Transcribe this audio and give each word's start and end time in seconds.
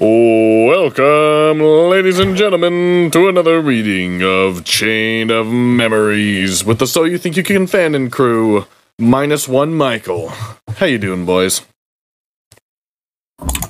Welcome, 0.00 1.60
ladies 1.60 2.18
and 2.18 2.34
gentlemen, 2.34 3.10
to 3.10 3.28
another 3.28 3.60
reading 3.60 4.22
of 4.22 4.64
Chain 4.64 5.30
of 5.30 5.48
Memories 5.48 6.64
with 6.64 6.78
the 6.78 6.86
So 6.86 7.04
You 7.04 7.18
Think 7.18 7.36
You 7.36 7.42
Can 7.42 7.66
Fan 7.66 7.94
and 7.94 8.10
crew, 8.10 8.64
minus 8.98 9.46
one 9.46 9.74
Michael. 9.74 10.30
How 10.76 10.86
you 10.86 10.96
doing, 10.96 11.26
boys? 11.26 11.60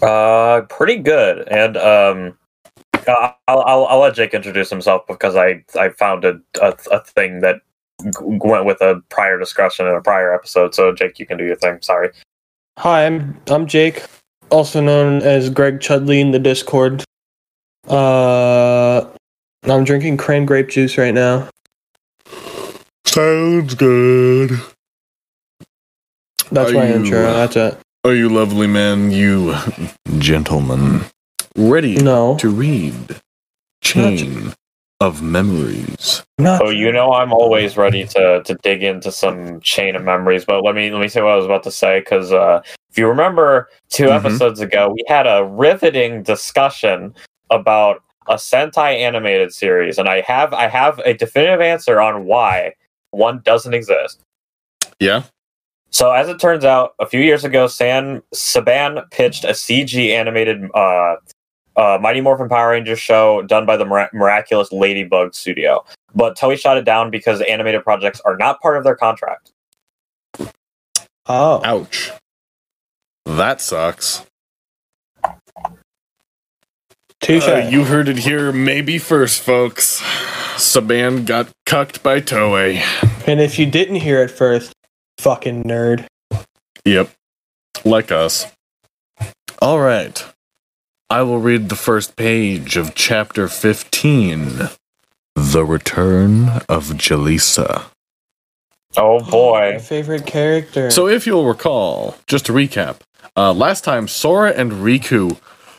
Uh, 0.01 0.61
pretty 0.69 0.98
good. 0.98 1.48
And 1.48 1.77
um, 1.77 2.38
I'll, 3.08 3.35
I'll, 3.49 3.87
I'll 3.87 3.99
let 3.99 4.15
Jake 4.15 4.33
introduce 4.33 4.71
himself 4.71 5.03
because 5.08 5.35
I 5.35 5.65
I 5.76 5.88
found 5.88 6.24
a 6.24 6.40
a, 6.62 6.76
a 6.92 7.01
thing 7.01 7.40
that 7.40 7.56
g- 8.04 8.10
went 8.21 8.67
with 8.67 8.81
a 8.81 9.03
prior 9.08 9.37
discussion 9.37 9.85
in 9.88 9.97
a 9.97 10.01
prior 10.01 10.33
episode. 10.33 10.76
So 10.76 10.94
Jake, 10.94 11.19
you 11.19 11.26
can 11.26 11.38
do 11.38 11.44
your 11.44 11.56
thing. 11.56 11.78
Sorry. 11.83 12.10
Hi, 12.78 13.06
I'm 13.06 13.37
I'm 13.49 13.67
Jake, 13.67 14.04
also 14.51 14.80
known 14.80 15.22
as 15.22 15.51
Greg 15.51 15.80
Chudley 15.80 16.20
in 16.20 16.30
the 16.30 16.38
Discord. 16.38 17.05
Uh, 17.88 19.06
I'm 19.64 19.84
drinking 19.84 20.16
cran 20.16 20.46
grape 20.46 20.68
juice 20.68 20.96
right 20.98 21.14
now. 21.14 21.48
Sounds 23.06 23.74
good. 23.74 24.50
That's 26.52 26.70
Are 26.70 26.74
my 26.74 26.88
you, 26.88 26.94
intro. 26.94 27.24
uh, 27.27 27.46
That's 27.46 27.56
it. 27.56 27.78
Are 28.05 28.14
you 28.14 28.28
lovely 28.28 28.66
man, 28.66 29.10
you 29.10 29.55
gentleman, 30.18 31.02
ready 31.56 31.96
No, 31.96 32.36
to 32.38 32.48
read 32.48 33.16
Chain 33.82 34.55
of 35.00 35.22
Memories? 35.22 36.22
not. 36.38 36.62
Oh, 36.62 36.70
you 36.70 36.90
know 36.90 37.12
I'm 37.12 37.32
always 37.32 37.77
ready 37.77 38.04
to 38.08 38.42
to 38.45 38.54
dig 38.62 38.82
into 38.82 39.12
some 39.12 39.60
chain 39.60 39.95
of 39.96 40.02
memories. 40.02 40.45
But 40.45 40.62
let 40.64 40.74
me 40.74 40.91
let 40.91 41.00
me 41.00 41.08
say 41.08 41.22
what 41.22 41.32
I 41.32 41.36
was 41.36 41.45
about 41.45 41.62
to 41.64 41.70
say 41.70 42.00
because 42.00 42.32
uh, 42.32 42.62
if 42.91 42.98
you 42.98 43.06
remember 43.08 43.68
2 43.91 44.05
Mhm. 44.05 44.16
episodes 44.16 44.60
ago, 44.60 44.91
we 44.91 45.05
had 45.06 45.27
a 45.27 45.44
riveting 45.44 46.22
discussion 46.22 47.14
about 47.50 48.02
a 48.28 48.34
Sentai 48.34 48.98
animated 48.98 49.52
series, 49.52 49.98
and 49.98 50.08
I 50.08 50.20
have 50.22 50.52
I 50.55 50.66
have 50.69 50.98
a 51.00 51.14
definitive 51.14 51.60
answer 51.60 52.00
on 52.00 52.25
why 52.25 52.72
one 53.10 53.41
doesn't 53.44 53.75
exist. 53.75 54.20
Yeah. 54.98 55.22
So 55.92 56.12
as 56.12 56.28
it 56.28 56.38
turns 56.38 56.64
out, 56.64 56.94
a 57.00 57.06
few 57.06 57.20
years 57.20 57.44
ago, 57.44 57.66
San 57.66 58.22
Saban 58.34 59.10
pitched 59.10 59.44
a 59.44 59.48
CG 59.55 60.10
animated 60.12 60.62
uh, 60.75 61.16
uh, 61.81 61.98
Mighty 62.00 62.20
Morphin 62.20 62.48
Power 62.48 62.70
Rangers 62.70 62.98
show 62.98 63.41
done 63.42 63.64
by 63.64 63.77
the 63.77 63.86
Mira- 63.86 64.11
miraculous 64.12 64.70
Ladybug 64.70 65.34
Studio, 65.34 65.83
but 66.14 66.37
Toei 66.37 66.59
shot 66.59 66.77
it 66.77 66.84
down 66.84 67.11
because 67.11 67.41
animated 67.42 67.83
projects 67.84 68.20
are 68.27 68.37
not 68.37 68.61
part 68.61 68.77
of 68.77 68.84
their 68.84 68.95
contract. 68.95 69.53
Oh, 71.27 71.61
Ouch. 71.64 72.11
That 73.25 73.61
sucks. 73.61 74.27
touche. 77.20 77.47
Uh, 77.48 77.69
you 77.70 77.84
heard 77.84 78.09
it 78.09 78.19
here, 78.19 78.53
maybe 78.53 78.98
first, 78.98 79.41
folks. 79.42 80.00
Saban 80.56 81.25
got 81.25 81.48
cucked 81.67 82.03
by 82.03 82.20
Toei. 82.20 82.83
and 83.27 83.41
if 83.41 83.59
you 83.59 83.67
didn't 83.67 83.97
hear 83.97 84.22
it 84.22 84.31
first, 84.31 84.72
fucking 85.19 85.65
nerd. 85.65 86.06
Yep. 86.84 87.11
Like 87.84 88.11
us. 88.12 88.47
All 89.62 89.78
right. 89.78 90.22
I 91.11 91.22
will 91.22 91.39
read 91.41 91.70
the 91.70 91.77
first 91.77 92.14
page 92.14 92.77
of 92.77 92.94
chapter 92.94 93.48
15 93.48 94.69
The 95.34 95.64
Return 95.64 96.48
of 96.69 96.86
Jalisa. 96.98 97.86
Oh 98.97 99.19
My 99.20 99.31
boy! 99.31 99.78
favorite 99.81 100.25
character. 100.27 100.88
So, 100.92 101.08
if 101.08 101.27
you'll 101.27 101.47
recall, 101.47 102.16
just 102.28 102.47
to 102.47 102.53
recap, 102.53 102.98
uh, 103.36 103.53
last 103.53 103.83
time 103.83 104.06
Sora 104.06 104.53
and 104.53 104.70
Riku 104.72 105.36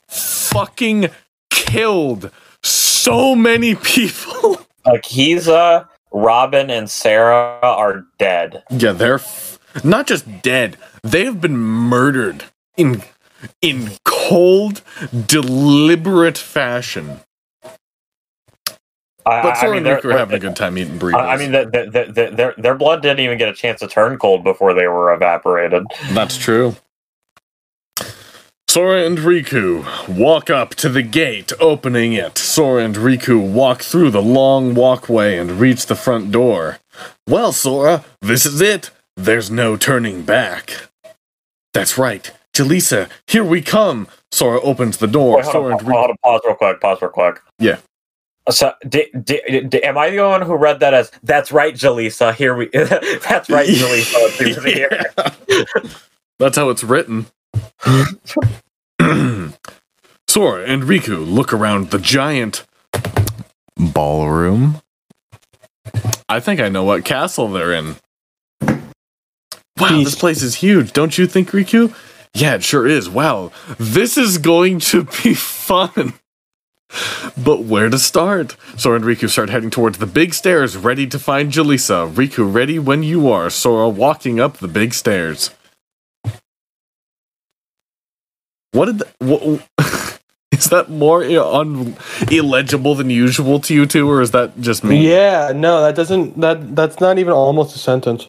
fucking 0.10 1.10
killed 1.50 2.30
so 2.62 3.34
many 3.34 3.76
people. 3.84 4.62
Akiza, 4.86 5.88
Robin, 6.12 6.70
and 6.70 6.90
Sarah 6.90 7.58
are 7.64 8.06
dead. 8.20 8.64
Yeah, 8.70 8.92
they're 8.92 9.16
f- 9.16 9.60
not 9.84 10.08
just 10.08 10.42
dead; 10.42 10.78
they 11.04 11.24
have 11.24 11.40
been 11.40 11.58
murdered 11.58 12.46
in 12.78 13.02
in 13.62 13.92
cold, 14.06 14.82
deliberate 15.28 16.38
fashion. 16.38 17.22
I, 19.26 19.44
But 19.44 19.46
I- 19.46 19.52
I 19.52 19.54
Sora 19.62 19.76
mean, 19.82 19.84
Riku 19.86 20.06
are 20.06 20.18
having 20.18 20.36
a 20.38 20.40
good 20.40 20.56
time 20.56 20.78
eating 20.78 21.00
burritos. 21.00 21.16
I 21.16 21.34
I 21.34 21.38
mean, 21.38 21.52
the, 21.52 21.66
the, 21.66 22.12
the, 22.14 22.36
their 22.36 22.56
their 22.58 22.76
blood 22.76 23.02
didn't 23.04 23.20
even 23.22 23.38
get 23.38 23.50
a 23.50 23.54
chance 23.54 23.80
to 23.82 23.88
turn 23.88 24.18
cold 24.18 24.44
before 24.44 24.74
they 24.74 24.88
were 24.88 25.14
evaporated. 25.14 25.84
that's 26.14 26.38
true. 26.38 26.76
Sora 28.70 29.06
and 29.06 29.18
Riku 29.20 30.08
walk 30.08 30.50
up 30.50 30.76
to 30.76 30.90
the 30.90 31.04
gate, 31.04 31.52
opening 31.60 32.14
it. 32.14 32.38
Sora 32.38 32.84
and 32.86 32.96
Riku 32.96 33.40
walk 33.52 33.82
through 33.84 34.12
the 34.12 34.22
long 34.22 34.74
walkway 34.76 35.38
and 35.38 35.60
reach 35.60 35.88
the 35.88 35.96
front 35.96 36.32
door. 36.32 36.80
Well, 37.28 37.52
Sora, 37.52 38.06
this 38.22 38.46
is 38.46 38.62
it. 38.62 38.92
There's 39.18 39.52
no 39.52 39.76
turning 39.78 40.24
back. 40.24 40.88
That's 41.74 41.98
right. 41.98 42.32
Jalisa, 42.54 43.10
here 43.28 43.44
we 43.44 43.62
come. 43.62 44.08
Sora 44.32 44.60
opens 44.62 44.98
the 44.98 45.08
door. 45.08 45.38
Wait, 45.38 45.46
hold, 45.46 45.54
Sora 45.54 45.66
on, 45.74 45.80
and 45.80 45.82
hold, 45.82 46.10
on, 46.12 46.16
pause 46.24 46.42
real 46.46 46.56
quick. 46.56 46.82
Pause 46.82 47.02
real 47.04 47.12
quick. 47.12 47.42
Yeah. 47.60 47.78
So, 48.50 48.74
di, 48.88 49.06
di, 49.24 49.62
di, 49.68 49.84
am 49.84 49.98
I 49.98 50.10
the 50.10 50.20
one 50.20 50.42
who 50.42 50.56
read 50.56 50.80
that 50.80 50.94
as 50.94 51.12
"That's 51.24 51.52
right, 51.52 51.74
Jalisa"? 51.74 52.34
Here 52.34 52.56
we. 52.56 52.68
That's 52.74 53.50
right, 53.50 53.68
Jalisa. 53.68 54.14
Let's 54.14 54.38
do 54.38 54.46
it 54.48 54.64
here. 54.64 54.90
Yeah. 55.48 55.66
That's 56.40 56.56
how 56.58 56.70
it's 56.70 56.84
written. 56.84 57.28
Sora 60.28 60.64
and 60.66 60.84
Riku 60.84 61.30
look 61.30 61.52
around 61.54 61.92
the 61.92 62.00
giant 62.00 62.66
ballroom. 63.76 64.82
I 66.30 66.40
think 66.40 66.62
I 66.62 66.70
know 66.70 66.84
what 66.84 67.04
castle 67.06 67.50
they're 67.50 67.74
in. 67.74 67.98
Wow, 68.62 70.04
this 70.04 70.16
place 70.16 70.42
is 70.42 70.56
huge, 70.56 70.94
don't 70.94 71.18
you 71.18 71.28
think, 71.28 71.50
Riku? 71.52 71.94
Yeah, 72.34 72.56
it 72.56 72.64
sure 72.64 72.88
is. 72.88 73.10
Wow, 73.10 73.52
this 73.78 74.18
is 74.18 74.38
going 74.38 74.80
to 74.80 75.04
be 75.24 75.34
fun. 75.36 76.14
But 77.38 77.64
where 77.64 77.90
to 77.90 77.98
start? 78.00 78.58
Sora 78.78 78.98
and 78.98 79.06
Riku 79.06 79.30
start 79.30 79.50
heading 79.50 79.70
towards 79.70 79.98
the 79.98 80.06
big 80.06 80.34
stairs, 80.34 80.76
ready 80.76 81.08
to 81.08 81.18
find 81.20 81.52
Jalisa. 81.52 82.12
Riku, 82.12 82.54
ready 82.54 82.80
when 82.80 83.02
you 83.04 83.30
are. 83.30 83.50
Sora 83.50 83.88
walking 83.90 84.40
up 84.40 84.58
the 84.58 84.68
big 84.68 84.94
stairs. 84.94 85.52
What 88.74 88.86
did 88.86 89.00
the, 89.00 89.08
what, 89.20 89.68
is 90.52 90.66
that 90.70 90.90
more 90.90 91.24
un, 91.24 91.96
illegible 92.30 92.96
than 92.96 93.10
usual 93.10 93.60
to 93.62 93.74
you 93.74 93.86
two, 93.86 94.10
or 94.10 94.22
is 94.22 94.32
that 94.32 94.60
just 94.62 94.84
me? 94.84 95.10
yeah, 95.10 95.52
no, 95.54 95.82
that 95.82 95.96
doesn't. 95.96 96.40
That 96.40 96.76
that's 96.76 97.00
not 97.02 97.20
even 97.20 97.34
almost 97.34 97.76
a 97.76 97.80
sentence. 97.80 98.28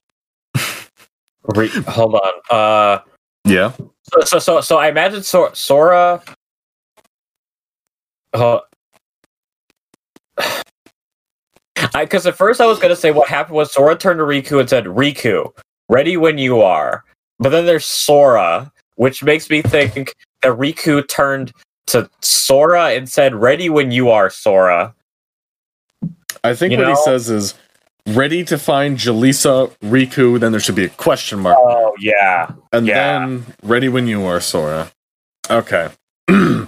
Re- 1.45 1.69
hold 1.89 2.15
on. 2.17 2.33
Uh, 2.51 2.99
Yeah. 3.45 3.73
So 4.13 4.21
so 4.25 4.39
so, 4.39 4.61
so 4.61 4.79
I 4.79 4.89
imagine 4.89 5.23
Sora. 5.23 5.55
Sora 5.55 6.23
uh, 8.35 8.59
because 11.95 12.27
at 12.27 12.37
first 12.37 12.61
I 12.61 12.67
was 12.67 12.79
gonna 12.79 12.97
say 12.97 13.11
what 13.11 13.29
happened 13.29 13.57
was 13.57 13.73
Sora 13.73 13.97
turned 13.97 14.19
to 14.19 14.25
Riku 14.25 14.61
and 14.61 14.69
said, 14.69 14.85
"Riku, 14.85 15.53
ready 15.89 16.17
when 16.17 16.39
you 16.39 16.61
are." 16.61 17.05
But 17.39 17.51
then 17.51 17.67
there's 17.67 17.87
Sora, 17.87 18.71
which 18.97 19.23
makes 19.23 19.51
me 19.51 19.63
think 19.63 20.15
that 20.43 20.53
Riku 20.53 21.07
turned 21.09 21.53
to 21.89 22.09
Sora 22.21 22.91
and 22.91 23.09
said, 23.09 23.35
"Ready 23.35 23.69
when 23.69 23.91
you 23.91 24.11
are, 24.11 24.31
Sora." 24.31 24.95
I 26.45 26.55
think 26.55 26.73
You 26.73 26.79
what 26.79 26.89
he 26.89 26.97
says 26.97 27.31
is 27.31 27.55
ready 28.09 28.45
to 28.45 28.59
find 28.59 28.99
Jalisa, 28.99 29.71
Riku, 29.83 30.41
then 30.41 30.51
there 30.51 30.61
should 30.61 30.75
be 30.75 30.85
a 30.85 30.89
question 30.89 31.39
mark. 31.39 31.57
Oh 31.59 31.82
yeah, 32.03 32.53
and 32.73 32.87
yeah. 32.87 33.19
then 33.19 33.47
ready 33.63 33.89
when 33.89 34.07
you 34.07 34.25
are, 34.25 34.41
Sora. 34.41 34.91
Okay. 35.49 35.91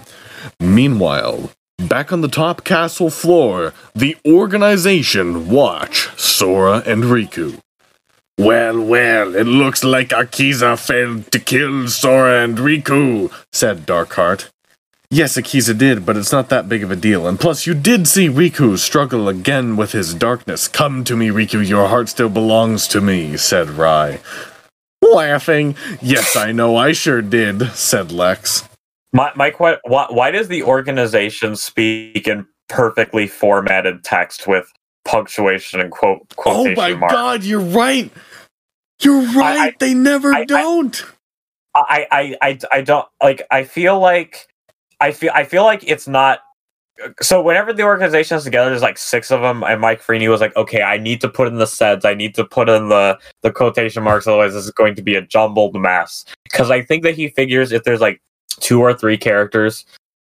Meanwhile, 0.59 1.51
back 1.77 2.13
on 2.13 2.21
the 2.21 2.27
top 2.27 2.63
castle 2.63 3.09
floor, 3.09 3.73
the 3.93 4.15
organization 4.25 5.49
watch 5.49 6.09
Sora 6.17 6.83
and 6.85 7.03
Riku. 7.03 7.59
Well, 8.37 8.81
well, 8.81 9.35
it 9.35 9.47
looks 9.47 9.83
like 9.83 10.09
Akiza 10.09 10.77
failed 10.77 11.31
to 11.31 11.39
kill 11.39 11.87
Sora 11.87 12.43
and 12.43 12.57
Riku, 12.57 13.31
said 13.51 13.85
Darkheart. 13.85 14.49
Yes, 15.09 15.37
Akiza 15.37 15.77
did, 15.77 16.05
but 16.05 16.17
it's 16.17 16.31
not 16.31 16.49
that 16.49 16.67
big 16.67 16.83
of 16.83 16.91
a 16.91 16.95
deal. 16.95 17.27
And 17.27 17.39
plus, 17.39 17.65
you 17.67 17.73
did 17.73 18.07
see 18.07 18.27
Riku 18.27 18.77
struggle 18.77 19.29
again 19.29 19.77
with 19.77 19.91
his 19.91 20.13
darkness. 20.13 20.67
Come 20.67 21.03
to 21.05 21.15
me, 21.15 21.29
Riku, 21.29 21.65
your 21.65 21.87
heart 21.87 22.09
still 22.09 22.29
belongs 22.29 22.87
to 22.89 22.99
me, 22.99 23.37
said 23.37 23.69
Rai. 23.69 24.19
Laughing. 25.01 25.75
Yes, 26.01 26.35
I 26.35 26.51
know, 26.51 26.75
I 26.75 26.91
sure 26.93 27.21
did, 27.21 27.61
said 27.71 28.11
Lex. 28.11 28.67
My 29.13 29.31
my 29.35 29.51
que- 29.51 29.79
why, 29.85 30.07
why 30.09 30.31
does 30.31 30.47
the 30.47 30.63
organization 30.63 31.55
speak 31.55 32.27
in 32.27 32.45
perfectly 32.69 33.27
formatted 33.27 34.03
text 34.03 34.47
with 34.47 34.71
punctuation 35.05 35.79
and 35.79 35.91
quote 35.91 36.21
Oh 36.21 36.35
quotation 36.35 36.75
my 36.75 36.93
marks? 36.95 37.13
god, 37.13 37.43
you're 37.43 37.59
right! 37.61 38.11
You're 39.01 39.21
right, 39.33 39.73
I- 39.73 39.75
they 39.79 39.93
never 39.93 40.33
I- 40.33 40.45
don't! 40.45 41.05
I, 41.75 42.07
I 42.11 42.35
I 42.41 42.59
I 42.71 42.81
don't 42.81 43.07
like. 43.21 43.41
I 43.51 43.63
feel 43.65 43.99
like 43.99 44.47
I 45.01 45.11
feel 45.11 45.31
I 45.35 45.43
feel 45.43 45.63
like 45.65 45.83
it's 45.85 46.07
not. 46.07 46.39
So 47.21 47.41
whenever 47.41 47.73
the 47.73 47.83
organization 47.83 48.37
is 48.37 48.45
together, 48.45 48.69
there's 48.69 48.81
like 48.81 48.97
six 48.97 49.29
of 49.29 49.41
them, 49.41 49.63
and 49.63 49.81
Mike 49.81 50.01
Freeney 50.01 50.29
was 50.29 50.39
like, 50.39 50.55
"Okay, 50.55 50.81
I 50.81 50.97
need 50.97 51.19
to 51.21 51.29
put 51.29 51.47
in 51.47 51.55
the 51.55 51.67
sets. 51.67 52.05
I 52.05 52.13
need 52.13 52.35
to 52.35 52.45
put 52.45 52.69
in 52.69 52.89
the 52.89 53.19
the 53.41 53.51
quotation 53.51 54.03
marks. 54.03 54.27
Otherwise, 54.27 54.53
this 54.53 54.65
is 54.65 54.71
going 54.71 54.95
to 54.95 55.01
be 55.01 55.15
a 55.15 55.21
jumbled 55.21 55.75
mess." 55.75 56.23
Because 56.43 56.71
I 56.71 56.81
think 56.81 57.03
that 57.03 57.15
he 57.15 57.27
figures 57.29 57.71
if 57.71 57.83
there's 57.83 57.99
like 57.99 58.21
two 58.61 58.79
or 58.79 58.93
three 58.93 59.17
characters, 59.17 59.85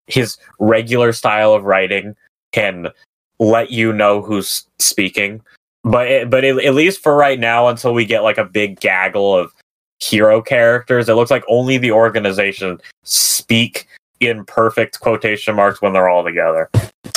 his 0.07 0.37
regular 0.59 1.11
style 1.11 1.53
of 1.53 1.65
writing 1.65 2.15
can 2.53 2.87
let 3.39 3.71
you 3.71 3.91
know 3.91 4.21
who's 4.21 4.65
speaking. 4.79 5.41
But 5.83 6.07
it, 6.07 6.29
but 6.29 6.45
it, 6.45 6.63
at 6.63 6.75
least 6.75 7.03
for 7.03 7.15
right 7.15 7.39
now, 7.39 7.67
until 7.67 7.93
we 7.93 8.05
get 8.05 8.23
like 8.23 8.37
a 8.37 8.45
big 8.45 8.79
gaggle 8.79 9.35
of 9.35 9.53
hero 9.99 10.41
characters, 10.41 11.09
it 11.09 11.15
looks 11.15 11.31
like 11.31 11.43
only 11.49 11.77
the 11.77 11.91
organization 11.91 12.79
speak 13.03 13.87
in 14.27 14.45
perfect 14.45 14.99
quotation 14.99 15.55
marks 15.55 15.81
when 15.81 15.93
they're 15.93 16.09
all 16.09 16.23
together. 16.23 16.69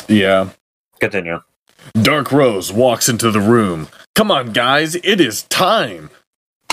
Yeah. 0.08 0.50
Continue. 1.00 1.40
Dark 1.94 2.32
Rose 2.32 2.72
walks 2.72 3.08
into 3.08 3.30
the 3.30 3.40
room. 3.40 3.88
Come 4.14 4.30
on, 4.30 4.52
guys, 4.52 4.94
it 4.96 5.20
is 5.20 5.42
time. 5.44 6.10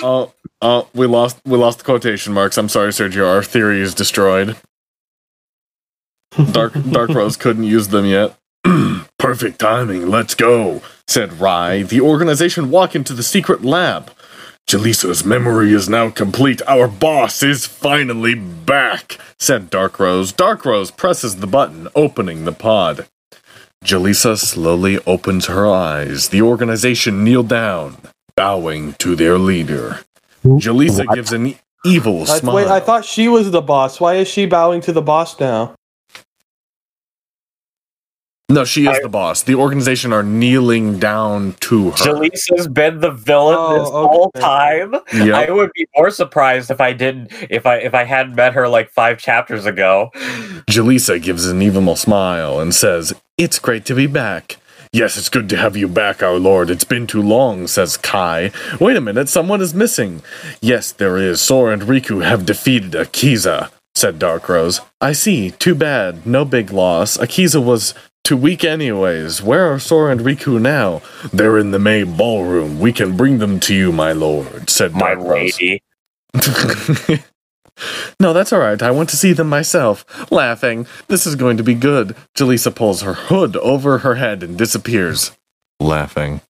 Oh, 0.01 0.33
oh, 0.61 0.87
we 0.93 1.05
lost 1.07 1.39
we 1.45 1.57
lost 1.57 1.79
the 1.79 1.85
quotation 1.85 2.33
marks. 2.33 2.57
I'm 2.57 2.69
sorry, 2.69 2.89
Sergio. 2.89 3.27
Our 3.27 3.43
theory 3.43 3.81
is 3.81 3.93
destroyed. 3.93 4.57
Dark 6.51 6.73
Dark 6.89 7.09
Rose 7.13 7.37
couldn't 7.37 7.63
use 7.65 7.89
them 7.89 8.05
yet. 8.05 8.37
Perfect 9.19 9.59
timing. 9.59 10.09
Let's 10.09 10.35
go," 10.35 10.81
said 11.07 11.39
Rai. 11.39 11.83
The 11.83 12.01
organization 12.01 12.69
walk 12.69 12.95
into 12.95 13.13
the 13.13 13.23
secret 13.23 13.63
lab. 13.63 14.11
Jaleesa's 14.67 15.23
memory 15.23 15.73
is 15.73 15.87
now 15.87 16.09
complete. 16.09 16.61
Our 16.67 16.87
boss 16.87 17.43
is 17.43 17.65
finally 17.65 18.33
back, 18.33 19.17
said 19.39 19.69
Dark 19.69 19.99
Rose. 19.99 20.31
Dark 20.31 20.65
Rose 20.65 20.89
presses 20.89 21.37
the 21.37 21.47
button, 21.47 21.87
opening 21.95 22.45
the 22.45 22.51
pod. 22.53 23.07
Jaleesa 23.83 24.37
slowly 24.37 24.97
opens 25.05 25.47
her 25.47 25.67
eyes. 25.67 26.29
The 26.29 26.41
organization 26.41 27.23
kneel 27.23 27.43
down, 27.43 27.97
bowing 28.35 28.93
to 28.93 29.15
their 29.15 29.37
leader. 29.37 29.99
Jaleesa 30.43 31.13
gives 31.13 31.33
an 31.33 31.55
evil 31.85 32.21
I, 32.23 32.39
smile. 32.39 32.55
wait, 32.55 32.67
I 32.67 32.79
thought 32.79 33.05
she 33.05 33.27
was 33.27 33.51
the 33.51 33.61
boss. 33.61 33.99
Why 33.99 34.15
is 34.15 34.27
she 34.27 34.45
bowing 34.45 34.81
to 34.81 34.93
the 34.93 35.01
boss 35.01 35.39
now? 35.39 35.75
No, 38.49 38.65
she 38.65 38.83
is 38.83 38.97
I- 38.97 39.01
the 39.01 39.09
boss. 39.09 39.43
The 39.43 39.55
organization 39.55 40.11
are 40.13 40.23
kneeling 40.23 40.99
down 40.99 41.53
to 41.61 41.91
her. 41.91 41.95
Jaleesa's 41.97 42.67
been 42.67 42.99
the 42.99 43.11
villain 43.11 43.55
Oh, 43.57 43.79
this 43.79 43.89
whole 43.89 44.31
time. 44.31 44.95
Yep. 45.13 45.33
I 45.33 45.51
would 45.51 45.71
be 45.73 45.87
more 45.95 46.09
surprised 46.11 46.69
if 46.69 46.81
I 46.81 46.93
didn't 46.93 47.31
if 47.49 47.65
I 47.65 47.77
if 47.77 47.93
I 47.93 48.03
hadn't 48.03 48.35
met 48.35 48.53
her 48.53 48.67
like 48.67 48.89
five 48.91 49.17
chapters 49.17 49.65
ago. 49.65 50.11
Jaleesa 50.69 51.21
gives 51.21 51.47
an 51.47 51.61
evil 51.61 51.95
smile 51.95 52.59
and 52.59 52.73
says, 52.75 53.13
It's 53.37 53.59
great 53.59 53.85
to 53.85 53.95
be 53.95 54.07
back. 54.07 54.57
Yes, 54.91 55.17
it's 55.17 55.29
good 55.29 55.49
to 55.49 55.57
have 55.57 55.75
you 55.75 55.87
back, 55.87 56.21
our 56.21 56.35
lord. 56.37 56.69
It's 56.69 56.83
been 56.83 57.07
too 57.07 57.21
long, 57.21 57.65
says 57.65 57.97
Kai. 57.97 58.51
Wait 58.79 58.95
a 58.95 59.01
minute, 59.01 59.27
someone 59.27 59.59
is 59.59 59.73
missing. 59.73 60.21
Yes, 60.61 60.91
there 60.91 61.17
is. 61.17 61.41
Sora 61.41 61.73
and 61.73 61.81
Riku 61.81 62.23
have 62.23 62.45
defeated 62.45 62.91
Akiza, 62.91 63.71
said 63.95 64.19
Dark 64.19 64.47
Rose. 64.47 64.81
I 65.01 65.13
see. 65.13 65.49
Too 65.49 65.73
bad. 65.73 66.27
No 66.27 66.45
big 66.45 66.71
loss. 66.71 67.17
Akiza 67.17 67.63
was 67.63 67.95
too 68.23 68.37
weak 68.37 68.63
anyways. 68.63 69.41
Where 69.41 69.71
are 69.73 69.79
Sora 69.79 70.11
and 70.11 70.21
Riku 70.21 70.59
now? 70.61 71.01
They're 71.31 71.57
in 71.57 71.71
the 71.71 71.79
May 71.79 72.03
ballroom. 72.03 72.79
We 72.79 72.93
can 72.93 73.17
bring 73.17 73.39
them 73.39 73.59
to 73.61 73.75
you, 73.75 73.91
my 73.91 74.11
lord, 74.13 74.69
said 74.69 74.93
My 74.93 75.15
Dark 75.15 75.19
Rose. 75.19 75.59
lady. 75.59 75.81
no, 78.19 78.33
that's 78.33 78.53
all 78.53 78.59
right. 78.59 78.81
I 78.81 78.91
want 78.91 79.09
to 79.09 79.17
see 79.17 79.33
them 79.33 79.49
myself. 79.49 80.05
Laughing. 80.31 80.87
This 81.07 81.25
is 81.27 81.35
going 81.35 81.57
to 81.57 81.63
be 81.63 81.73
good. 81.75 82.15
Jaleesa 82.35 82.73
pulls 82.73 83.01
her 83.01 83.13
hood 83.13 83.55
over 83.57 83.99
her 83.99 84.15
head 84.15 84.41
and 84.43 84.57
disappears. 84.57 85.31
Laughing. 85.79 86.41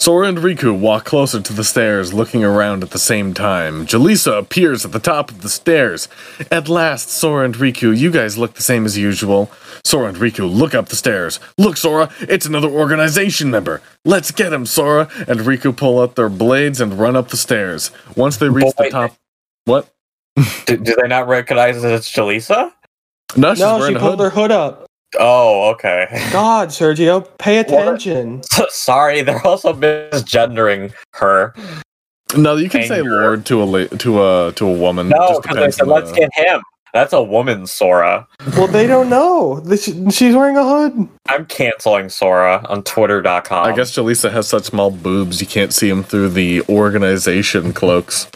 Sora 0.00 0.28
and 0.28 0.38
Riku 0.38 0.76
walk 0.76 1.04
closer 1.04 1.40
to 1.40 1.52
the 1.52 1.62
stairs, 1.62 2.14
looking 2.14 2.42
around 2.42 2.82
at 2.82 2.90
the 2.90 2.98
same 2.98 3.34
time. 3.34 3.86
Jaleesa 3.86 4.38
appears 4.38 4.84
at 4.84 4.92
the 4.92 4.98
top 4.98 5.30
of 5.30 5.42
the 5.42 5.48
stairs. 5.50 6.08
At 6.50 6.68
last, 6.70 7.10
Sora 7.10 7.44
and 7.44 7.54
Riku, 7.54 7.96
you 7.96 8.10
guys 8.10 8.38
look 8.38 8.54
the 8.54 8.62
same 8.62 8.86
as 8.86 8.96
usual. 8.96 9.50
Sora 9.84 10.08
and 10.08 10.16
Riku 10.16 10.50
look 10.50 10.74
up 10.74 10.88
the 10.88 10.96
stairs. 10.96 11.38
Look, 11.58 11.76
Sora, 11.76 12.10
it's 12.20 12.46
another 12.46 12.68
organization 12.68 13.50
member. 13.50 13.82
Let's 14.04 14.30
get 14.30 14.52
him, 14.52 14.64
Sora. 14.64 15.08
And 15.28 15.40
Riku 15.40 15.76
pull 15.76 16.00
out 16.00 16.16
their 16.16 16.30
blades 16.30 16.80
and 16.80 16.98
run 16.98 17.14
up 17.14 17.28
the 17.28 17.36
stairs. 17.36 17.90
Once 18.16 18.38
they 18.38 18.48
reach 18.48 18.74
the 18.78 18.88
top. 18.90 19.14
What? 19.66 19.92
Do, 20.66 20.78
do 20.78 20.96
they 20.96 21.08
not 21.08 21.28
recognize 21.28 21.82
that 21.82 21.92
it's 21.92 22.10
Jalisa? 22.10 22.72
No, 23.36 23.54
she's 23.54 23.60
no, 23.60 23.78
wearing 23.78 23.94
she 23.94 24.00
pulled 24.00 24.18
hood. 24.18 24.24
her 24.24 24.30
hood 24.30 24.50
up. 24.50 24.89
Oh, 25.18 25.70
okay. 25.70 26.06
God, 26.32 26.68
Sergio, 26.68 27.26
pay 27.38 27.58
attention. 27.58 28.42
Sorry, 28.68 29.22
they're 29.22 29.44
also 29.46 29.72
misgendering 29.72 30.92
her. 31.14 31.54
No, 32.36 32.54
you 32.56 32.68
can 32.68 32.84
say 32.86 32.98
Anger. 32.98 33.22
lord 33.22 33.46
to 33.46 33.62
a 33.62 33.64
la- 33.64 33.86
to 33.86 34.22
a 34.22 34.52
to 34.52 34.66
a 34.66 34.72
woman. 34.72 35.08
No, 35.08 35.40
because 35.40 35.56
they 35.56 35.70
said 35.72 35.88
let's 35.88 36.10
the- 36.12 36.16
get 36.18 36.30
him. 36.34 36.62
That's 36.92 37.12
a 37.12 37.22
woman, 37.22 37.68
Sora. 37.68 38.26
Well, 38.56 38.66
they 38.66 38.88
don't 38.88 39.08
know. 39.08 39.62
She's 39.76 40.34
wearing 40.34 40.56
a 40.56 40.64
hood. 40.64 41.08
I'm 41.28 41.46
canceling 41.46 42.08
Sora 42.08 42.66
on 42.68 42.82
Twitter.com. 42.82 43.64
I 43.64 43.76
guess 43.76 43.92
Jaleesa 43.94 44.32
has 44.32 44.48
such 44.48 44.64
small 44.64 44.90
boobs 44.90 45.40
you 45.40 45.46
can't 45.46 45.72
see 45.72 45.88
them 45.88 46.02
through 46.02 46.30
the 46.30 46.62
organization 46.68 47.72
cloaks. 47.72 48.26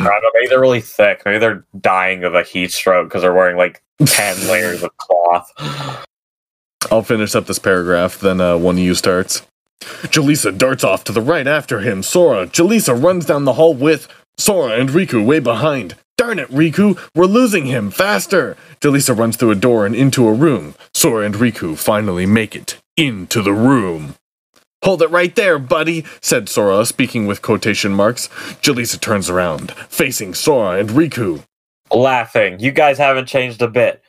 I 0.00 0.10
don't 0.10 0.22
know, 0.22 0.30
maybe 0.34 0.48
they're 0.48 0.60
really 0.60 0.80
thick. 0.80 1.22
Maybe 1.24 1.38
they're 1.38 1.64
dying 1.80 2.24
of 2.24 2.34
a 2.34 2.42
heat 2.42 2.72
stroke 2.72 3.08
because 3.08 3.22
they're 3.22 3.34
wearing 3.34 3.56
like 3.56 3.82
ten 4.06 4.36
layers 4.48 4.82
of 4.82 4.96
cloth. 4.96 5.50
I'll 6.90 7.02
finish 7.02 7.34
up 7.34 7.46
this 7.46 7.58
paragraph, 7.58 8.18
then 8.18 8.40
uh, 8.40 8.56
one 8.56 8.76
of 8.76 8.80
you 8.82 8.94
starts. 8.94 9.46
Jaleesa 9.80 10.56
darts 10.56 10.84
off 10.84 11.04
to 11.04 11.12
the 11.12 11.22
right 11.22 11.46
after 11.46 11.80
him. 11.80 12.02
Sora. 12.02 12.46
Jaleesa 12.46 13.00
runs 13.02 13.26
down 13.26 13.44
the 13.44 13.54
hall 13.54 13.74
with 13.74 14.08
Sora 14.36 14.78
and 14.78 14.90
Riku 14.90 15.24
way 15.24 15.38
behind. 15.40 15.96
Darn 16.16 16.38
it, 16.38 16.50
Riku, 16.50 16.98
we're 17.14 17.24
losing 17.24 17.64
him. 17.66 17.90
Faster! 17.90 18.56
Jaleesa 18.82 19.16
runs 19.16 19.36
through 19.36 19.52
a 19.52 19.54
door 19.54 19.86
and 19.86 19.94
into 19.94 20.28
a 20.28 20.34
room. 20.34 20.74
Sora 20.92 21.24
and 21.24 21.34
Riku 21.34 21.78
finally 21.78 22.26
make 22.26 22.54
it 22.54 22.76
into 22.96 23.40
the 23.42 23.54
room. 23.54 24.16
Hold 24.82 25.02
it 25.02 25.10
right 25.10 25.34
there, 25.36 25.58
buddy, 25.58 26.04
said 26.20 26.48
Sora, 26.48 26.86
speaking 26.86 27.26
with 27.26 27.42
quotation 27.42 27.92
marks. 27.92 28.28
Jaleesa 28.62 29.00
turns 29.00 29.28
around, 29.28 29.72
facing 29.88 30.32
Sora 30.32 30.78
and 30.78 30.90
Riku. 30.90 31.42
Laughing. 31.92 32.58
You 32.60 32.72
guys 32.72 32.96
haven't 32.96 33.26
changed 33.26 33.60
a 33.60 33.68
bit. 33.68 34.02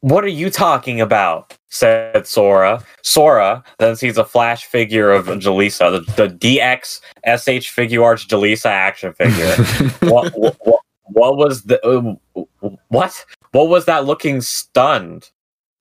What 0.00 0.22
are 0.22 0.28
you 0.28 0.48
talking 0.50 1.00
about? 1.00 1.58
said 1.70 2.26
Sora. 2.26 2.82
Sora 3.02 3.62
then 3.78 3.96
sees 3.96 4.16
a 4.16 4.24
flash 4.24 4.64
figure 4.64 5.10
of 5.10 5.26
Jaleesa, 5.26 6.06
the, 6.06 6.28
the 6.28 6.34
DX 6.34 7.00
SH 7.26 7.74
Figuarts 7.74 8.26
Jaleesa 8.26 8.66
action 8.66 9.12
figure. 9.12 9.54
what, 10.10 10.32
what, 10.34 10.56
what, 10.60 10.80
what 11.04 11.36
was 11.36 11.62
the 11.64 11.84
uh, 11.86 12.68
what? 12.88 13.24
What 13.52 13.68
was 13.68 13.86
that 13.86 14.04
looking 14.04 14.40
stunned? 14.40 15.30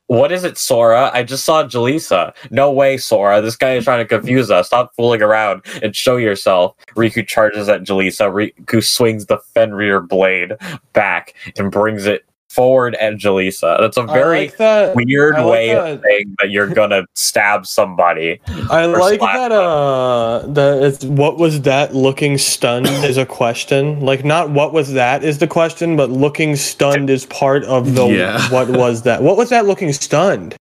What 0.08 0.32
is 0.32 0.46
it, 0.46 0.58
Sora? 0.58 1.12
I 1.14 1.24
just 1.24 1.44
saw 1.44 1.64
Jaleesa. 1.66 2.34
No 2.50 2.72
way, 2.72 2.98
Sora. 2.98 3.42
This 3.42 3.58
guy 3.58 3.76
is 3.76 3.84
trying 3.84 4.00
to 4.00 4.08
confuse 4.08 4.50
us. 4.50 4.68
Stop 4.68 4.96
fooling 4.96 5.22
around 5.22 5.64
and 5.84 5.94
show 5.94 6.16
yourself. 6.16 6.76
Riku 6.96 7.28
charges 7.28 7.68
at 7.68 7.84
Jaleesa. 7.84 8.32
Riku 8.32 8.84
swings 8.84 9.26
the 9.26 9.38
Fenrir 9.54 10.00
blade 10.00 10.54
back 10.94 11.34
and 11.58 11.72
brings 11.72 12.06
it 12.06 12.26
forward 12.50 12.96
at 12.96 13.14
Jaleesa. 13.16 13.80
That's 13.80 13.98
a 13.98 14.04
very 14.04 14.42
like 14.42 14.58
that. 14.58 14.96
weird 14.96 15.36
like 15.36 15.46
way 15.46 15.68
that. 15.70 15.94
of 15.94 16.02
saying 16.04 16.36
that 16.40 16.50
you're 16.50 16.68
gonna 16.68 17.04
stab 17.16 17.66
somebody. 17.66 18.40
I 18.70 18.86
like 18.86 19.20
slap 19.20 19.36
that. 19.36 19.52
Uh, 19.52 20.46
that 20.48 20.84
it's 20.84 21.06
what 21.06 21.38
was 21.38 21.62
that 21.62 21.96
looking 21.96 22.38
stunned 22.38 22.88
is 23.06 23.18
a 23.18 23.26
question. 23.26 24.00
Like 24.02 24.26
not 24.26 24.50
what 24.50 24.74
was 24.74 24.94
that 24.94 25.24
is 25.24 25.38
the 25.40 25.48
question, 25.48 25.96
but 25.96 26.10
looking 26.10 26.56
stunned 26.56 27.10
is 27.10 27.26
part 27.26 27.64
of 27.66 27.96
the 27.96 28.08
Yeah. 28.08 28.42
what 28.50 28.70
was 28.70 29.04
that? 29.04 29.22
What 29.22 29.38
was 29.38 29.50
that 29.50 29.66
looking 29.66 29.94
stunned? 29.94 30.56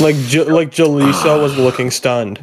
Like 0.00 0.16
J- 0.16 0.44
like 0.44 0.70
Jaleesa 0.70 1.40
was 1.40 1.56
looking 1.58 1.90
stunned. 1.90 2.42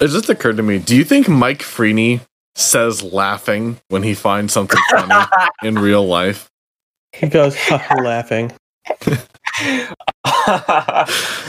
It 0.00 0.06
just 0.08 0.28
occurred 0.28 0.56
to 0.58 0.62
me. 0.62 0.78
Do 0.78 0.96
you 0.96 1.02
think 1.02 1.28
Mike 1.28 1.58
Freeney 1.58 2.20
says 2.58 3.02
laughing 3.02 3.78
when 3.88 4.02
he 4.02 4.14
finds 4.14 4.52
something 4.52 4.80
funny 4.90 5.26
in 5.62 5.78
real 5.78 6.06
life? 6.06 6.48
He 7.12 7.28
goes 7.28 7.56
laughing. 7.70 8.52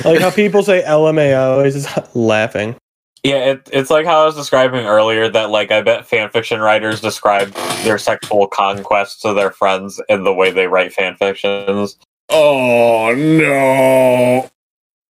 Like 0.05 0.19
how 0.19 0.31
people 0.31 0.63
say 0.63 0.83
LMAO 0.83 1.65
is 1.65 1.73
just 1.73 2.15
laughing. 2.15 2.75
Yeah, 3.23 3.51
it, 3.51 3.69
it's 3.73 3.89
like 3.89 4.05
how 4.05 4.21
I 4.21 4.25
was 4.25 4.35
describing 4.35 4.85
earlier 4.85 5.29
that 5.29 5.49
like 5.49 5.71
I 5.71 5.81
bet 5.81 6.07
fanfiction 6.07 6.61
writers 6.61 7.01
describe 7.01 7.51
their 7.83 7.97
sexual 7.97 8.47
conquests 8.47 9.21
to 9.21 9.33
their 9.33 9.51
friends 9.51 10.01
in 10.07 10.23
the 10.23 10.33
way 10.33 10.51
they 10.51 10.67
write 10.67 10.93
fanfictions. 10.93 11.97
Oh 12.29 13.13
no! 13.15 14.49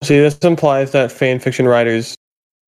See, 0.03 0.19
this 0.19 0.39
implies 0.39 0.93
that 0.93 1.13
fan 1.13 1.41
fiction 1.41 1.69
writers 1.69 2.17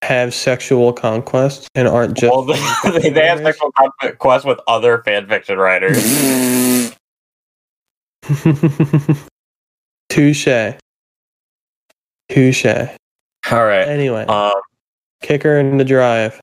have 0.02 0.34
sexual 0.34 0.92
conquests 0.92 1.68
and 1.74 1.86
aren't 1.88 2.16
just. 2.16 2.30
well, 2.32 2.42
they, 3.00 3.10
they 3.10 3.26
have 3.26 3.38
sexual 3.40 3.70
conquest 4.00 4.44
with 4.44 4.58
other 4.66 4.98
fanfiction 5.06 5.56
writers. 5.56 5.98
Touche. 10.08 10.74
Touche. 12.28 12.66
All 13.50 13.64
right. 13.64 13.88
Anyway, 13.88 14.24
Um, 14.26 14.52
kick 15.22 15.42
her 15.42 15.58
in 15.58 15.78
the 15.78 15.84
drive. 15.84 16.40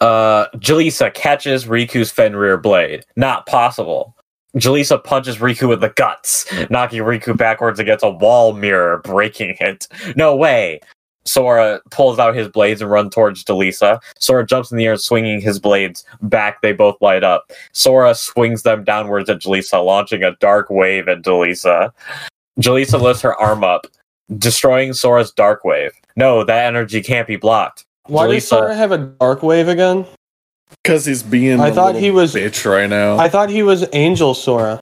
uh, 0.00 0.46
Jalisa 0.56 1.12
catches 1.14 1.64
Riku's 1.64 2.10
Fenrir 2.10 2.56
blade. 2.58 3.04
Not 3.16 3.46
possible. 3.46 4.14
Jalisa 4.56 5.02
punches 5.02 5.36
Riku 5.36 5.74
in 5.74 5.80
the 5.80 5.90
guts, 5.90 6.46
knocking 6.70 7.02
Riku 7.02 7.36
backwards 7.36 7.78
against 7.78 8.02
a 8.04 8.08
wall 8.10 8.54
mirror, 8.54 8.98
breaking 9.04 9.54
it. 9.60 9.86
No 10.16 10.34
way. 10.34 10.80
Sora 11.26 11.80
pulls 11.90 12.18
out 12.18 12.34
his 12.34 12.48
blades 12.48 12.80
and 12.80 12.90
runs 12.90 13.14
towards 13.14 13.44
Jalisa. 13.44 14.00
Sora 14.18 14.46
jumps 14.46 14.70
in 14.70 14.78
the 14.78 14.86
air, 14.86 14.96
swinging 14.96 15.40
his 15.40 15.58
blades 15.58 16.04
back. 16.22 16.62
They 16.62 16.72
both 16.72 16.96
light 17.00 17.24
up. 17.24 17.50
Sora 17.72 18.14
swings 18.14 18.62
them 18.62 18.84
downwards 18.84 19.28
at 19.28 19.40
Jalisa, 19.40 19.84
launching 19.84 20.22
a 20.22 20.36
dark 20.36 20.70
wave 20.70 21.08
at 21.08 21.22
Jalisa. 21.22 21.90
Jalisa 22.60 23.00
lifts 23.00 23.22
her 23.22 23.34
arm 23.36 23.64
up, 23.64 23.86
destroying 24.38 24.92
Sora's 24.92 25.30
dark 25.32 25.64
wave. 25.64 25.92
No, 26.16 26.44
that 26.44 26.66
energy 26.66 27.02
can't 27.02 27.26
be 27.26 27.36
blocked. 27.36 27.84
Why 28.06 28.26
does 28.26 28.44
Jalisa- 28.44 28.48
Sora 28.48 28.74
have 28.74 28.92
a 28.92 28.98
dark 28.98 29.42
wave 29.42 29.68
again? 29.68 30.06
Because 30.82 31.04
he's 31.04 31.22
being 31.22 31.60
I 31.60 31.68
a 31.68 31.72
thought 31.72 31.94
he 31.96 32.10
was- 32.10 32.34
bitch 32.34 32.68
right 32.70 32.88
now. 32.88 33.18
I 33.18 33.28
thought 33.28 33.50
he 33.50 33.62
was 33.62 33.86
Angel 33.92 34.34
Sora, 34.34 34.80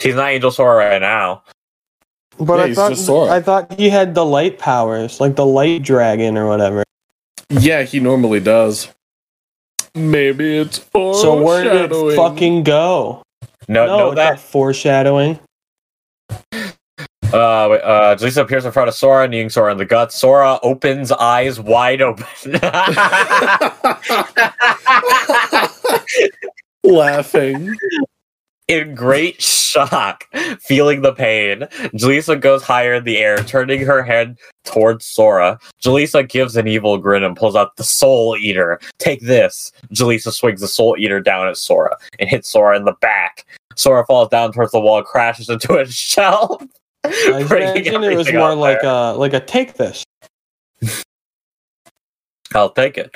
He's 0.00 0.16
not 0.16 0.30
Angel 0.30 0.50
Sora 0.50 0.76
right 0.90 1.00
now. 1.00 1.42
But 2.38 2.56
Yeah, 2.58 2.64
I 2.64 2.66
he's 2.68 2.76
thought 2.76 2.88
just 2.90 3.06
Sora. 3.06 3.30
I 3.32 3.40
thought 3.40 3.72
he 3.74 3.88
had 3.90 4.14
the 4.14 4.24
light 4.24 4.58
powers, 4.58 5.20
like 5.20 5.36
the 5.36 5.46
light 5.46 5.82
dragon 5.82 6.36
or 6.36 6.46
whatever. 6.46 6.84
yeah, 7.50 7.82
he 7.82 8.00
normally 8.00 8.40
does. 8.40 8.88
Maybe 9.94 10.58
it's 10.58 10.84
So 10.92 11.40
where 11.42 11.62
did 11.64 11.92
it 11.92 12.16
fucking 12.16 12.64
go? 12.64 13.22
No, 13.68 13.86
no, 13.86 13.98
no, 13.98 14.14
that 14.14 14.40
foreshadowing. 14.40 15.38
Uh, 16.30 17.66
wait, 17.70 17.80
uh, 17.80 18.14
Jalisa 18.16 18.42
appears 18.42 18.64
in 18.64 18.70
front 18.72 18.88
of 18.88 18.94
Sora, 18.94 19.26
kneeing 19.26 19.50
Sora 19.50 19.72
in 19.72 19.78
the 19.78 19.84
gut. 19.84 20.12
Sora 20.12 20.58
opens 20.62 21.10
eyes 21.10 21.58
wide 21.58 22.00
open. 22.02 22.26
Laughing. 26.84 27.74
In 28.68 28.94
great 28.94 29.40
shock, 29.42 30.24
feeling 30.60 31.02
the 31.02 31.12
pain. 31.12 31.60
Jalisa 31.94 32.40
goes 32.40 32.62
higher 32.62 32.94
in 32.94 33.04
the 33.04 33.18
air, 33.18 33.38
turning 33.38 33.80
her 33.80 34.02
head 34.02 34.38
towards 34.64 35.04
Sora. 35.04 35.58
Jalisa 35.82 36.28
gives 36.28 36.56
an 36.56 36.66
evil 36.66 36.96
grin 36.98 37.22
and 37.22 37.36
pulls 37.36 37.56
out 37.56 37.76
the 37.76 37.84
Soul 37.84 38.36
Eater. 38.36 38.80
Take 38.98 39.20
this. 39.20 39.72
Jalisa 39.92 40.32
swings 40.32 40.60
the 40.60 40.68
Soul 40.68 40.96
Eater 40.98 41.20
down 41.20 41.46
at 41.48 41.56
Sora 41.56 41.96
and 42.18 42.28
hits 42.28 42.48
Sora 42.48 42.76
in 42.76 42.84
the 42.84 42.94
back. 43.00 43.44
Sora 43.76 44.06
falls 44.06 44.28
down 44.28 44.52
towards 44.52 44.72
the 44.72 44.80
wall, 44.80 45.02
crashes 45.02 45.48
into 45.48 45.76
a 45.78 45.86
shelf. 45.90 46.62
I 47.04 47.40
imagine 47.40 48.02
it 48.02 48.16
was 48.16 48.32
more 48.32 48.54
like 48.54 48.80
there. 48.80 48.90
a 48.90 49.12
like 49.12 49.34
a 49.34 49.40
take 49.40 49.74
this. 49.74 50.04
I'll 52.54 52.70
take 52.70 52.96
it. 52.96 53.14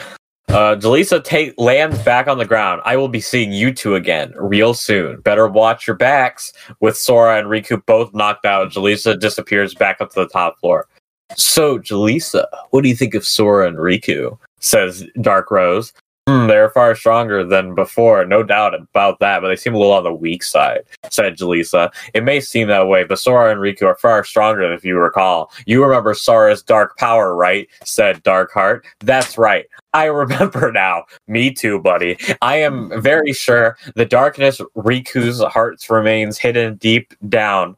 Uh, 0.49 0.75
Jalisa 0.77 1.23
take 1.23 1.53
lands 1.59 1.99
back 2.03 2.27
on 2.27 2.39
the 2.39 2.47
ground. 2.47 2.81
I 2.87 2.97
will 2.97 3.09
be 3.09 3.21
seeing 3.21 3.53
you 3.53 3.73
two 3.73 3.95
again 3.95 4.33
real 4.35 4.73
soon. 4.73 5.21
Better 5.21 5.47
watch 5.47 5.87
your 5.87 5.95
backs. 5.97 6.55
With 6.81 6.97
Sora 6.97 7.39
and 7.39 7.49
Riku 7.49 7.85
both 7.85 8.15
knocked 8.15 8.47
out, 8.47 8.71
Jalisa 8.71 9.21
disappears 9.21 9.75
back 9.75 10.01
up 10.01 10.11
to 10.13 10.21
the 10.21 10.29
top 10.29 10.59
floor. 10.59 10.89
So, 11.37 11.79
Jalisa, 11.79 12.47
what 12.71 12.83
do 12.83 12.89
you 12.89 12.97
think 12.97 13.15
of 13.15 13.27
Sora 13.27 13.69
and 13.69 13.77
Riku? 13.77 14.39
Says 14.59 15.07
Dark 15.21 15.51
Rose. 15.51 15.93
Hmm, 16.29 16.47
they're 16.47 16.69
far 16.69 16.95
stronger 16.95 17.43
than 17.43 17.75
before, 17.75 18.23
no 18.27 18.43
doubt 18.43 18.75
about 18.75 19.19
that, 19.21 19.41
but 19.41 19.49
they 19.49 19.57
seem 19.57 19.75
a 19.75 19.79
little 19.79 19.95
on 19.95 20.05
the 20.05 20.13
weak 20.13 20.43
side, 20.43 20.83
said 21.11 21.39
Jalisa. 21.39 21.91
It 22.13 22.23
may 22.23 22.39
seem 22.41 22.69
that 22.69 22.87
way, 22.87 23.05
but 23.05 23.19
Sora 23.19 23.51
and 23.51 23.61
Riku 23.61 23.85
are 23.85 23.95
far 23.97 24.23
stronger, 24.25 24.61
than 24.63 24.73
if 24.73 24.85
you 24.85 24.99
recall. 24.99 25.51
You 25.65 25.83
remember 25.83 26.13
Sora's 26.13 26.63
dark 26.63 26.99
power, 26.99 27.35
right? 27.35 27.67
said 27.83 28.23
Darkheart. 28.25 28.85
That's 29.01 29.39
right. 29.39 29.65
I 29.95 30.05
remember 30.05 30.71
now. 30.75 31.05
Me 31.29 31.51
too, 31.51 31.81
buddy. 31.81 32.19
I 32.43 32.57
am 32.57 33.01
very 33.01 33.33
sure 33.33 33.79
the 33.95 34.05
darkness 34.05 34.61
Riku's 34.77 35.43
heart 35.45 35.81
remains 35.89 36.37
hidden 36.37 36.75
deep 36.77 37.15
down. 37.31 37.75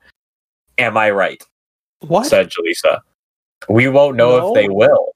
Am 0.79 0.97
I 0.97 1.11
right? 1.11 1.41
What? 2.01 2.27
said 2.27 2.51
Jalisa. 2.51 3.01
We 3.69 3.87
won't 3.89 4.17
know 4.17 4.39
No. 4.39 4.49
if 4.49 4.55
they 4.55 4.69
will. 4.69 5.15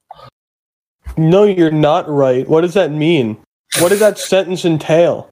No, 1.17 1.43
you're 1.43 1.71
not 1.71 2.09
right. 2.09 2.47
What 2.47 2.61
does 2.61 2.73
that 2.73 2.91
mean? 2.91 3.37
What 3.79 3.89
does 3.89 3.99
that 3.99 4.17
sentence 4.17 4.65
entail? 4.65 5.29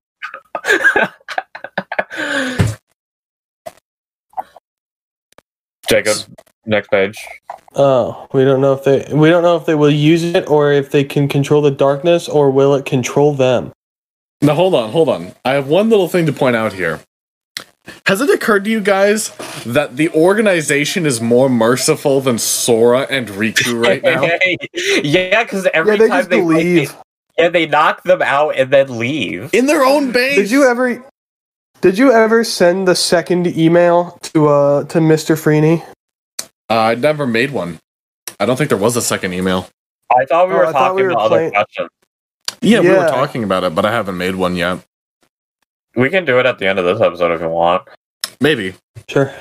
Jacob, 5.88 6.18
next 6.66 6.90
page. 6.90 7.18
Oh, 7.76 8.28
we 8.34 8.44
don't 8.46 8.62
know 8.62 8.74
if 8.74 8.84
they 8.84 9.06
we 9.14 9.30
don't 9.30 9.44
know 9.44 9.58
if 9.58 9.66
they 9.66 9.76
will 9.76 9.92
use 9.92 10.24
it 10.24 10.48
or 10.50 10.72
if 10.72 10.92
they 10.92 11.04
can 11.04 11.28
control 11.28 11.62
the 11.62 11.72
darkness 11.72 12.30
or 12.30 12.50
will 12.50 12.74
it 12.76 12.86
control 12.86 13.34
them. 13.34 13.72
Now 14.42 14.56
hold 14.56 14.74
on, 14.76 14.92
hold 14.92 15.10
on. 15.10 15.34
I 15.46 15.52
have 15.52 15.68
one 15.68 15.90
little 15.90 16.08
thing 16.08 16.26
to 16.26 16.34
point 16.34 16.56
out 16.56 16.74
here. 16.74 17.02
Has 18.06 18.22
it 18.22 18.30
occurred 18.30 18.64
to 18.66 18.70
you 18.70 18.80
guys 18.82 19.30
that 19.66 19.98
the 19.98 20.10
organization 20.10 21.06
is 21.06 21.20
more 21.20 21.50
merciful 21.50 22.22
than 22.22 22.38
Sora 22.38 23.02
and 23.10 23.28
Riku 23.28 23.82
right 23.82 24.02
now? 24.04 24.24
yeah, 25.04 25.44
because 25.44 25.68
every 25.74 25.94
yeah, 25.94 25.98
they 26.00 26.08
time 26.08 26.20
just 26.20 26.30
they 26.30 26.40
believe. 26.40 26.96
yeah, 27.38 27.50
they 27.50 27.66
knock 27.66 28.04
them 28.04 28.22
out 28.22 28.56
and 28.58 28.72
then 28.72 28.98
leave. 28.98 29.54
In 29.54 29.66
their 29.66 29.84
own 29.84 30.12
base. 30.12 30.38
Did 30.38 30.52
you 30.52 30.66
ever 30.66 31.04
Did 31.82 31.98
you 31.98 32.14
ever 32.14 32.44
send 32.46 32.88
the 32.88 32.96
second 32.96 33.48
email 33.58 34.18
to 34.34 34.48
uh 34.48 34.84
to 34.86 35.00
Mr. 35.00 35.36
Freeney? 35.36 35.84
Uh, 36.70 36.80
I 36.80 36.96
never 36.96 37.28
made 37.28 37.52
one. 37.52 37.80
I 38.40 38.46
don't 38.46 38.56
think 38.56 38.70
there 38.70 38.78
was 38.78 38.96
a 38.96 39.02
second 39.02 39.34
email. 39.34 39.68
I 40.10 40.24
thought 40.26 40.48
we 40.48 40.54
Oh, 40.54 40.58
were 40.58 40.66
I 40.68 40.72
thought 40.72 40.80
talking 40.80 40.96
we 40.96 41.04
were 41.04 41.10
about 41.12 41.22
other 41.26 41.36
playing- 41.36 41.52
questions. 41.52 41.90
Yeah, 42.62 42.80
we 42.80 42.90
were 42.90 43.08
talking 43.10 43.44
about 43.44 43.66
it, 43.66 43.76
but 43.76 43.84
I 43.84 43.92
haven't 43.92 44.18
made 44.18 44.36
one 44.36 44.56
yet. 44.56 44.80
We 45.96 46.10
can 46.10 46.26
do 46.26 46.40
it 46.40 46.46
at 46.46 46.60
the 46.60 46.68
end 46.68 46.80
of 46.80 46.86
this 46.86 47.02
episode 47.02 47.32
if 47.32 47.42
you 47.42 47.50
want. 47.50 47.88
Maybe. 48.42 48.74
Sure. 49.08 49.34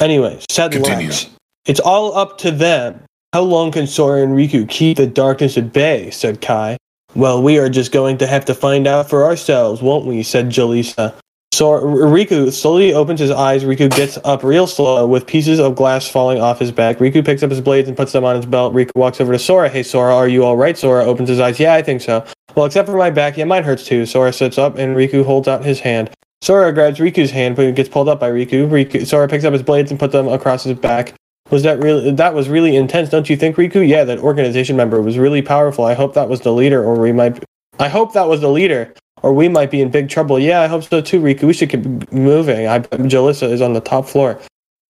Anyway, 0.00 0.40
said 0.50 0.72
Continue. 0.72 1.08
Lex. 1.08 1.30
It's 1.66 1.80
all 1.80 2.16
up 2.16 2.38
to 2.38 2.50
them. 2.50 3.02
How 3.32 3.42
long 3.42 3.72
can 3.72 3.86
Sora 3.86 4.22
and 4.22 4.36
Riku 4.36 4.68
keep 4.68 4.98
the 4.98 5.06
darkness 5.06 5.56
at 5.56 5.72
bay? 5.72 6.10
said 6.10 6.40
Kai. 6.40 6.76
Well, 7.14 7.42
we 7.42 7.58
are 7.58 7.68
just 7.68 7.92
going 7.92 8.18
to 8.18 8.26
have 8.26 8.44
to 8.46 8.54
find 8.54 8.86
out 8.86 9.08
for 9.08 9.24
ourselves, 9.24 9.80
won't 9.82 10.06
we? 10.06 10.22
said 10.22 10.50
Jalisa. 10.50 11.14
Sora, 11.52 11.82
Riku 11.82 12.50
slowly 12.50 12.94
opens 12.94 13.20
his 13.20 13.30
eyes. 13.30 13.64
Riku 13.64 13.94
gets 13.94 14.18
up 14.24 14.42
real 14.42 14.66
slow 14.66 15.06
with 15.06 15.26
pieces 15.26 15.60
of 15.60 15.76
glass 15.76 16.08
falling 16.08 16.40
off 16.40 16.58
his 16.58 16.72
back. 16.72 16.96
Riku 16.98 17.24
picks 17.24 17.42
up 17.42 17.50
his 17.50 17.60
blades 17.60 17.88
and 17.88 17.96
puts 17.96 18.12
them 18.12 18.24
on 18.24 18.36
his 18.36 18.46
belt. 18.46 18.74
Riku 18.74 18.90
walks 18.96 19.20
over 19.20 19.32
to 19.32 19.38
Sora. 19.38 19.68
Hey, 19.68 19.82
Sora, 19.82 20.14
are 20.14 20.28
you 20.28 20.44
all 20.44 20.56
right? 20.56 20.76
Sora 20.76 21.04
opens 21.04 21.28
his 21.28 21.40
eyes. 21.40 21.60
Yeah, 21.60 21.74
I 21.74 21.82
think 21.82 22.00
so. 22.00 22.24
Well, 22.54 22.66
except 22.66 22.88
for 22.88 22.96
my 22.96 23.10
back. 23.10 23.36
Yeah, 23.36 23.44
mine 23.44 23.64
hurts 23.64 23.86
too. 23.86 24.06
Sora 24.06 24.32
sits 24.32 24.58
up 24.58 24.76
and 24.76 24.96
Riku 24.96 25.24
holds 25.24 25.48
out 25.48 25.64
his 25.64 25.80
hand. 25.80 26.10
Sora 26.42 26.72
grabs 26.72 26.98
Riku's 26.98 27.30
hand, 27.30 27.56
but 27.56 27.74
gets 27.74 27.88
pulled 27.88 28.08
up 28.08 28.20
by 28.20 28.28
Riku. 28.28 28.68
Riku. 28.68 29.06
Sora 29.06 29.28
picks 29.28 29.44
up 29.44 29.52
his 29.52 29.62
blades 29.62 29.90
and 29.90 29.98
puts 30.00 30.12
them 30.12 30.28
across 30.28 30.64
his 30.64 30.76
back. 30.76 31.14
Was 31.50 31.62
that 31.62 31.78
really? 31.78 32.10
That 32.10 32.34
was 32.34 32.48
really 32.48 32.76
intense, 32.76 33.10
don't 33.10 33.30
you 33.30 33.36
think, 33.36 33.56
Riku? 33.56 33.86
Yeah, 33.86 34.04
that 34.04 34.18
organization 34.18 34.76
member 34.76 35.00
was 35.00 35.18
really 35.18 35.42
powerful. 35.42 35.84
I 35.84 35.94
hope 35.94 36.14
that 36.14 36.28
was 36.28 36.40
the 36.40 36.52
leader, 36.52 36.82
or 36.82 36.98
we 36.98 37.12
might. 37.12 37.44
I 37.78 37.88
hope 37.88 38.12
that 38.14 38.28
was 38.28 38.40
the 38.40 38.48
leader, 38.48 38.92
or 39.22 39.32
we 39.32 39.48
might 39.48 39.70
be 39.70 39.80
in 39.80 39.90
big 39.90 40.08
trouble. 40.08 40.38
Yeah, 40.38 40.60
I 40.62 40.66
hope 40.66 40.82
so 40.82 41.00
too, 41.00 41.20
Riku. 41.20 41.44
We 41.44 41.52
should 41.52 41.70
keep 41.70 41.84
moving. 42.12 42.66
I 42.66 42.80
Jalissa 42.80 43.50
is 43.50 43.60
on 43.60 43.74
the 43.74 43.80
top 43.80 44.06
floor. 44.06 44.40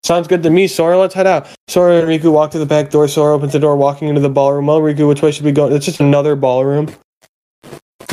Sounds 0.03 0.27
good 0.27 0.43
to 0.43 0.49
me, 0.49 0.67
Sora. 0.67 0.97
Let's 0.97 1.13
head 1.13 1.27
out. 1.27 1.47
Sora 1.67 1.99
and 1.99 2.07
Riku 2.07 2.31
walk 2.31 2.51
to 2.51 2.59
the 2.59 2.65
back 2.65 2.89
door. 2.89 3.07
Sora 3.07 3.35
opens 3.35 3.53
the 3.53 3.59
door, 3.59 3.75
walking 3.77 4.07
into 4.07 4.21
the 4.21 4.29
ballroom. 4.29 4.67
Well, 4.67 4.81
Riku, 4.81 5.07
which 5.07 5.21
way 5.21 5.31
should 5.31 5.45
we 5.45 5.51
go? 5.51 5.69
It's 5.69 5.85
just 5.85 5.99
another 5.99 6.35
ballroom. 6.35 6.89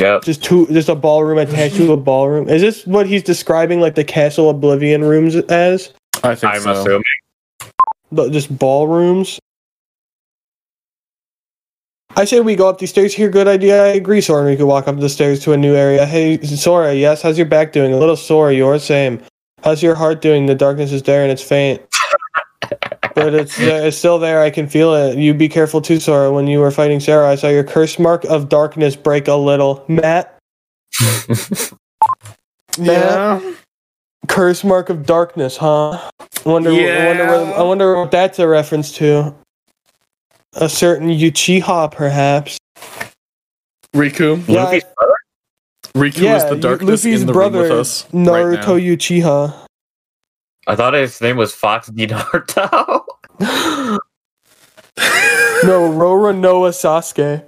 Yep. 0.01 0.25
Just 0.25 0.43
two, 0.43 0.67
just 0.69 0.89
a 0.89 0.95
ballroom 0.95 1.37
attached 1.37 1.77
to 1.77 1.93
a 1.93 1.97
ballroom. 1.97 2.49
Is 2.49 2.63
this 2.63 2.87
what 2.87 3.07
he's 3.07 3.23
describing, 3.23 3.81
like 3.81 3.95
the 3.95 4.05
Castle 4.05 4.49
Oblivion 4.49 5.05
rooms 5.05 5.37
as? 5.37 5.93
I 6.25 6.35
think 6.35 6.55
I'm 6.55 6.63
so. 6.63 6.73
assuming. 6.73 7.03
But 8.11 8.33
just 8.33 8.57
ballrooms. 8.57 9.39
I 12.17 12.25
say 12.25 12.41
we 12.41 12.57
go 12.57 12.69
up 12.69 12.79
these 12.79 12.91
stairs 12.91 13.15
here. 13.15 13.29
Good 13.29 13.47
idea. 13.47 13.85
I 13.85 13.89
agree, 13.89 14.21
Sora. 14.21 14.47
We 14.47 14.57
could 14.57 14.67
walk 14.67 14.89
up 14.89 14.99
the 14.99 15.09
stairs 15.09 15.41
to 15.41 15.53
a 15.53 15.57
new 15.57 15.75
area. 15.75 16.07
Hey, 16.07 16.41
Sora. 16.43 16.95
Yes. 16.95 17.23
How's 17.23 17.37
your 17.37 17.47
back 17.47 17.73
doing? 17.73 17.93
A 17.93 17.99
little 17.99 18.17
sore. 18.17 18.51
Yours 18.51 18.83
same. 18.83 19.23
How's 19.63 19.83
your 19.83 19.95
heart 19.95 20.23
doing? 20.23 20.47
The 20.47 20.55
darkness 20.55 20.93
is 20.93 21.03
there 21.03 21.23
and 21.23 21.31
it's 21.31 21.43
faint. 21.43 21.83
But 23.21 23.35
it's 23.35 23.57
there, 23.57 23.87
it's 23.87 23.97
still 23.97 24.19
there. 24.19 24.41
I 24.41 24.51
can 24.51 24.67
feel 24.67 24.95
it. 24.95 25.19
You 25.19 25.35
be 25.35 25.49
careful 25.49 25.81
too, 25.81 26.01
Sora. 26.01 26.33
When 26.33 26.47
you 26.47 26.59
were 26.61 26.71
fighting 26.71 27.01
Sarah, 27.01 27.31
I 27.31 27.35
saw 27.35 27.49
your 27.49 27.65
curse 27.65 27.99
mark 27.99 28.25
of 28.25 28.49
darkness 28.49 28.97
break 28.97 29.29
a 29.29 29.35
little. 29.35 29.85
Matt. 29.89 30.39
Matt. 32.79 32.79
Yeah. 32.79 33.55
Curse 34.29 34.65
mark 34.65 34.91
of 34.91 35.07
darkness, 35.07 35.57
huh? 35.57 35.93
I 35.93 36.11
wonder, 36.45 36.71
I 36.71 37.07
wonder, 37.07 37.27
what, 37.27 37.57
I 37.59 37.63
wonder 37.63 37.97
what 37.97 38.11
that's 38.11 38.39
a 38.39 38.47
reference 38.47 38.93
to. 38.93 39.35
a 40.55 40.69
certain 40.69 41.09
Uchiha, 41.09 41.91
perhaps. 41.93 42.59
Riku. 43.95 44.47
Yeah, 44.49 44.55
Luffy's 44.55 44.85
brother? 44.97 45.15
Riku 45.95 46.23
yeah, 46.23 46.37
is 46.37 46.45
the 46.49 46.57
darkness 46.57 47.05
Luffy's 47.05 47.23
in 47.23 47.27
the 47.27 47.33
brother, 47.33 47.61
room 47.61 47.71
with 47.71 47.79
us. 47.79 48.05
Naruto 48.13 48.75
right. 48.75 48.83
Uchiha. 48.83 49.67
I 50.67 50.77
thought 50.77 50.95
his 50.95 51.21
name 51.21 51.37
was 51.37 51.53
Fox 51.55 51.89
D 51.89 52.07
Naruto. 52.07 53.05
No, 55.71 55.89
Rora 55.89 56.33
Noah 56.33 56.71
Sasuke. 56.71 57.45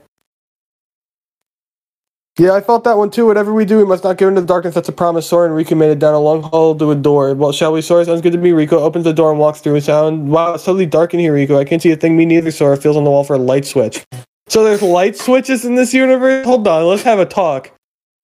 Yeah, 2.39 2.53
I 2.53 2.61
felt 2.61 2.85
that 2.85 2.97
one 2.97 3.11
too. 3.11 3.27
Whatever 3.27 3.53
we 3.53 3.65
do, 3.65 3.79
we 3.79 3.85
must 3.85 4.05
not 4.05 4.17
give 4.17 4.29
into 4.29 4.41
the 4.41 4.47
darkness. 4.47 4.77
That's 4.77 4.89
a 4.89 4.93
promise. 4.93 5.29
Sora 5.29 5.53
and 5.53 5.67
Riku 5.67 5.77
made 5.77 5.91
it 5.91 5.99
down 5.99 6.15
a 6.15 6.21
long 6.21 6.43
hall 6.43 6.75
to 6.77 6.93
a 6.93 6.95
door. 6.95 7.35
Well, 7.35 7.51
shall 7.51 7.73
we? 7.73 7.83
Sora 7.83 8.05
sounds 8.05 8.21
good 8.21 8.33
to 8.33 8.39
me. 8.39 8.51
Riku 8.51 8.75
opens 8.75 9.05
the 9.05 9.13
door 9.13 9.33
and 9.33 9.41
walks 9.41 9.61
through. 9.61 9.81
Sound 9.81 10.31
wow, 10.31 10.55
it's 10.55 10.65
totally 10.65 10.87
dark 10.87 11.13
in 11.13 11.21
here, 11.21 11.35
Riku. 11.35 11.59
I 11.59 11.65
can't 11.65 11.83
see 11.83 11.91
a 11.91 11.97
thing. 11.97 12.17
Me 12.17 12.25
neither. 12.25 12.53
Sora 12.53 12.77
feels 12.77 12.97
on 12.97 13.03
the 13.03 13.11
wall 13.11 13.25
for 13.25 13.35
a 13.35 13.39
light 13.39 13.67
switch. 13.67 14.05
So 14.49 14.63
there's 14.63 14.83
light 14.83 15.17
switches 15.17 15.65
in 15.65 15.75
this 15.75 15.93
universe. 15.93 16.47
Hold 16.47 16.67
on, 16.69 16.85
let's 16.87 17.03
have 17.03 17.19
a 17.19 17.27
talk. 17.27 17.73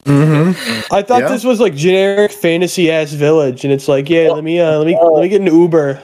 Mm-hmm. 0.04 0.94
I 0.94 1.02
thought 1.02 1.22
Yeah. 1.22 1.28
this 1.28 1.44
was 1.44 1.58
like 1.60 1.74
generic 1.74 2.30
fantasy 2.30 2.90
ass 2.90 3.12
village, 3.12 3.64
and 3.64 3.72
it's 3.72 3.88
like, 3.88 4.08
yeah, 4.08 4.30
let 4.30 4.44
me, 4.44 4.60
uh, 4.60 4.78
let 4.78 4.86
me, 4.86 4.96
let 4.96 5.22
me 5.22 5.28
get 5.28 5.40
an 5.40 5.48
Uber. 5.48 6.00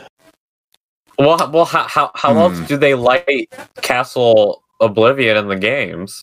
Well, 1.18 1.50
well, 1.52 1.64
how 1.64 1.84
how, 1.88 2.10
how 2.14 2.32
Hmm. 2.32 2.38
else 2.38 2.68
do 2.68 2.76
they 2.76 2.94
light 2.94 3.48
Castle 3.82 4.62
Oblivion 4.80 5.36
in 5.36 5.48
the 5.48 5.56
games? 5.56 6.22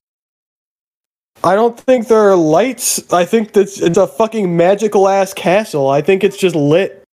I 1.43 1.55
don't 1.55 1.79
think 1.79 2.07
there 2.07 2.29
are 2.29 2.35
lights. 2.35 3.11
I 3.11 3.25
think 3.25 3.53
that's 3.53 3.81
it's 3.81 3.97
a 3.97 4.05
fucking 4.07 4.55
magical 4.55 5.07
ass 5.09 5.33
castle. 5.33 5.89
I 5.89 6.01
think 6.01 6.23
it's 6.23 6.37
just 6.37 6.55
lit. 6.55 7.03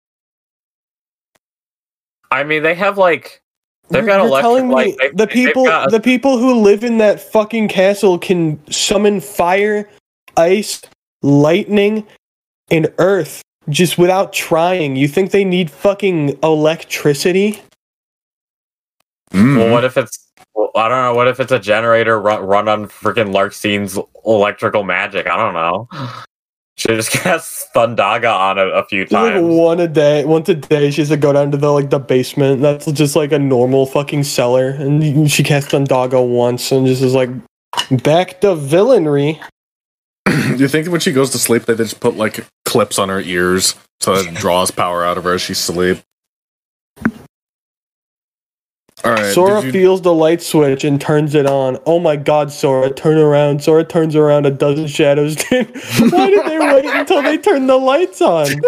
I 2.31 2.45
mean, 2.45 2.63
they 2.63 2.75
have 2.75 2.99
like 2.99 3.41
they've 3.89 4.03
You're- 4.05 4.07
got 4.07 4.17
you're 4.19 4.27
electric 4.27 4.43
telling 4.43 4.69
me. 4.69 4.97
They- 4.99 5.09
the 5.09 5.15
they've 5.17 5.29
people 5.31 5.65
got- 5.65 5.91
the 5.91 6.01
people 6.01 6.37
who 6.39 6.55
live 6.61 6.85
in 6.85 6.99
that 6.99 7.21
fucking 7.21 7.69
castle 7.69 8.19
can 8.19 8.61
summon 8.71 9.21
fire, 9.21 9.89
ice, 10.37 10.83
lightning, 11.23 12.07
and 12.71 12.93
earth 12.99 13.41
just 13.71 13.97
without 13.97 14.33
trying. 14.35 14.95
You 14.97 15.09
think 15.09 15.31
they 15.31 15.45
need 15.45 15.71
fucking 15.71 16.39
electricity? 16.43 17.63
Mm-hmm. 19.33 19.57
Well, 19.57 19.71
what 19.71 19.85
if 19.85 19.97
it's? 19.97 20.19
Well, 20.55 20.71
I 20.75 20.89
don't 20.89 21.03
know. 21.03 21.15
What 21.15 21.29
if 21.29 21.41
it's 21.41 21.53
a 21.53 21.59
generator 21.59 22.19
run, 22.21 22.43
run 22.43 22.69
on 22.69 22.87
freaking 22.87 23.33
Larxene's 23.33 23.99
electrical 24.25 24.85
magic? 24.85 25.27
I 25.27 25.37
don't 25.37 25.55
know. 25.55 25.89
She 26.79 26.87
just 26.91 27.11
cast 27.25 27.75
Thundaga 27.75 28.33
on 28.33 28.57
it 28.57 28.69
a 28.69 28.85
few 28.85 29.03
Just 29.03 29.13
like 29.13 29.33
times. 29.35 29.45
one 29.45 29.81
a 29.81 29.89
day, 29.89 30.25
once 30.25 30.49
a 30.49 30.55
day. 30.55 30.93
She 30.93 31.01
has 31.01 31.09
to 31.09 31.17
go 31.17 31.33
down 31.33 31.51
to 31.51 31.57
the 31.57 31.73
like 31.73 31.91
the 31.91 31.99
basement. 31.99 32.63
That's 32.63 32.87
just 32.93 33.17
like 33.17 33.33
a 33.33 33.39
normal 33.41 33.85
fucking 33.85 34.23
cellar, 34.23 34.69
and 34.69 35.29
she 35.29 35.43
casts 35.43 35.75
on 35.75 35.83
Doggo 35.83 36.23
once, 36.23 36.71
and 36.71 36.87
just 36.87 37.03
is 37.03 37.15
like 37.15 37.31
back 38.05 38.41
to 38.43 38.55
villainry. 38.55 39.41
you 40.57 40.69
think 40.69 40.89
when 40.89 41.01
she 41.01 41.11
goes 41.11 41.31
to 41.31 41.39
sleep, 41.39 41.65
they 41.65 41.75
just 41.75 41.99
put 41.99 42.17
like 42.17 42.47
clips 42.65 42.97
on 42.97 43.09
her 43.09 43.21
ears 43.21 43.75
so 43.99 44.15
that 44.15 44.33
it 44.33 44.35
draws 44.39 44.71
power 44.71 45.05
out 45.05 45.19
of 45.19 45.25
her 45.25 45.35
as 45.35 45.43
she 45.43 45.55
sleep? 45.55 45.99
All 49.05 49.13
right. 49.13 49.33
Sora 49.33 49.63
you- 49.63 49.71
feels 49.73 50.03
the 50.03 50.13
light 50.13 50.43
switch 50.43 50.83
and 50.85 51.01
turns 51.01 51.35
it 51.35 51.47
on. 51.47 51.79
Oh 51.87 51.99
my 52.01 52.17
god, 52.17 52.51
Sora, 52.51 52.91
turn 52.91 53.17
around. 53.17 53.63
Sora 53.63 53.85
turns 53.85 54.17
around, 54.17 54.47
a 54.47 54.51
dozen 54.51 54.87
shadows. 54.89 55.37
Why 55.51 55.63
did 56.31 56.47
they 56.47 56.59
wait 56.59 56.85
until 56.85 57.23
they 57.23 57.39
turned 57.39 57.69
the 57.69 57.77
lights 57.77 58.21
on? 58.21 58.47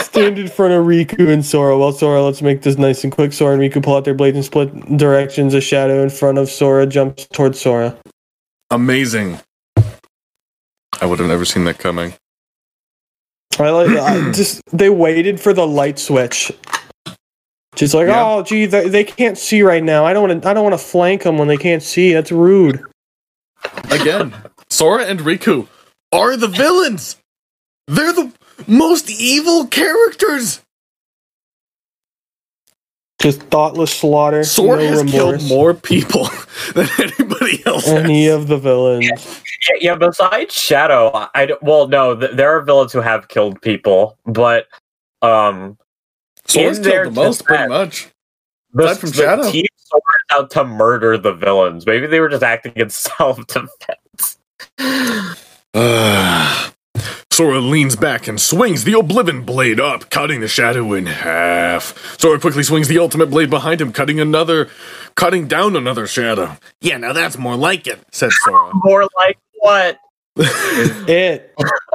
Stand 0.00 0.38
in 0.38 0.48
front 0.48 0.72
of 0.74 0.84
Riku 0.86 1.28
and 1.32 1.44
Sora. 1.44 1.78
Well, 1.78 1.92
Sora, 1.92 2.22
let's 2.22 2.42
make 2.42 2.62
this 2.62 2.78
nice 2.78 3.04
and 3.04 3.12
quick. 3.12 3.32
Sora 3.32 3.54
and 3.54 3.62
Riku 3.62 3.82
pull 3.82 3.96
out 3.96 4.04
their 4.04 4.14
blades 4.14 4.36
and 4.36 4.44
split 4.44 4.96
directions. 4.96 5.54
A 5.54 5.60
shadow 5.60 6.02
in 6.02 6.10
front 6.10 6.38
of 6.38 6.48
Sora 6.50 6.86
jumps 6.86 7.26
towards 7.26 7.60
Sora. 7.60 7.96
Amazing. 8.70 9.38
I 11.00 11.06
would 11.06 11.20
have 11.20 11.28
never 11.28 11.44
seen 11.44 11.64
that 11.64 11.78
coming. 11.78 12.14
I 13.60 13.70
like 13.70 13.88
I 13.90 14.32
just 14.32 14.62
they 14.72 14.88
waited 14.90 15.40
for 15.40 15.52
the 15.52 15.66
light 15.66 15.98
switch. 15.98 16.52
Just 17.78 17.94
like, 17.94 18.08
Yeah. 18.08 18.24
oh, 18.24 18.42
gee, 18.42 18.66
they, 18.66 18.88
they 18.88 19.04
can't 19.04 19.38
see 19.38 19.62
right 19.62 19.82
now. 19.84 20.04
I 20.04 20.12
don't 20.12 20.28
want 20.28 20.42
to. 20.42 20.48
I 20.48 20.52
don't 20.52 20.64
want 20.64 20.74
to 20.74 20.84
flank 20.84 21.22
them 21.22 21.38
when 21.38 21.46
they 21.48 21.56
can't 21.56 21.82
see. 21.82 22.12
That's 22.12 22.32
rude. 22.32 22.82
Again, 23.90 24.34
Sora 24.68 25.04
and 25.04 25.20
Riku 25.20 25.68
are 26.12 26.36
the 26.36 26.48
villains. 26.48 27.16
They're 27.86 28.12
the 28.12 28.32
most 28.66 29.08
evil 29.10 29.66
characters. 29.66 30.60
Just 33.20 33.42
thoughtless 33.42 33.92
slaughter. 33.92 34.44
Sora 34.44 34.78
no 34.82 34.88
has 34.90 35.02
killed 35.10 35.32
remorse. 35.34 35.48
more 35.48 35.74
people 35.74 36.28
than 36.74 36.88
anybody 36.98 37.64
else. 37.66 37.86
any 37.88 38.26
has. 38.26 38.34
of 38.42 38.48
the 38.48 38.58
villains. 38.58 39.06
Yeah, 39.70 39.76
yeah, 39.80 39.94
besides 39.96 40.54
Shadow, 40.54 41.10
I, 41.14 41.28
I 41.34 41.48
well, 41.62 41.88
no, 41.88 42.14
th- 42.16 42.32
there 42.32 42.50
are 42.56 42.60
villains 42.62 42.92
who 42.92 43.00
have 43.00 43.26
killed 43.28 43.60
people, 43.62 44.16
but 44.24 44.66
um, 45.22 45.76
Their 46.52 46.74
killed 46.74 47.14
the 47.16 47.20
most, 47.20 47.44
pretty 47.44 47.68
much. 47.68 48.08
the, 48.72 48.84
Aside 48.86 48.98
from 49.00 49.10
the 49.10 49.16
Shadow. 49.16 49.50
team 49.50 49.66
Sora 49.76 50.02
out 50.32 50.50
to 50.52 50.64
murder 50.64 51.18
the 51.18 51.32
villains. 51.32 51.86
Maybe 51.86 52.06
they 52.06 52.20
were 52.20 52.28
just 52.28 52.42
acting 52.42 52.72
in 52.76 52.90
self 52.92 53.38
defense. 53.46 54.38
Sora 57.30 57.60
leans 57.60 57.94
back 57.94 58.26
and 58.26 58.40
swings 58.40 58.82
the 58.82 58.98
Oblivion 58.98 59.44
blade 59.44 59.78
up, 59.78 60.10
cutting 60.10 60.40
the 60.40 60.48
shadow 60.48 60.92
in 60.94 61.06
half. 61.06 62.18
Sora 62.20 62.40
quickly 62.40 62.64
swings 62.64 62.88
the 62.88 62.98
ultimate 62.98 63.30
blade 63.30 63.48
behind 63.48 63.80
him, 63.80 63.92
cutting 63.92 64.18
another, 64.18 64.68
cutting 65.14 65.46
down 65.46 65.76
another 65.76 66.08
shadow. 66.08 66.56
Yeah, 66.80 66.96
now 66.96 67.12
that's 67.12 67.38
more 67.38 67.54
like 67.54 67.86
it, 67.86 68.00
said 68.10 68.32
Sora. 68.32 68.72
More 68.82 69.04
like 69.20 69.38
what? 69.60 69.98
It. 71.08 71.52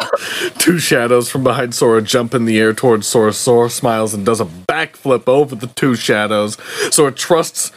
Two 0.60 0.77
shadows 0.77 1.29
from 1.29 1.43
behind 1.43 1.73
Sora 1.73 2.01
jump 2.01 2.34
in 2.34 2.45
the 2.45 2.60
air 2.60 2.73
towards 2.73 3.08
Sora. 3.08 3.32
Sora 3.32 3.69
smiles 3.69 4.13
and 4.13 4.25
does 4.25 4.41
a 4.41 4.45
backflip 4.45 5.27
over 5.27 5.56
the 5.56 5.67
two 5.67 5.95
shadows. 5.95 6.58
Sora 6.91 7.12
trusts, 7.12 7.71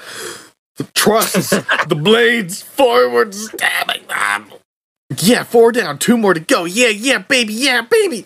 trusts 0.95 1.51
the 1.89 1.95
blades 1.95 2.63
forward, 2.63 3.35
stabbing 3.35 4.07
them. 4.09 4.53
Yeah, 5.19 5.45
four 5.45 5.71
down, 5.71 5.99
two 5.99 6.17
more 6.17 6.35
to 6.35 6.41
go. 6.41 6.65
Yeah, 6.65 6.89
yeah, 6.89 7.19
baby, 7.19 7.53
yeah, 7.53 7.83
baby, 7.83 8.25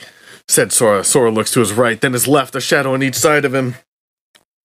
said 0.49 0.73
Sora. 0.73 1.05
Sora 1.05 1.31
looks 1.31 1.51
to 1.53 1.61
his 1.61 1.73
right, 1.73 2.01
then 2.01 2.15
his 2.15 2.27
left, 2.27 2.55
a 2.55 2.61
shadow 2.61 2.95
on 2.95 3.03
each 3.03 3.17
side 3.17 3.45
of 3.45 3.55
him. 3.55 3.75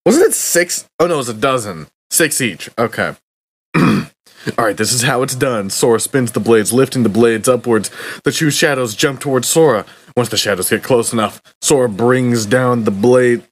Wasn't 0.06 0.26
it 0.26 0.34
six? 0.34 0.88
Oh 1.00 1.08
no, 1.08 1.16
it 1.16 1.18
was 1.18 1.30
a 1.30 1.34
dozen. 1.34 1.88
Six 2.12 2.40
each. 2.40 2.70
Okay. 2.78 3.16
All 4.58 4.66
right, 4.66 4.78
this 4.78 4.92
is 4.94 5.02
how 5.02 5.24
it's 5.24 5.36
done. 5.36 5.70
Sora 5.70 6.00
spins 6.00 6.32
the 6.32 6.40
blades, 6.40 6.72
lifting 6.72 7.04
the 7.04 7.10
blades 7.10 7.50
upwards. 7.50 7.90
The 8.24 8.32
two 8.32 8.52
shadows 8.52 8.96
jump 8.96 9.20
towards 9.20 9.48
Sora. 9.48 9.86
Once 10.16 10.30
the 10.30 10.38
shadows 10.38 10.70
get 10.70 10.84
close 10.84 11.12
enough, 11.14 11.42
Sora 11.62 11.90
brings 11.90 12.46
down 12.46 12.84
the 12.84 12.92
blade. 12.92 13.44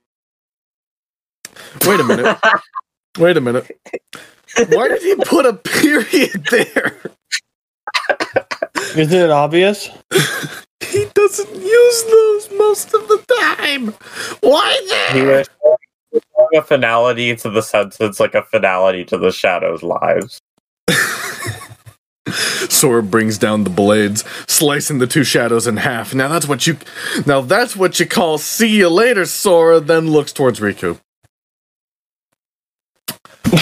Wait 1.85 1.99
a 1.99 2.03
minute. 2.03 2.37
Wait 3.19 3.37
a 3.37 3.41
minute. 3.41 3.69
Why 4.69 4.87
did 4.87 5.01
he 5.01 5.15
put 5.25 5.45
a 5.45 5.53
period 5.53 6.45
there? 6.51 6.99
Isn't 8.95 9.19
it 9.21 9.29
obvious? 9.31 9.89
He 10.91 11.05
doesn't 11.15 11.55
use 11.55 12.03
those 12.03 12.51
most 12.57 12.93
of 12.93 13.07
the 13.07 13.23
time. 13.57 13.95
Why 14.41 15.07
He 15.11 15.21
there? 15.21 15.43
was 16.11 16.21
a 16.53 16.61
finality 16.61 17.35
to 17.37 17.49
the 17.49 17.61
sentence, 17.63 18.19
like 18.19 18.35
a 18.35 18.43
finality 18.43 19.03
to 19.05 19.17
the 19.17 19.31
shadows' 19.31 19.81
lives. 19.81 20.39
Sora 22.69 23.03
brings 23.03 23.37
down 23.37 23.63
the 23.63 23.69
blades, 23.69 24.23
slicing 24.47 24.99
the 24.99 25.07
two 25.07 25.23
shadows 25.23 25.67
in 25.67 25.77
half. 25.77 26.13
Now 26.13 26.27
that's 26.27 26.47
what 26.47 26.67
you 26.67 26.77
now 27.25 27.41
that's 27.41 27.75
what 27.75 27.99
you 27.99 28.05
call 28.05 28.37
see 28.37 28.77
you 28.77 28.89
later, 28.89 29.25
Sora, 29.25 29.79
then 29.79 30.09
looks 30.11 30.33
towards 30.33 30.59
Riku. 30.59 30.99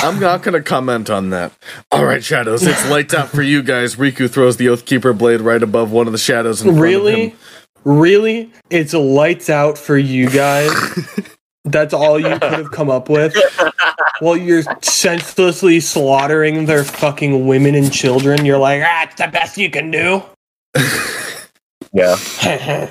I'm 0.03 0.19
not 0.19 0.41
gonna 0.41 0.61
comment 0.61 1.09
on 1.09 1.31
that. 1.31 1.53
Alright, 1.93 2.23
shadows, 2.23 2.65
it's 2.65 2.89
lights 2.89 3.13
out 3.13 3.29
for 3.29 3.41
you 3.41 3.61
guys. 3.61 3.95
Riku 3.95 4.29
throws 4.29 4.57
the 4.57 4.67
Oathkeeper 4.67 5.17
blade 5.17 5.41
right 5.41 5.61
above 5.61 5.91
one 5.91 6.07
of 6.07 6.13
the 6.13 6.19
shadows 6.19 6.61
in 6.61 6.79
Really? 6.79 7.35
Really? 7.83 8.51
It's 8.69 8.93
lights 8.93 9.49
out 9.49 9.77
for 9.77 9.97
you 9.97 10.29
guys. 10.29 10.71
That's 11.65 11.93
all 11.93 12.19
you 12.19 12.29
could 12.39 12.53
have 12.53 12.71
come 12.71 12.89
up 12.89 13.09
with. 13.09 13.35
While 14.21 14.37
you're 14.37 14.63
senselessly 14.83 15.79
slaughtering 15.79 16.65
their 16.67 16.83
fucking 16.83 17.47
women 17.47 17.73
and 17.73 17.91
children, 17.91 18.45
you're 18.45 18.59
like, 18.59 18.83
ah, 18.85 19.03
it's 19.03 19.15
the 19.15 19.27
best 19.27 19.57
you 19.57 19.69
can 19.69 19.91
do. 19.91 20.23
Yeah. 21.93 22.15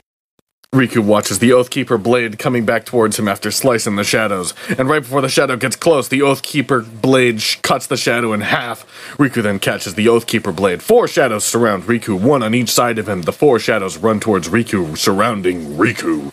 Riku 0.74 0.98
watches 1.02 1.38
the 1.40 1.50
Oathkeeper 1.50 2.00
blade 2.00 2.38
coming 2.38 2.66
back 2.66 2.84
towards 2.84 3.18
him 3.18 3.26
after 3.28 3.50
slicing 3.50 3.96
the 3.96 4.04
shadows. 4.04 4.54
And 4.78 4.88
right 4.88 5.02
before 5.02 5.20
the 5.22 5.28
shadow 5.28 5.56
gets 5.56 5.74
close, 5.74 6.08
the 6.08 6.20
Oathkeeper 6.20 6.86
blade 7.00 7.40
sh- 7.40 7.56
cuts 7.62 7.86
the 7.88 7.96
shadow 7.96 8.32
in 8.32 8.42
half. 8.42 8.84
Riku 9.16 9.42
then 9.42 9.58
catches 9.58 9.94
the 9.94 10.06
Oathkeeper 10.06 10.54
blade. 10.54 10.82
Four 10.82 11.08
shadows 11.08 11.44
surround 11.44 11.84
Riku, 11.84 12.20
one 12.20 12.42
on 12.42 12.54
each 12.54 12.70
side 12.70 12.98
of 12.98 13.08
him. 13.08 13.22
The 13.22 13.32
four 13.32 13.58
shadows 13.58 13.96
run 13.96 14.20
towards 14.20 14.48
Riku, 14.48 14.98
surrounding 14.98 15.76
Riku. 15.78 16.32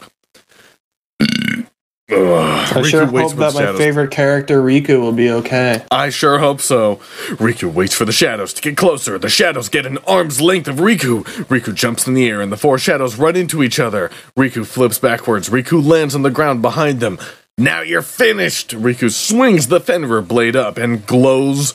Ugh. 2.10 2.78
I 2.78 2.82
Riku 2.82 2.86
sure 2.86 3.12
waits 3.12 3.32
hope 3.34 3.40
that 3.40 3.54
my 3.54 3.60
shadows. 3.62 3.78
favorite 3.78 4.12
character 4.12 4.62
Riku 4.62 5.02
will 5.02 5.12
be 5.12 5.30
okay. 5.30 5.84
I 5.92 6.10
sure 6.10 6.40
hope 6.40 6.62
so. 6.62 6.98
Riku 7.36 7.74
waits 7.74 7.96
for 7.96 8.06
the 8.06 8.14
shadows 8.14 8.54
to 8.54 8.62
get 8.62 8.78
closer. 8.78 9.20
The 9.20 9.28
shadows 9.28 9.68
get 9.68 9.86
an 9.86 9.98
arm's 10.08 10.40
length 10.40 10.70
of 10.70 10.78
Riku. 10.78 11.26
Riku 11.48 11.74
jumps 11.74 12.08
in 12.08 12.14
the 12.14 12.30
air 12.30 12.40
and 12.40 12.50
the 12.50 12.56
four 12.56 12.78
shadows 12.78 13.18
run 13.18 13.36
into 13.36 13.62
each 13.62 13.78
other. 13.78 14.10
Riku 14.38 14.66
flips 14.66 15.00
backwards. 15.00 15.50
Riku 15.50 15.86
lands 15.86 16.16
on 16.16 16.22
the 16.22 16.30
ground 16.30 16.62
behind 16.62 17.02
them. 17.02 17.20
Now 17.58 17.82
you're 17.82 18.02
finished! 18.02 18.70
Riku 18.70 19.12
swings 19.12 19.68
the 19.68 19.82
Fenrir 19.82 20.22
blade 20.22 20.56
up 20.56 20.78
and 20.78 21.06
glows 21.06 21.74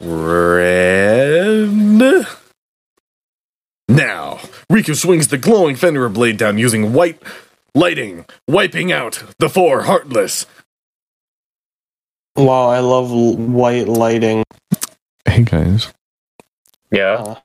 red. 0.00 2.26
Now, 3.88 4.36
Riku 4.70 4.94
swings 4.94 5.28
the 5.28 5.38
glowing 5.38 5.74
Fenrir 5.74 6.10
blade 6.10 6.36
down 6.36 6.58
using 6.58 6.92
white 6.92 7.20
lighting, 7.74 8.26
wiping 8.48 8.92
out 8.92 9.22
the 9.38 9.48
four 9.48 9.82
heartless. 9.82 10.46
Wow, 12.36 12.68
I 12.70 12.78
love 12.80 13.10
l- 13.10 13.36
white 13.36 13.88
lighting. 13.88 14.44
Hey 15.26 15.42
guys, 15.44 15.92
Yeah. 16.90 17.36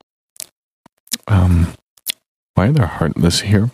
um, 1.27 1.73
why 2.55 2.67
are 2.67 2.71
there 2.71 2.85
heartless 2.87 3.41
here? 3.41 3.69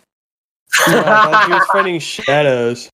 Yeah, 0.87 0.99
I 0.99 1.03
thought 1.31 1.45
he 1.47 1.53
was 1.53 1.65
fighting 1.71 1.99
shadows. 1.99 2.89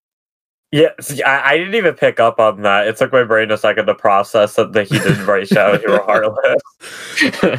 Yeah, 0.72 0.90
see, 1.02 1.24
I, 1.24 1.54
I 1.54 1.58
didn't 1.58 1.74
even 1.74 1.96
pick 1.96 2.20
up 2.20 2.40
on 2.40 2.62
that. 2.62 2.88
It 2.88 2.96
took 2.96 3.12
my 3.12 3.24
brain 3.24 3.50
a 3.50 3.58
second 3.58 3.88
to 3.88 3.96
process 3.96 4.54
that 4.56 4.72
the, 4.72 4.84
he 4.84 5.00
didn't 5.00 5.26
write 5.26 5.48
Shadow 5.48 5.80
Hero 5.80 6.04
Heartless. 6.06 6.62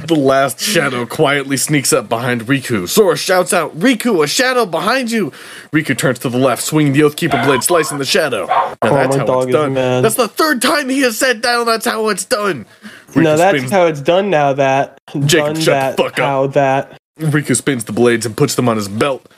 The 0.07 0.15
last 0.17 0.61
shadow 0.61 1.05
quietly 1.07 1.57
sneaks 1.57 1.93
up 1.93 2.09
behind 2.09 2.43
Riku. 2.43 2.89
Sora 2.89 3.17
shouts 3.17 3.53
out, 3.53 3.77
Riku, 3.77 4.23
a 4.23 4.29
shadow 4.29 4.65
behind 4.65 5.11
you! 5.11 5.33
Riku 5.73 5.99
turns 5.99 6.21
to 6.21 6.29
the 6.29 6.39
left, 6.39 6.63
swinging 6.63 6.93
the 6.93 7.01
Oathkeeper 7.01 7.45
blade, 7.45 7.65
slicing 7.65 7.99
the 7.99 8.05
shadow. 8.05 8.47
Now 8.47 8.77
Oh, 8.83 8.95
that's 8.95 9.17
how 9.17 9.25
dog 9.27 9.49
it's 9.49 9.53
done. 9.53 9.75
mad. 9.75 10.05
That's 10.05 10.15
the 10.15 10.29
third 10.29 10.63
time 10.63 10.89
he 10.89 11.01
has 11.01 11.19
said 11.19 11.41
down 11.43 11.67
that's 11.67 11.87
how 11.87 12.09
it's 12.11 12.25
done. 12.25 12.65
Riku 13.09 13.23
no, 13.25 13.37
that's 13.37 13.59
spins, 13.59 13.73
how 13.73 13.87
it's 13.87 14.01
done 14.01 14.31
now. 14.31 14.53
That 14.53 15.01
Jacob, 15.27 15.55
done 15.55 15.57
shut 15.57 15.65
the 15.65 15.71
that. 15.73 15.97
fuck 15.97 16.13
up. 16.21 16.25
how 16.27 16.47
that. 16.49 16.97
Riku 17.19 17.57
spins 17.57 17.85
the 17.87 17.93
blades 17.93 18.25
and 18.25 18.37
puts 18.37 18.55
them 18.55 18.69
on 18.69 18.77
his 18.77 18.89
belt. 18.89 19.29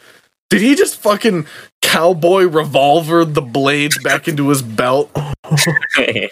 Did 0.52 0.60
he 0.60 0.74
just 0.74 0.98
fucking 0.98 1.46
cowboy 1.80 2.42
revolver 2.42 3.24
the 3.24 3.40
blades 3.40 3.96
back 4.02 4.28
into 4.28 4.50
his 4.50 4.60
belt? 4.60 5.10
yeah. 5.16 6.28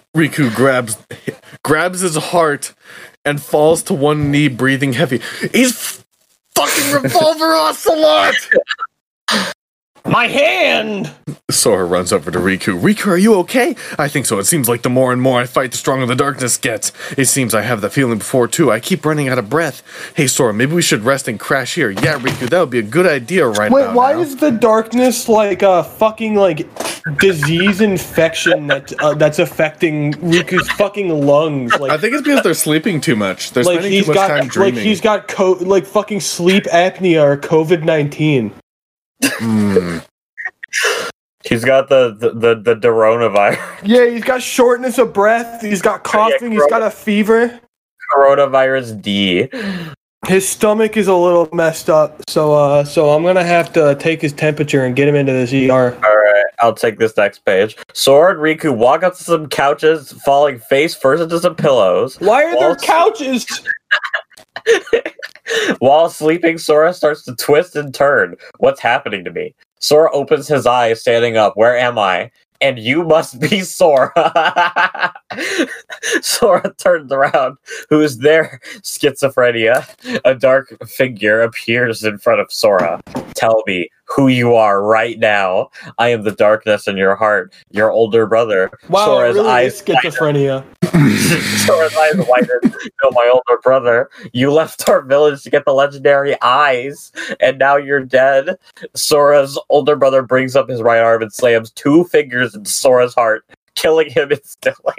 Riku 0.16 0.54
grabs 0.56 0.96
grabs 1.62 2.00
his 2.00 2.16
heart 2.16 2.72
and 3.26 3.42
falls 3.42 3.82
to 3.82 3.92
one 3.92 4.30
knee, 4.30 4.48
breathing 4.48 4.94
heavy. 4.94 5.20
He's 5.52 5.72
f- 5.72 6.06
fucking 6.54 7.02
revolver 7.02 7.54
ocelot. 7.54 8.34
My 10.08 10.26
hand. 10.26 11.12
Sora 11.50 11.84
runs 11.84 12.12
over 12.12 12.30
to 12.30 12.38
Riku. 12.38 12.80
Riku, 12.80 13.08
are 13.08 13.18
you 13.18 13.34
okay? 13.40 13.76
I 13.98 14.08
think 14.08 14.24
so. 14.26 14.38
It 14.38 14.44
seems 14.44 14.68
like 14.68 14.82
the 14.82 14.88
more 14.90 15.12
and 15.12 15.20
more 15.20 15.40
I 15.40 15.44
fight, 15.46 15.70
the 15.72 15.76
stronger 15.76 16.06
the 16.06 16.14
darkness 16.14 16.56
gets. 16.56 16.92
It 17.18 17.26
seems 17.26 17.54
I 17.54 17.60
have 17.62 17.82
that 17.82 17.90
feeling 17.90 18.18
before 18.18 18.48
too. 18.48 18.70
I 18.70 18.80
keep 18.80 19.04
running 19.04 19.28
out 19.28 19.38
of 19.38 19.50
breath. 19.50 19.82
Hey, 20.14 20.26
Sora, 20.26 20.54
maybe 20.54 20.74
we 20.74 20.82
should 20.82 21.02
rest 21.02 21.28
and 21.28 21.38
crash 21.38 21.74
here. 21.74 21.90
Yeah, 21.90 22.18
Riku, 22.18 22.48
that 22.48 22.58
would 22.60 22.70
be 22.70 22.78
a 22.78 22.82
good 22.82 23.06
idea 23.06 23.46
right 23.46 23.70
Wait, 23.70 23.82
about 23.82 23.94
why 23.94 24.12
now. 24.12 24.20
is 24.20 24.36
the 24.36 24.50
darkness 24.50 25.28
like 25.28 25.62
a 25.62 25.84
fucking 25.84 26.34
like 26.36 26.66
disease 27.18 27.80
infection 27.80 28.66
that 28.68 28.92
uh, 29.00 29.14
that's 29.14 29.38
affecting 29.38 30.14
Riku's 30.14 30.70
fucking 30.72 31.26
lungs? 31.26 31.78
Like, 31.78 31.90
I 31.92 31.98
think 31.98 32.14
it's 32.14 32.22
because 32.22 32.42
they're 32.42 32.54
sleeping 32.54 33.00
too 33.00 33.16
much. 33.16 33.50
They're 33.52 33.64
like 33.64 33.80
spending 33.80 33.92
he's 33.92 34.04
too 34.06 34.12
much 34.12 34.16
got 34.16 34.28
time 34.28 34.62
like 34.62 34.74
he's 34.74 35.00
got 35.00 35.28
co- 35.28 35.58
like 35.60 35.84
fucking 35.84 36.20
sleep 36.20 36.64
apnea 36.64 37.22
or 37.22 37.36
COVID 37.36 37.84
nineteen. 37.84 38.52
Mm. 39.22 40.04
He's 41.44 41.64
got 41.64 41.88
the 41.88 42.14
the 42.14 42.30
the, 42.30 42.74
the 42.74 42.74
coronavirus 42.74 43.58
Yeah, 43.82 44.06
he's 44.06 44.24
got 44.24 44.42
shortness 44.42 44.98
of 44.98 45.12
breath. 45.12 45.62
He's 45.62 45.82
got 45.82 46.04
coughing. 46.04 46.52
He's 46.52 46.66
got 46.66 46.82
a 46.82 46.90
fever. 46.90 47.58
coronavirus 48.16 49.00
D. 49.00 49.48
His 50.26 50.48
stomach 50.48 50.96
is 50.96 51.06
a 51.06 51.14
little 51.14 51.48
messed 51.52 51.88
up, 51.88 52.20
so 52.28 52.52
uh, 52.52 52.84
so 52.84 53.10
I'm 53.10 53.22
gonna 53.22 53.44
have 53.44 53.72
to 53.74 53.96
take 54.00 54.20
his 54.20 54.32
temperature 54.32 54.84
and 54.84 54.96
get 54.96 55.08
him 55.08 55.14
into 55.14 55.32
this 55.32 55.52
ER. 55.52 55.94
All 55.94 56.16
right, 56.16 56.44
I'll 56.60 56.74
take 56.74 56.98
this 56.98 57.16
next 57.16 57.44
page. 57.44 57.76
Sora 57.94 58.32
and 58.32 58.40
Riku 58.40 58.76
walk 58.76 59.04
up 59.04 59.16
to 59.16 59.22
some 59.22 59.46
couches, 59.46 60.12
falling 60.24 60.58
face 60.58 60.94
first 60.94 61.22
into 61.22 61.38
some 61.38 61.54
pillows. 61.54 62.20
Why 62.20 62.44
are 62.44 62.58
there 62.58 62.76
couches? 62.76 63.46
While 65.78 66.10
sleeping, 66.10 66.58
Sora 66.58 66.92
starts 66.92 67.24
to 67.24 67.34
twist 67.34 67.76
and 67.76 67.94
turn. 67.94 68.36
What's 68.58 68.80
happening 68.80 69.24
to 69.24 69.32
me? 69.32 69.54
Sora 69.80 70.10
opens 70.12 70.48
his 70.48 70.66
eyes, 70.66 71.00
standing 71.00 71.36
up. 71.36 71.56
Where 71.56 71.76
am 71.76 71.98
I? 71.98 72.30
And 72.60 72.78
you 72.78 73.04
must 73.04 73.40
be 73.40 73.60
Sora. 73.62 75.14
Sora 76.20 76.74
turns 76.74 77.12
around. 77.12 77.56
Who's 77.88 78.18
there? 78.18 78.60
Schizophrenia. 78.82 79.86
A 80.24 80.34
dark 80.34 80.76
figure 80.86 81.42
appears 81.42 82.02
in 82.04 82.18
front 82.18 82.40
of 82.40 82.52
Sora. 82.52 83.00
Tell 83.34 83.62
me 83.66 83.88
who 84.08 84.28
you 84.28 84.54
are 84.54 84.82
right 84.82 85.18
now. 85.18 85.70
I 85.98 86.08
am 86.08 86.22
the 86.22 86.32
darkness 86.32 86.88
in 86.88 86.96
your 86.96 87.14
heart, 87.14 87.52
your 87.70 87.90
older 87.90 88.26
brother. 88.26 88.70
Wow, 88.88 89.04
Sora's 89.04 89.34
really 89.34 89.48
eyes 89.48 89.82
schizophrenia. 89.82 90.64
Sora's 91.58 91.94
eyes 91.96 92.26
widened. 92.26 92.74
No, 93.02 93.10
my 93.10 93.30
older 93.32 93.60
brother. 93.62 94.08
You 94.32 94.52
left 94.52 94.88
our 94.88 95.02
village 95.02 95.42
to 95.42 95.50
get 95.50 95.64
the 95.64 95.74
legendary 95.74 96.40
eyes, 96.42 97.12
and 97.40 97.58
now 97.58 97.76
you're 97.76 98.04
dead. 98.04 98.58
Sora's 98.94 99.58
older 99.68 99.96
brother 99.96 100.22
brings 100.22 100.56
up 100.56 100.68
his 100.68 100.82
right 100.82 101.00
arm 101.00 101.22
and 101.22 101.32
slams 101.32 101.70
two 101.72 102.04
fingers 102.04 102.54
into 102.54 102.70
Sora's 102.70 103.14
heart, 103.14 103.44
killing 103.74 104.10
him 104.10 104.32
instantly. 104.32 104.94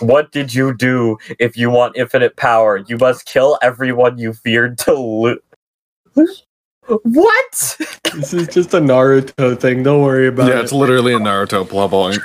what 0.00 0.32
did 0.32 0.54
you 0.54 0.74
do 0.74 1.16
if 1.38 1.56
you 1.56 1.70
want 1.70 1.96
infinite 1.96 2.36
power? 2.36 2.78
You 2.86 2.96
must 2.96 3.26
kill 3.26 3.58
everyone 3.62 4.18
you 4.18 4.32
feared 4.32 4.78
to 4.78 4.94
lose. 4.94 6.46
What? 6.88 7.76
This 8.14 8.32
is 8.32 8.48
just 8.48 8.72
a 8.74 8.78
Naruto 8.80 9.58
thing. 9.60 9.82
Don't 9.82 10.02
worry 10.02 10.26
about 10.28 10.46
Yeah, 10.48 10.54
it. 10.54 10.56
Yeah, 10.56 10.62
it's 10.62 10.72
literally 10.72 11.12
a 11.12 11.18
Naruto 11.18 11.68
plot 11.68 11.90
point. 11.90 12.18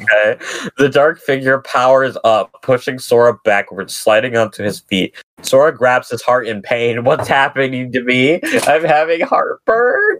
Okay. 0.00 0.38
The 0.76 0.88
dark 0.88 1.20
figure 1.20 1.60
powers 1.62 2.16
up, 2.24 2.50
pushing 2.62 2.98
Sora 2.98 3.38
backwards, 3.44 3.94
sliding 3.94 4.36
onto 4.36 4.62
his 4.64 4.80
feet. 4.80 5.14
Sora 5.42 5.76
grabs 5.76 6.10
his 6.10 6.22
heart 6.22 6.46
in 6.48 6.62
pain. 6.62 7.04
What's 7.08 7.28
happening 7.28 7.92
to 7.92 8.02
me? 8.02 8.40
I'm 8.66 8.84
having 8.84 9.20
heartburn. 9.20 10.18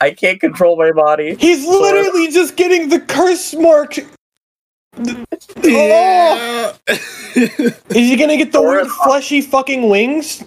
I 0.00 0.14
can't 0.16 0.40
control 0.40 0.76
my 0.76 0.92
body. 0.92 1.34
He's 1.34 1.66
literally 1.66 2.30
just 2.30 2.56
getting 2.56 2.88
the 2.88 3.00
curse 3.00 3.54
mark. 3.54 3.96
Oh! 5.66 6.76
Is 6.86 7.74
he 7.88 8.14
gonna 8.16 8.36
get 8.36 8.52
the 8.52 8.62
weird 8.62 8.86
fleshy 8.86 9.40
fucking 9.40 9.88
wings? 9.88 10.44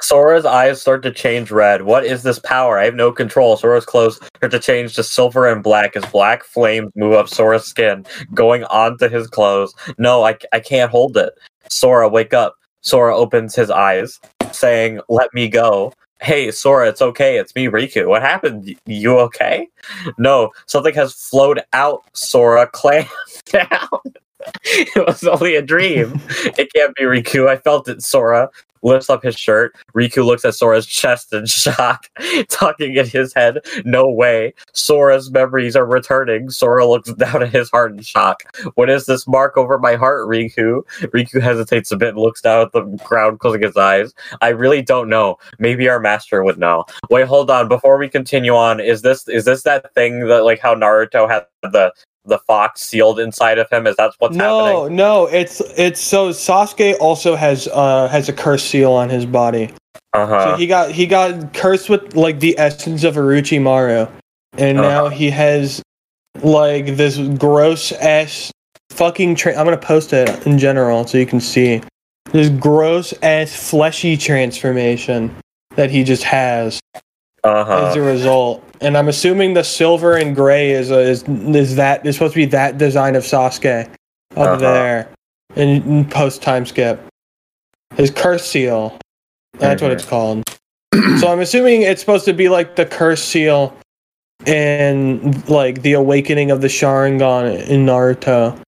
Sora's 0.00 0.44
eyes 0.44 0.80
start 0.80 1.02
to 1.02 1.10
change 1.10 1.50
red. 1.50 1.82
What 1.82 2.04
is 2.04 2.22
this 2.22 2.38
power? 2.38 2.78
I 2.78 2.84
have 2.84 2.94
no 2.94 3.10
control. 3.10 3.56
Sora's 3.56 3.84
clothes 3.84 4.16
start 4.36 4.52
to 4.52 4.58
change 4.58 4.94
to 4.94 5.02
silver 5.02 5.46
and 5.46 5.62
black 5.62 5.96
as 5.96 6.04
black 6.06 6.44
flames 6.44 6.92
move 6.94 7.14
up 7.14 7.28
Sora's 7.28 7.64
skin, 7.64 8.06
going 8.32 8.64
onto 8.64 9.08
his 9.08 9.26
clothes. 9.26 9.74
No, 9.98 10.24
I, 10.24 10.36
I 10.52 10.60
can't 10.60 10.90
hold 10.90 11.16
it. 11.16 11.32
Sora, 11.68 12.08
wake 12.08 12.32
up. 12.32 12.54
Sora 12.80 13.16
opens 13.16 13.54
his 13.54 13.70
eyes, 13.70 14.20
saying, 14.52 15.00
Let 15.08 15.34
me 15.34 15.48
go. 15.48 15.92
Hey, 16.20 16.50
Sora, 16.50 16.88
it's 16.88 17.02
okay. 17.02 17.38
It's 17.38 17.54
me, 17.54 17.66
Riku. 17.66 18.08
What 18.08 18.22
happened? 18.22 18.74
You 18.86 19.18
okay? 19.20 19.68
No, 20.16 20.50
something 20.66 20.94
has 20.94 21.12
flowed 21.12 21.60
out, 21.72 22.02
Sora. 22.12 22.68
Clam 22.68 23.06
down. 23.46 23.88
it 24.64 25.06
was 25.06 25.24
only 25.24 25.56
a 25.56 25.62
dream. 25.62 26.20
It 26.56 26.72
can't 26.72 26.94
be 26.96 27.04
Riku. 27.04 27.48
I 27.48 27.56
felt 27.56 27.88
it, 27.88 28.02
Sora 28.02 28.50
lifts 28.82 29.10
up 29.10 29.22
his 29.22 29.36
shirt. 29.36 29.76
Riku 29.94 30.24
looks 30.24 30.44
at 30.44 30.54
Sora's 30.54 30.86
chest 30.86 31.32
in 31.32 31.46
shock, 31.58 32.08
tucking 32.48 32.96
in 32.96 33.06
his 33.06 33.32
head. 33.34 33.58
No 33.84 34.08
way. 34.08 34.54
Sora's 34.72 35.30
memories 35.30 35.76
are 35.76 35.86
returning. 35.86 36.50
Sora 36.50 36.86
looks 36.86 37.12
down 37.12 37.42
at 37.42 37.50
his 37.50 37.70
heart 37.70 37.92
in 37.92 38.00
shock. 38.02 38.42
What 38.74 38.90
is 38.90 39.06
this 39.06 39.26
mark 39.26 39.56
over 39.56 39.78
my 39.78 39.94
heart, 39.94 40.28
Riku? 40.28 40.82
Riku 41.00 41.40
hesitates 41.40 41.92
a 41.92 41.96
bit 41.96 42.10
and 42.10 42.18
looks 42.18 42.40
down 42.40 42.66
at 42.66 42.72
the 42.72 42.82
ground, 43.04 43.40
closing 43.40 43.62
his 43.62 43.76
eyes. 43.76 44.14
I 44.40 44.48
really 44.48 44.82
don't 44.82 45.08
know. 45.08 45.36
Maybe 45.58 45.88
our 45.88 46.00
master 46.00 46.42
would 46.44 46.58
know. 46.58 46.84
Wait, 47.10 47.26
hold 47.26 47.50
on. 47.50 47.68
Before 47.68 47.98
we 47.98 48.08
continue 48.08 48.54
on, 48.54 48.80
is 48.80 49.02
this 49.02 49.26
is 49.28 49.44
this 49.44 49.62
that 49.62 49.94
thing 49.94 50.26
that 50.28 50.44
like 50.44 50.60
how 50.60 50.74
Naruto 50.74 51.28
had 51.28 51.44
the 51.62 51.92
the 52.28 52.38
fox 52.38 52.80
sealed 52.82 53.18
inside 53.18 53.58
of 53.58 53.68
him? 53.70 53.86
Is 53.86 53.96
that 53.96 54.12
what's 54.18 54.36
no, 54.36 54.64
happening? 54.82 54.96
no, 54.96 55.24
no, 55.24 55.26
it's 55.26 55.60
it's 55.76 56.00
so 56.00 56.30
Sasuke 56.30 56.96
also 57.00 57.34
has 57.36 57.68
uh 57.72 58.08
has 58.08 58.28
a 58.28 58.32
curse 58.32 58.62
seal 58.64 58.92
on 58.92 59.08
his 59.08 59.26
body. 59.26 59.70
Uh 60.12 60.26
So 60.26 60.50
huh. 60.52 60.56
he 60.56 60.66
got 60.66 60.90
he 60.92 61.06
got 61.06 61.52
cursed 61.54 61.88
with 61.90 62.14
like 62.16 62.40
the 62.40 62.58
essence 62.58 63.04
of 63.04 63.16
Orochimaru, 63.16 64.08
and 64.56 64.78
Uh-huh. 64.78 64.88
now 64.88 65.08
he 65.08 65.30
has 65.30 65.82
like 66.42 66.96
this 66.96 67.18
gross 67.38 67.92
ass 67.92 68.50
fucking. 68.90 69.34
Tra- 69.34 69.56
I'm 69.56 69.64
gonna 69.64 69.76
post 69.76 70.12
it 70.12 70.46
in 70.46 70.58
general 70.58 71.06
so 71.06 71.18
you 71.18 71.26
can 71.26 71.40
see 71.40 71.82
this 72.32 72.48
gross 72.50 73.12
ass 73.22 73.54
fleshy 73.54 74.16
transformation 74.16 75.34
that 75.76 75.90
he 75.90 76.04
just 76.04 76.22
has. 76.24 76.80
Uh 77.44 77.86
as 77.88 77.96
a 77.96 78.00
result. 78.02 78.64
And 78.80 78.96
I'm 78.96 79.08
assuming 79.08 79.54
the 79.54 79.64
silver 79.64 80.16
and 80.16 80.34
gray 80.34 80.70
is 80.70 80.90
a, 80.90 81.00
is 81.00 81.22
is 81.28 81.76
that 81.76 82.04
is 82.06 82.16
supposed 82.16 82.34
to 82.34 82.40
be 82.40 82.46
that 82.46 82.78
design 82.78 83.16
of 83.16 83.22
Sasuke 83.24 83.86
up 84.36 84.38
Uh-huh. 84.38 84.56
there 84.56 85.08
in, 85.56 85.82
in 85.82 86.04
post 86.08 86.42
time 86.42 86.66
skip. 86.66 87.00
His 87.96 88.10
curse 88.10 88.44
seal. 88.44 88.96
That's 89.58 89.82
what 89.82 89.90
it's 89.90 90.04
called. 90.04 90.44
so 91.18 91.28
I'm 91.32 91.40
assuming 91.40 91.82
it's 91.82 92.00
supposed 92.00 92.24
to 92.26 92.32
be 92.32 92.48
like 92.48 92.76
the 92.76 92.86
curse 92.86 93.22
seal 93.22 93.74
and 94.46 95.48
like 95.48 95.82
the 95.82 95.94
awakening 95.94 96.50
of 96.50 96.60
the 96.60 96.68
Sharingan 96.68 97.66
in 97.68 97.84
Naruto. 97.86 98.60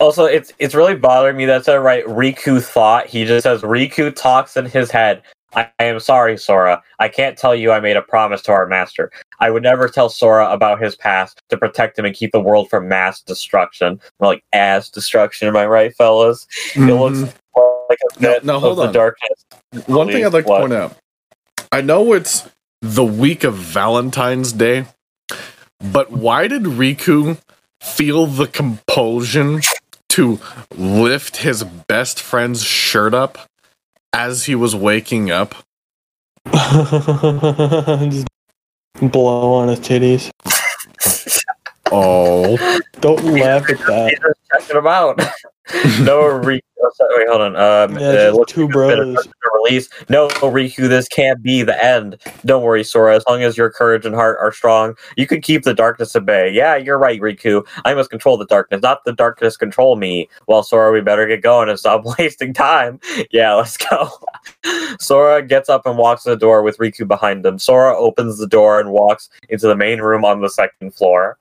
Also, 0.00 0.24
it's 0.24 0.52
it's 0.58 0.74
really 0.74 0.94
bothering 0.94 1.36
me 1.36 1.46
that's 1.46 1.68
a 1.68 1.78
right 1.80 2.04
Riku 2.06 2.62
thought. 2.62 3.06
He 3.06 3.24
just 3.24 3.44
says 3.44 3.62
Riku 3.62 4.14
talks 4.14 4.56
in 4.56 4.66
his 4.66 4.90
head. 4.90 5.22
I, 5.54 5.68
I 5.78 5.84
am 5.84 6.00
sorry, 6.00 6.36
Sora. 6.38 6.82
I 6.98 7.08
can't 7.08 7.38
tell 7.38 7.54
you 7.54 7.70
I 7.72 7.80
made 7.80 7.96
a 7.96 8.02
promise 8.02 8.42
to 8.42 8.52
our 8.52 8.66
master. 8.66 9.10
I 9.40 9.50
would 9.50 9.62
never 9.62 9.88
tell 9.88 10.08
Sora 10.08 10.50
about 10.50 10.80
his 10.82 10.96
past 10.96 11.42
to 11.50 11.56
protect 11.56 11.98
him 11.98 12.04
and 12.04 12.14
keep 12.14 12.32
the 12.32 12.40
world 12.40 12.70
from 12.70 12.88
mass 12.88 13.20
destruction. 13.22 14.00
More 14.20 14.32
like 14.34 14.44
ass 14.52 14.90
destruction, 14.90 15.48
am 15.48 15.56
I 15.56 15.66
right, 15.66 15.94
fellas? 15.96 16.46
It 16.74 16.80
looks 16.80 17.20
like 17.22 17.30
a 17.30 18.14
Mm-hmm. 18.14 18.22
No, 18.24 18.32
bit 18.34 18.44
no, 18.44 18.56
of 18.56 18.62
hold 18.62 18.78
the 18.78 18.86
on. 18.88 18.92
darkness. 18.92 19.44
One 19.86 20.08
thing 20.08 20.24
I'd 20.24 20.32
like 20.32 20.46
to 20.46 20.50
point 20.58 20.72
out. 20.72 20.96
I 21.72 21.80
know 21.82 22.12
it's 22.14 22.48
the 22.80 23.04
week 23.04 23.44
of 23.44 23.54
Valentine's 23.54 24.52
Day, 24.52 24.86
but 25.80 26.10
why 26.12 26.48
did 26.48 26.62
Riku 26.62 27.38
feel 27.80 28.26
the 28.26 28.46
compulsion 28.46 29.60
to 30.10 30.40
lift 30.74 31.38
his 31.38 31.64
best 31.64 32.20
friend's 32.20 32.62
shirt 32.64 33.12
up 33.14 33.38
as 34.14 34.44
he 34.44 34.54
was 34.54 34.76
waking 34.76 35.30
up? 35.30 35.54
Just 36.52 38.26
blow 39.02 39.54
on 39.54 39.68
his 39.68 39.80
titties. 39.80 40.30
Oh, 41.90 42.56
Don't 43.00 43.24
laugh 43.24 43.68
at 43.68 43.78
that. 43.86 44.10
He's 44.10 44.18
just 44.18 44.40
checking 44.52 44.76
him 44.78 44.86
out. 44.86 45.20
no 45.72 46.20
Riku. 46.42 46.60
oh, 46.82 47.16
Wait, 47.16 47.28
hold 47.28 47.40
on. 47.40 47.56
Um, 47.56 47.98
Yeah, 47.98 48.08
uh, 48.08 48.44
two 48.46 48.68
like 48.68 48.70
it's 48.70 48.94
been 48.94 49.00
a 49.00 49.12
bros. 49.12 49.28
Release. 49.64 49.88
No, 50.10 50.28
Riku, 50.28 50.88
this 50.88 51.08
can't 51.08 51.42
be 51.42 51.62
the 51.62 51.82
end. 51.82 52.18
Don't 52.44 52.62
worry, 52.62 52.84
Sora. 52.84 53.16
As 53.16 53.24
long 53.26 53.42
as 53.42 53.56
your 53.56 53.70
courage 53.70 54.04
and 54.04 54.14
heart 54.14 54.36
are 54.40 54.52
strong, 54.52 54.94
you 55.16 55.26
can 55.26 55.40
keep 55.40 55.62
the 55.62 55.72
darkness 55.72 56.14
at 56.14 56.26
bay. 56.26 56.52
Yeah, 56.52 56.76
you're 56.76 56.98
right, 56.98 57.20
Riku. 57.20 57.66
I 57.84 57.94
must 57.94 58.10
control 58.10 58.36
the 58.36 58.46
darkness, 58.46 58.82
not 58.82 59.04
the 59.04 59.12
darkness 59.14 59.56
control 59.56 59.96
me. 59.96 60.28
Well, 60.46 60.62
Sora, 60.62 60.92
we 60.92 61.00
better 61.00 61.26
get 61.26 61.42
going 61.42 61.68
and 61.68 61.78
stop 61.84 62.04
wasting 62.18 62.52
time. 62.52 63.00
Yeah, 63.30 63.54
let's 63.54 63.76
go. 63.78 64.10
Sora 65.00 65.42
gets 65.42 65.68
up 65.68 65.86
and 65.86 65.96
walks 65.96 66.24
to 66.24 66.30
the 66.30 66.36
door 66.36 66.62
with 66.62 66.76
Riku 66.78 67.08
behind 67.08 67.44
him. 67.46 67.58
Sora 67.58 67.96
opens 67.96 68.38
the 68.38 68.46
door 68.46 68.80
and 68.80 68.90
walks 68.90 69.30
into 69.48 69.66
the 69.66 69.76
main 69.76 70.00
room 70.00 70.24
on 70.24 70.42
the 70.42 70.50
second 70.50 70.94
floor. 70.94 71.38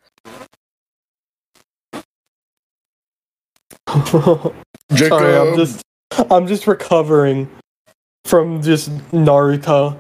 Jacob. 4.93 5.19
Sorry, 5.19 5.37
I'm 5.37 5.55
just 5.55 5.83
I'm 6.31 6.47
just 6.47 6.67
recovering 6.67 7.49
from 8.25 8.61
just 8.61 8.89
Naruto. 9.11 9.97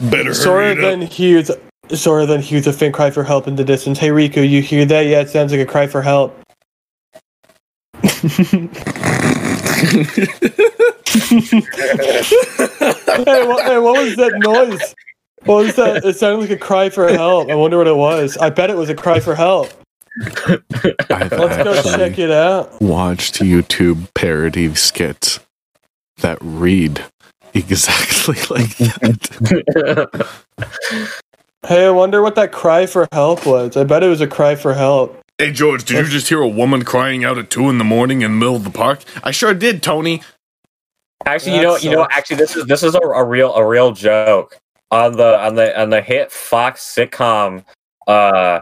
better 0.00 0.34
Sora 0.34 0.72
it 0.72 0.76
then 0.76 1.02
hears 1.02 1.50
Sora 1.90 2.26
then 2.26 2.40
hears 2.40 2.66
a 2.66 2.72
faint 2.72 2.94
cry 2.94 3.10
for 3.10 3.24
help 3.24 3.46
in 3.46 3.56
the 3.56 3.64
distance. 3.64 3.98
Hey 3.98 4.08
Riku, 4.08 4.48
you 4.48 4.62
hear 4.62 4.84
that? 4.86 5.02
Yeah, 5.02 5.20
it 5.20 5.30
sounds 5.30 5.52
like 5.52 5.60
a 5.60 5.66
cry 5.66 5.86
for 5.86 6.02
help. 6.02 6.38
hey, 8.02 8.08
what, 13.46 13.64
hey, 13.64 13.78
what 13.78 14.02
was 14.02 14.16
that 14.16 14.32
noise? 14.38 14.94
What 15.44 15.64
was 15.64 15.76
that? 15.76 16.04
It 16.04 16.16
sounded 16.16 16.40
like 16.40 16.50
a 16.50 16.56
cry 16.56 16.88
for 16.88 17.08
help. 17.08 17.50
I 17.50 17.54
wonder 17.54 17.78
what 17.78 17.86
it 17.86 17.96
was. 17.96 18.36
I 18.38 18.50
bet 18.50 18.70
it 18.70 18.76
was 18.76 18.88
a 18.88 18.94
cry 18.94 19.20
for 19.20 19.34
help. 19.34 19.68
I've 21.10 21.32
Let's 21.38 21.56
go 21.58 21.82
check 21.82 22.18
it 22.18 22.30
out. 22.30 22.80
watched 22.80 23.36
YouTube 23.36 24.14
parody 24.14 24.74
skits 24.74 25.40
that 26.18 26.38
read 26.40 27.04
exactly 27.54 28.36
like 28.50 28.76
that. 28.78 30.28
Hey, 31.66 31.86
I 31.86 31.90
wonder 31.90 32.22
what 32.22 32.34
that 32.36 32.52
cry 32.52 32.86
for 32.86 33.08
help 33.12 33.46
was. 33.46 33.76
I 33.76 33.84
bet 33.84 34.02
it 34.02 34.08
was 34.08 34.20
a 34.20 34.26
cry 34.26 34.54
for 34.54 34.74
help. 34.74 35.18
Hey 35.38 35.52
George, 35.52 35.84
did 35.84 35.96
you 35.98 36.12
just 36.12 36.28
hear 36.28 36.40
a 36.42 36.48
woman 36.48 36.84
crying 36.84 37.24
out 37.24 37.38
at 37.38 37.50
two 37.50 37.70
in 37.70 37.78
the 37.78 37.84
morning 37.84 38.22
in 38.22 38.32
the 38.32 38.36
middle 38.38 38.56
of 38.56 38.64
the 38.64 38.70
park? 38.70 39.00
I 39.24 39.30
sure 39.32 39.54
did, 39.54 39.82
Tony. 39.82 40.22
Actually, 41.26 41.56
you 41.56 41.62
That 41.62 41.68
know, 41.68 41.76
you 41.78 41.90
know, 41.90 42.06
actually, 42.10 42.36
this 42.36 42.56
is 42.56 42.66
this 42.66 42.82
is 42.82 42.94
a, 42.94 43.00
a 43.00 43.24
real 43.24 43.54
a 43.54 43.66
real 43.66 43.92
joke 43.92 44.58
on 44.90 45.16
the 45.16 45.38
on 45.40 45.54
the 45.56 45.80
on 45.80 45.90
the 45.90 46.02
hit 46.02 46.32
Fox 46.32 46.82
sitcom, 46.84 47.64
uh, 48.06 48.60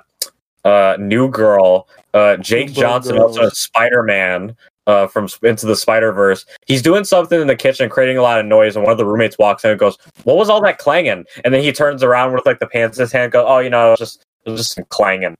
uh, 0.64 0.96
New 0.98 1.28
Girl. 1.28 1.88
Uh, 2.14 2.36
Jake 2.36 2.68
Two 2.68 2.80
Johnson, 2.80 3.16
Girls. 3.16 3.38
also 3.38 3.50
Spider 3.50 4.02
Man, 4.02 4.54
uh, 4.86 5.06
from 5.06 5.28
Into 5.42 5.66
the 5.66 5.76
Spider 5.76 6.12
Verse. 6.12 6.44
He's 6.66 6.82
doing 6.82 7.04
something 7.04 7.40
in 7.40 7.46
the 7.46 7.56
kitchen, 7.56 7.88
creating 7.88 8.18
a 8.18 8.22
lot 8.22 8.38
of 8.38 8.46
noise, 8.46 8.76
and 8.76 8.84
one 8.84 8.92
of 8.92 8.98
the 8.98 9.06
roommates 9.06 9.38
walks 9.38 9.64
in 9.64 9.70
and 9.70 9.80
goes, 9.80 9.96
"What 10.24 10.36
was 10.36 10.50
all 10.50 10.60
that 10.62 10.78
clanging?" 10.78 11.24
And 11.44 11.54
then 11.54 11.62
he 11.62 11.72
turns 11.72 12.02
around 12.02 12.34
with 12.34 12.44
like 12.46 12.58
the 12.58 12.66
pants 12.66 12.98
in 12.98 13.02
his 13.02 13.12
hand, 13.12 13.32
go, 13.32 13.46
"Oh, 13.46 13.58
you 13.60 13.70
know, 13.70 13.88
it 13.88 13.90
was 13.90 13.98
just 13.98 14.24
it 14.44 14.50
was 14.50 14.74
just 14.74 14.88
clanging." 14.90 15.34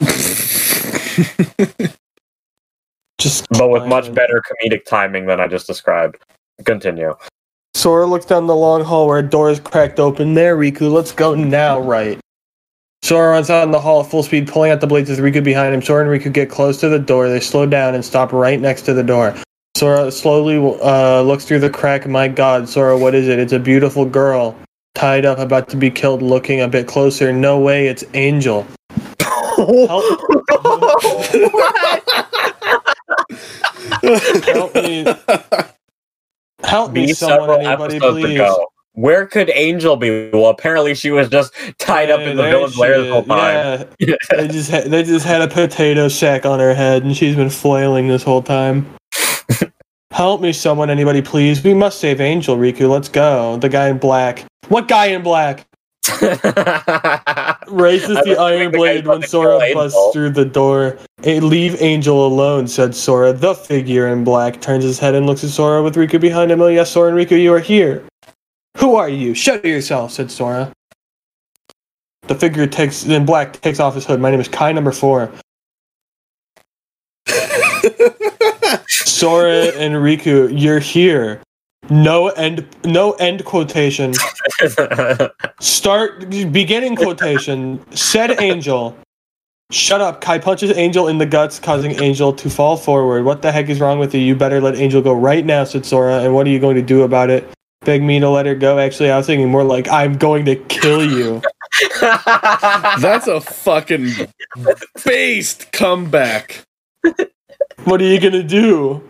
Just 3.18 3.46
but 3.50 3.70
with 3.70 3.86
much 3.86 4.12
better 4.12 4.42
comedic 4.42 4.84
timing 4.84 5.26
than 5.26 5.40
I 5.40 5.46
just 5.46 5.66
described. 5.66 6.18
Continue. 6.64 7.14
Sora 7.72 8.06
looks 8.06 8.26
down 8.26 8.46
the 8.46 8.54
long 8.54 8.84
hall 8.84 9.06
where 9.06 9.18
a 9.18 9.22
door 9.22 9.48
is 9.48 9.60
cracked 9.60 9.98
open. 9.98 10.34
There, 10.34 10.58
Riku, 10.58 10.92
let's 10.92 11.12
go 11.12 11.34
now, 11.34 11.80
right? 11.80 12.18
Sora 13.04 13.32
runs 13.32 13.50
out 13.50 13.64
in 13.64 13.70
the 13.70 13.80
hall 13.80 14.00
at 14.00 14.10
full 14.10 14.22
speed, 14.22 14.48
pulling 14.48 14.70
out 14.70 14.80
the 14.80 14.86
blades 14.86 15.10
with 15.10 15.18
Riku 15.18 15.44
behind 15.44 15.74
him. 15.74 15.82
Sora 15.82 16.10
and 16.10 16.10
Riku 16.10 16.32
get 16.32 16.48
close 16.48 16.80
to 16.80 16.88
the 16.88 16.98
door. 16.98 17.28
They 17.28 17.38
slow 17.38 17.66
down 17.66 17.94
and 17.94 18.02
stop 18.02 18.32
right 18.32 18.58
next 18.58 18.80
to 18.86 18.94
the 18.94 19.02
door. 19.02 19.34
Sora 19.76 20.10
slowly 20.10 20.56
uh, 20.56 21.20
looks 21.20 21.44
through 21.44 21.58
the 21.58 21.68
crack. 21.68 22.06
My 22.06 22.28
god, 22.28 22.66
Sora, 22.66 22.96
what 22.96 23.14
is 23.14 23.28
it? 23.28 23.38
It's 23.38 23.52
a 23.52 23.58
beautiful 23.58 24.06
girl. 24.06 24.56
Tied 24.94 25.26
up, 25.26 25.38
about 25.38 25.68
to 25.68 25.76
be 25.76 25.90
killed, 25.90 26.22
looking 26.22 26.62
a 26.62 26.68
bit 26.68 26.86
closer. 26.86 27.30
No 27.30 27.60
way, 27.60 27.88
it's 27.88 28.04
Angel. 28.14 28.66
Help, 29.20 30.04
help 34.46 34.74
me. 34.76 35.04
Help 36.62 36.92
me, 36.92 37.08
Be 37.08 37.12
someone, 37.12 37.60
anybody, 37.60 37.96
episodes 37.96 38.20
please. 38.22 38.40
Where 38.94 39.26
could 39.26 39.50
Angel 39.50 39.96
be? 39.96 40.30
Well, 40.32 40.46
apparently 40.46 40.94
she 40.94 41.10
was 41.10 41.28
just 41.28 41.52
tied 41.78 42.10
up 42.10 42.20
in 42.20 42.36
the 42.36 42.44
villain's 42.44 42.78
lair 42.78 43.00
this 43.02 43.12
whole 43.12 43.24
time. 43.24 43.88
Yeah, 43.98 44.14
they 44.30 44.46
just 44.46 44.70
had, 44.70 44.84
they 44.84 45.02
just 45.02 45.26
had 45.26 45.42
a 45.42 45.48
potato 45.48 46.06
sack 46.06 46.46
on 46.46 46.60
her 46.60 46.72
head, 46.74 47.02
and 47.02 47.16
she's 47.16 47.34
been 47.34 47.50
flailing 47.50 48.06
this 48.06 48.22
whole 48.22 48.42
time. 48.42 48.86
Help 50.12 50.40
me, 50.40 50.52
someone, 50.52 50.90
anybody, 50.90 51.22
please. 51.22 51.64
We 51.64 51.74
must 51.74 51.98
save 51.98 52.20
Angel, 52.20 52.56
Riku. 52.56 52.88
Let's 52.88 53.08
go. 53.08 53.56
The 53.56 53.68
guy 53.68 53.88
in 53.88 53.98
black. 53.98 54.44
What 54.68 54.86
guy 54.86 55.06
in 55.06 55.22
black? 55.22 55.66
Raises 57.66 58.18
the 58.24 58.36
iron 58.38 58.70
the 58.70 58.78
blade 58.78 59.06
when 59.08 59.22
Sora 59.22 59.58
busts 59.72 59.96
Angel. 59.96 60.12
through 60.12 60.30
the 60.30 60.44
door. 60.44 60.98
"Eh, 61.24 61.40
leave 61.40 61.80
Angel 61.82 62.26
alone, 62.26 62.68
said 62.68 62.94
Sora. 62.94 63.32
The 63.32 63.54
figure 63.56 64.06
in 64.06 64.22
black 64.22 64.60
turns 64.60 64.84
his 64.84 65.00
head 65.00 65.14
and 65.16 65.26
looks 65.26 65.42
at 65.42 65.50
Sora 65.50 65.82
with 65.82 65.96
Riku 65.96 66.20
behind 66.20 66.52
him. 66.52 66.60
Oh, 66.60 66.68
yes, 66.68 66.92
Sora 66.92 67.08
and 67.08 67.18
Riku, 67.18 67.42
you 67.42 67.52
are 67.52 67.58
here. 67.58 68.04
Who 68.78 68.96
are 68.96 69.08
you? 69.08 69.34
Show 69.34 69.60
yourself, 69.64 70.12
said 70.12 70.30
Sora. 70.30 70.72
The 72.26 72.34
figure 72.34 72.66
takes 72.66 73.02
then 73.02 73.26
black 73.26 73.60
takes 73.60 73.80
off 73.80 73.94
his 73.94 74.04
hood. 74.06 74.20
My 74.20 74.30
name 74.30 74.40
is 74.40 74.48
Kai 74.48 74.72
number 74.72 74.92
four. 74.92 75.30
Sora 78.88 79.66
and 79.76 79.94
Riku, 79.94 80.50
you're 80.52 80.78
here. 80.78 81.42
No 81.90 82.28
end 82.28 82.66
no 82.84 83.12
end 83.12 83.44
quotation. 83.44 84.14
Start 85.60 86.30
beginning 86.30 86.96
quotation. 86.96 87.84
Said 87.94 88.40
Angel. 88.40 88.96
Shut 89.70 90.00
up. 90.00 90.20
Kai 90.20 90.38
punches 90.38 90.76
Angel 90.76 91.08
in 91.08 91.18
the 91.18 91.26
guts, 91.26 91.58
causing 91.58 91.92
Angel 92.02 92.32
to 92.32 92.48
fall 92.48 92.76
forward. 92.76 93.24
What 93.24 93.42
the 93.42 93.52
heck 93.52 93.68
is 93.68 93.80
wrong 93.80 93.98
with 93.98 94.14
you? 94.14 94.20
You 94.20 94.34
better 94.34 94.60
let 94.60 94.76
Angel 94.76 95.02
go 95.02 95.12
right 95.12 95.44
now, 95.44 95.64
said 95.64 95.84
Sora. 95.84 96.20
And 96.20 96.34
what 96.34 96.46
are 96.46 96.50
you 96.50 96.60
going 96.60 96.76
to 96.76 96.82
do 96.82 97.02
about 97.02 97.28
it? 97.28 97.48
Beg 97.84 98.02
me 98.02 98.18
to 98.20 98.28
let 98.30 98.46
her 98.46 98.54
go? 98.54 98.78
Actually, 98.78 99.10
I 99.10 99.16
was 99.18 99.26
thinking 99.26 99.50
more 99.50 99.64
like, 99.64 99.88
I'm 99.88 100.16
going 100.16 100.44
to 100.46 100.56
kill 100.56 101.04
you. 101.04 101.42
That's 102.00 103.26
a 103.26 103.40
fucking 103.40 104.10
based 105.04 105.72
comeback. 105.72 106.62
What 107.84 108.00
are 108.00 108.04
you 108.06 108.18
going 108.20 108.32
to 108.32 108.42
do? 108.42 109.02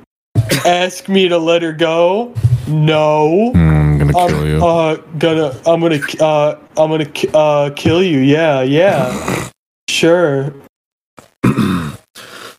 Ask 0.66 1.08
me 1.08 1.28
to 1.28 1.38
let 1.38 1.62
her 1.62 1.72
go? 1.72 2.34
No. 2.66 3.52
Mm, 3.54 3.74
I'm 3.92 3.98
gonna 3.98 4.12
kill 4.12 4.40
I'm 4.40 4.46
you. 4.46 4.64
uh 4.64 4.96
gonna 5.18 5.60
I'm 5.66 5.80
gonna 5.80 6.00
uh 6.20 6.58
I'm 6.78 6.90
gonna 6.90 7.10
uh 7.36 7.70
kill 7.76 8.02
you. 8.02 8.18
Yeah, 8.20 8.62
yeah. 8.62 9.50
Sure. 9.88 10.52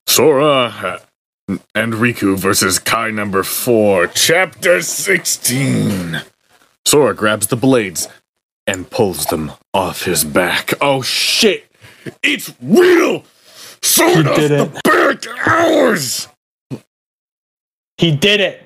Sora 0.07 1.01
and 1.47 1.93
Riku 1.93 2.37
versus 2.37 2.79
Kai 2.79 3.11
number 3.11 3.43
four, 3.43 4.07
chapter 4.07 4.81
16. 4.81 6.21
Sora 6.85 7.13
grabs 7.13 7.47
the 7.47 7.55
blades 7.55 8.07
and 8.67 8.89
pulls 8.89 9.25
them 9.27 9.51
off 9.73 10.03
his 10.03 10.23
back. 10.23 10.73
Oh 10.81 11.01
shit! 11.01 11.65
It's 12.23 12.53
real! 12.61 13.23
Sora, 13.81 14.23
did 14.35 14.51
the 14.51 14.71
it. 14.75 14.83
back 14.83 15.47
ours! 15.47 16.27
He 17.97 18.15
did 18.15 18.41
it. 18.41 18.63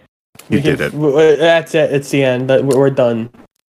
He 0.47 0.55
We 0.55 0.61
can- 0.61 0.77
did 0.77 0.93
it. 0.93 1.39
That's 1.39 1.75
it. 1.75 1.91
It's 1.93 2.09
the 2.09 2.23
end. 2.23 2.49
We're 2.49 2.63
we're 2.63 2.89
done. 2.89 3.29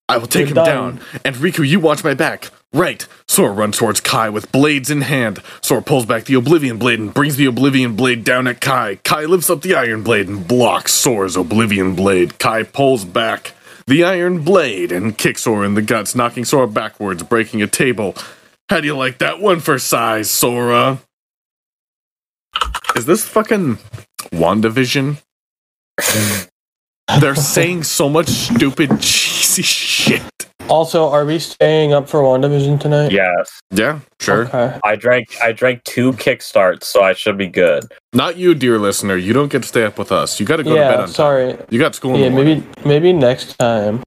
I 0.09 0.17
will 0.17 0.27
take 0.27 0.43
We're 0.45 0.49
him 0.49 0.55
done. 0.55 0.65
down. 0.65 0.99
And 1.23 1.35
Riku, 1.37 1.67
you 1.67 1.79
watch 1.79 2.03
my 2.03 2.13
back. 2.13 2.49
Right. 2.75 3.07
Sora 3.29 3.53
runs 3.53 3.77
towards 3.77 4.01
Kai 4.01 4.27
with 4.29 4.51
blades 4.51 4.89
in 4.89 4.99
hand. 4.99 5.41
Sora 5.61 5.81
pulls 5.81 6.05
back 6.05 6.25
the 6.25 6.33
Oblivion 6.33 6.77
Blade 6.77 6.99
and 6.99 7.13
brings 7.13 7.37
the 7.37 7.45
Oblivion 7.45 7.95
Blade 7.95 8.25
down 8.25 8.47
at 8.47 8.59
Kai. 8.59 8.97
Kai 8.97 9.23
lifts 9.23 9.49
up 9.49 9.61
the 9.61 9.75
Iron 9.75 10.03
Blade 10.03 10.27
and 10.27 10.45
blocks 10.45 10.91
Sora's 10.91 11.37
Oblivion 11.37 11.95
Blade. 11.95 12.37
Kai 12.37 12.63
pulls 12.63 13.05
back 13.05 13.53
the 13.87 14.03
Iron 14.03 14.43
Blade 14.43 14.91
and 14.91 15.17
kicks 15.17 15.43
Sora 15.43 15.65
in 15.65 15.75
the 15.75 15.81
guts, 15.81 16.15
knocking 16.15 16.43
Sora 16.43 16.67
backwards, 16.67 17.23
breaking 17.23 17.61
a 17.61 17.67
table. 17.67 18.13
How 18.67 18.81
do 18.81 18.87
you 18.87 18.97
like 18.97 19.19
that 19.19 19.39
one 19.39 19.61
for 19.61 19.79
size, 19.79 20.29
Sora? 20.29 20.99
Is 22.93 23.05
this 23.05 23.25
fucking 23.25 23.77
WandaVision? 24.33 25.21
They're 27.21 27.35
saying 27.35 27.83
so 27.83 28.09
much 28.09 28.27
stupid, 28.27 28.99
cheesy 28.99 29.61
shit. 29.61 30.23
Also, 30.67 31.07
are 31.09 31.25
we 31.25 31.37
staying 31.37 31.93
up 31.93 32.09
for 32.09 32.21
WandaVision 32.21 32.79
tonight? 32.79 33.11
Yes. 33.11 33.59
Yeah, 33.71 33.99
sure. 34.19 34.45
Okay. 34.47 34.79
I 34.83 34.95
drank 34.95 35.27
I 35.43 35.51
drank 35.51 35.83
two 35.83 36.13
kickstarts, 36.13 36.85
so 36.85 37.03
I 37.03 37.13
should 37.13 37.37
be 37.37 37.47
good. 37.47 37.85
Not 38.13 38.37
you, 38.37 38.55
dear 38.55 38.79
listener. 38.79 39.15
You 39.15 39.31
don't 39.33 39.51
get 39.51 39.61
to 39.61 39.67
stay 39.67 39.83
up 39.85 39.99
with 39.99 40.11
us. 40.11 40.39
You 40.39 40.45
got 40.45 40.57
to 40.57 40.63
go 40.63 40.71
to 40.71 40.75
bed 40.75 40.91
Yeah. 40.95 41.01
on 41.03 41.07
Sorry. 41.07 41.53
time. 41.53 41.65
You 41.69 41.77
got 41.79 41.93
school 41.93 42.15
in 42.15 42.21
Yeah. 42.21 42.29
the. 42.29 42.35
Maybe 42.35 42.63
maybe 42.83 43.13
next 43.13 43.57
time. 43.59 44.01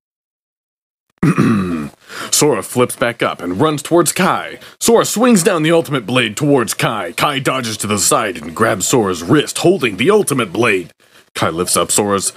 Sora 2.32 2.62
flips 2.62 2.96
back 2.96 3.22
up 3.22 3.40
and 3.40 3.60
runs 3.60 3.80
towards 3.82 4.12
Kai. 4.12 4.58
Sora 4.80 5.04
swings 5.04 5.42
down 5.44 5.62
the 5.62 5.70
ultimate 5.72 6.06
blade 6.06 6.36
towards 6.36 6.74
Kai. 6.74 7.12
Kai 7.12 7.38
dodges 7.38 7.76
to 7.78 7.86
the 7.86 7.98
side 7.98 8.36
and 8.36 8.54
grabs 8.54 8.86
Sora's 8.88 9.22
wrist, 9.22 9.58
holding 9.58 9.96
the 9.96 10.10
ultimate 10.10 10.52
blade. 10.52 10.90
Kai 11.36 11.50
lifts 11.50 11.76
up 11.76 11.92
Sora's. 11.92 12.32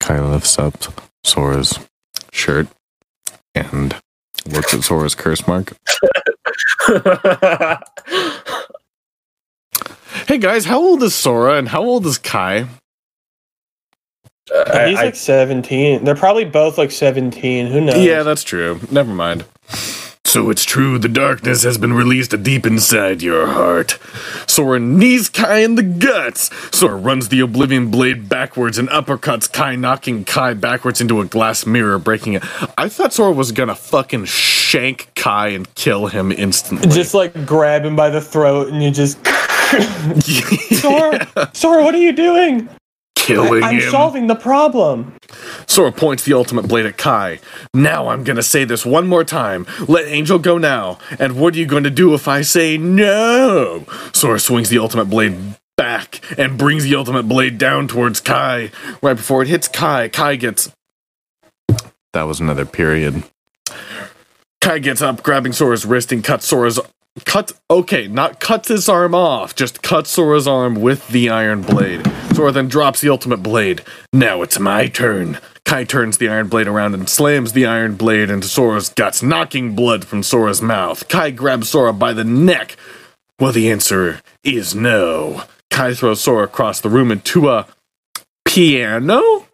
Kai 0.00 0.20
lifts 0.20 0.58
up 0.58 0.74
Sora's 1.24 1.78
shirt 2.34 2.66
and 3.54 3.96
looks 4.46 4.74
at 4.74 4.82
Sora's 4.82 5.14
curse 5.14 5.46
mark. 5.46 5.72
Hey 10.26 10.38
guys, 10.38 10.64
how 10.64 10.78
old 10.80 11.02
is 11.02 11.14
Sora 11.14 11.58
and 11.58 11.68
how 11.68 11.82
old 11.82 12.06
is 12.06 12.16
Kai? 12.18 12.66
I- 14.54 14.88
He's 14.88 14.98
I- 14.98 15.04
like 15.06 15.16
17. 15.16 16.04
They're 16.04 16.14
probably 16.14 16.44
both 16.44 16.78
like 16.78 16.90
17. 16.92 17.66
Who 17.66 17.80
knows? 17.80 17.96
Yeah, 18.02 18.22
that's 18.22 18.42
true. 18.44 18.80
Never 18.90 19.12
mind. 19.12 19.44
So 20.34 20.50
it's 20.50 20.64
true, 20.64 20.98
the 20.98 21.08
darkness 21.08 21.62
has 21.62 21.78
been 21.78 21.92
released 21.92 22.42
deep 22.42 22.66
inside 22.66 23.22
your 23.22 23.46
heart. 23.46 24.00
Sora 24.48 24.80
knees 24.80 25.28
Kai 25.28 25.58
in 25.58 25.76
the 25.76 25.84
guts. 25.84 26.50
Sora 26.76 26.96
runs 26.96 27.28
the 27.28 27.38
Oblivion 27.38 27.88
Blade 27.88 28.28
backwards 28.28 28.76
and 28.76 28.88
uppercuts 28.88 29.52
Kai, 29.52 29.76
knocking 29.76 30.24
Kai 30.24 30.54
backwards 30.54 31.00
into 31.00 31.20
a 31.20 31.24
glass 31.24 31.66
mirror, 31.66 32.00
breaking 32.00 32.32
it. 32.32 32.42
I 32.76 32.88
thought 32.88 33.12
Sora 33.12 33.30
was 33.30 33.52
gonna 33.52 33.76
fucking 33.76 34.24
shank 34.24 35.14
Kai 35.14 35.50
and 35.50 35.72
kill 35.76 36.08
him 36.08 36.32
instantly. 36.32 36.90
Just 36.90 37.14
like 37.14 37.46
grab 37.46 37.84
him 37.84 37.94
by 37.94 38.10
the 38.10 38.20
throat 38.20 38.72
and 38.72 38.82
you 38.82 38.90
just. 38.90 39.24
Sora, 40.80 41.28
Sora, 41.52 41.84
what 41.84 41.94
are 41.94 41.98
you 41.98 42.12
doing? 42.12 42.68
killing 43.24 43.62
him? 43.62 43.64
I'm 43.64 43.76
him. 43.76 43.90
solving 43.90 44.26
the 44.26 44.34
problem. 44.34 45.14
Sora 45.74 45.90
points 45.90 46.22
the 46.22 46.34
ultimate 46.34 46.68
blade 46.68 46.86
at 46.86 46.96
Kai. 46.96 47.40
Now 47.74 48.06
I'm 48.06 48.22
gonna 48.22 48.44
say 48.44 48.64
this 48.64 48.86
one 48.86 49.08
more 49.08 49.24
time. 49.24 49.66
Let 49.88 50.06
Angel 50.06 50.38
go 50.38 50.56
now. 50.56 51.00
And 51.18 51.34
what 51.34 51.56
are 51.56 51.58
you 51.58 51.66
going 51.66 51.82
to 51.82 51.90
do 51.90 52.14
if 52.14 52.28
I 52.28 52.42
say 52.42 52.78
no? 52.78 53.84
Sora 54.12 54.38
swings 54.38 54.68
the 54.68 54.78
ultimate 54.78 55.06
blade 55.06 55.36
back 55.76 56.20
and 56.38 56.56
brings 56.56 56.84
the 56.84 56.94
ultimate 56.94 57.24
blade 57.24 57.58
down 57.58 57.88
towards 57.88 58.20
Kai. 58.20 58.70
Right 59.02 59.16
before 59.16 59.42
it 59.42 59.48
hits 59.48 59.66
Kai, 59.66 60.08
Kai 60.10 60.36
gets 60.36 60.70
That 62.12 62.22
was 62.22 62.38
another 62.38 62.66
period. 62.66 63.24
Kai 64.60 64.78
gets 64.78 65.02
up, 65.02 65.24
grabbing 65.24 65.52
Sora's 65.52 65.84
wrist 65.84 66.12
and 66.12 66.22
cuts 66.22 66.46
Sora's 66.46 66.78
cut 67.24 67.52
okay, 67.68 68.06
not 68.06 68.38
cuts 68.38 68.68
his 68.68 68.88
arm 68.88 69.12
off, 69.12 69.56
just 69.56 69.82
cuts 69.82 70.10
Sora's 70.10 70.46
arm 70.46 70.76
with 70.76 71.08
the 71.08 71.30
iron 71.30 71.62
blade. 71.62 72.06
Sora 72.32 72.52
then 72.52 72.68
drops 72.68 73.00
the 73.00 73.08
ultimate 73.08 73.42
blade. 73.42 73.82
Now 74.12 74.42
it's 74.42 74.60
my 74.60 74.86
turn. 74.86 75.40
Kai 75.64 75.84
turns 75.84 76.18
the 76.18 76.28
iron 76.28 76.48
blade 76.48 76.66
around 76.68 76.94
and 76.94 77.08
slams 77.08 77.52
the 77.52 77.64
iron 77.66 77.94
blade 77.96 78.30
into 78.30 78.46
Sora's 78.46 78.90
guts, 78.90 79.22
knocking 79.22 79.74
blood 79.74 80.04
from 80.04 80.22
Sora's 80.22 80.60
mouth. 80.60 81.08
Kai 81.08 81.30
grabs 81.30 81.70
Sora 81.70 81.92
by 81.92 82.12
the 82.12 82.24
neck. 82.24 82.76
Well, 83.40 83.52
the 83.52 83.70
answer 83.70 84.20
is 84.42 84.74
no. 84.74 85.44
Kai 85.70 85.94
throws 85.94 86.20
Sora 86.20 86.44
across 86.44 86.80
the 86.80 86.90
room 86.90 87.10
into 87.10 87.48
a 87.48 87.66
piano, 88.44 89.46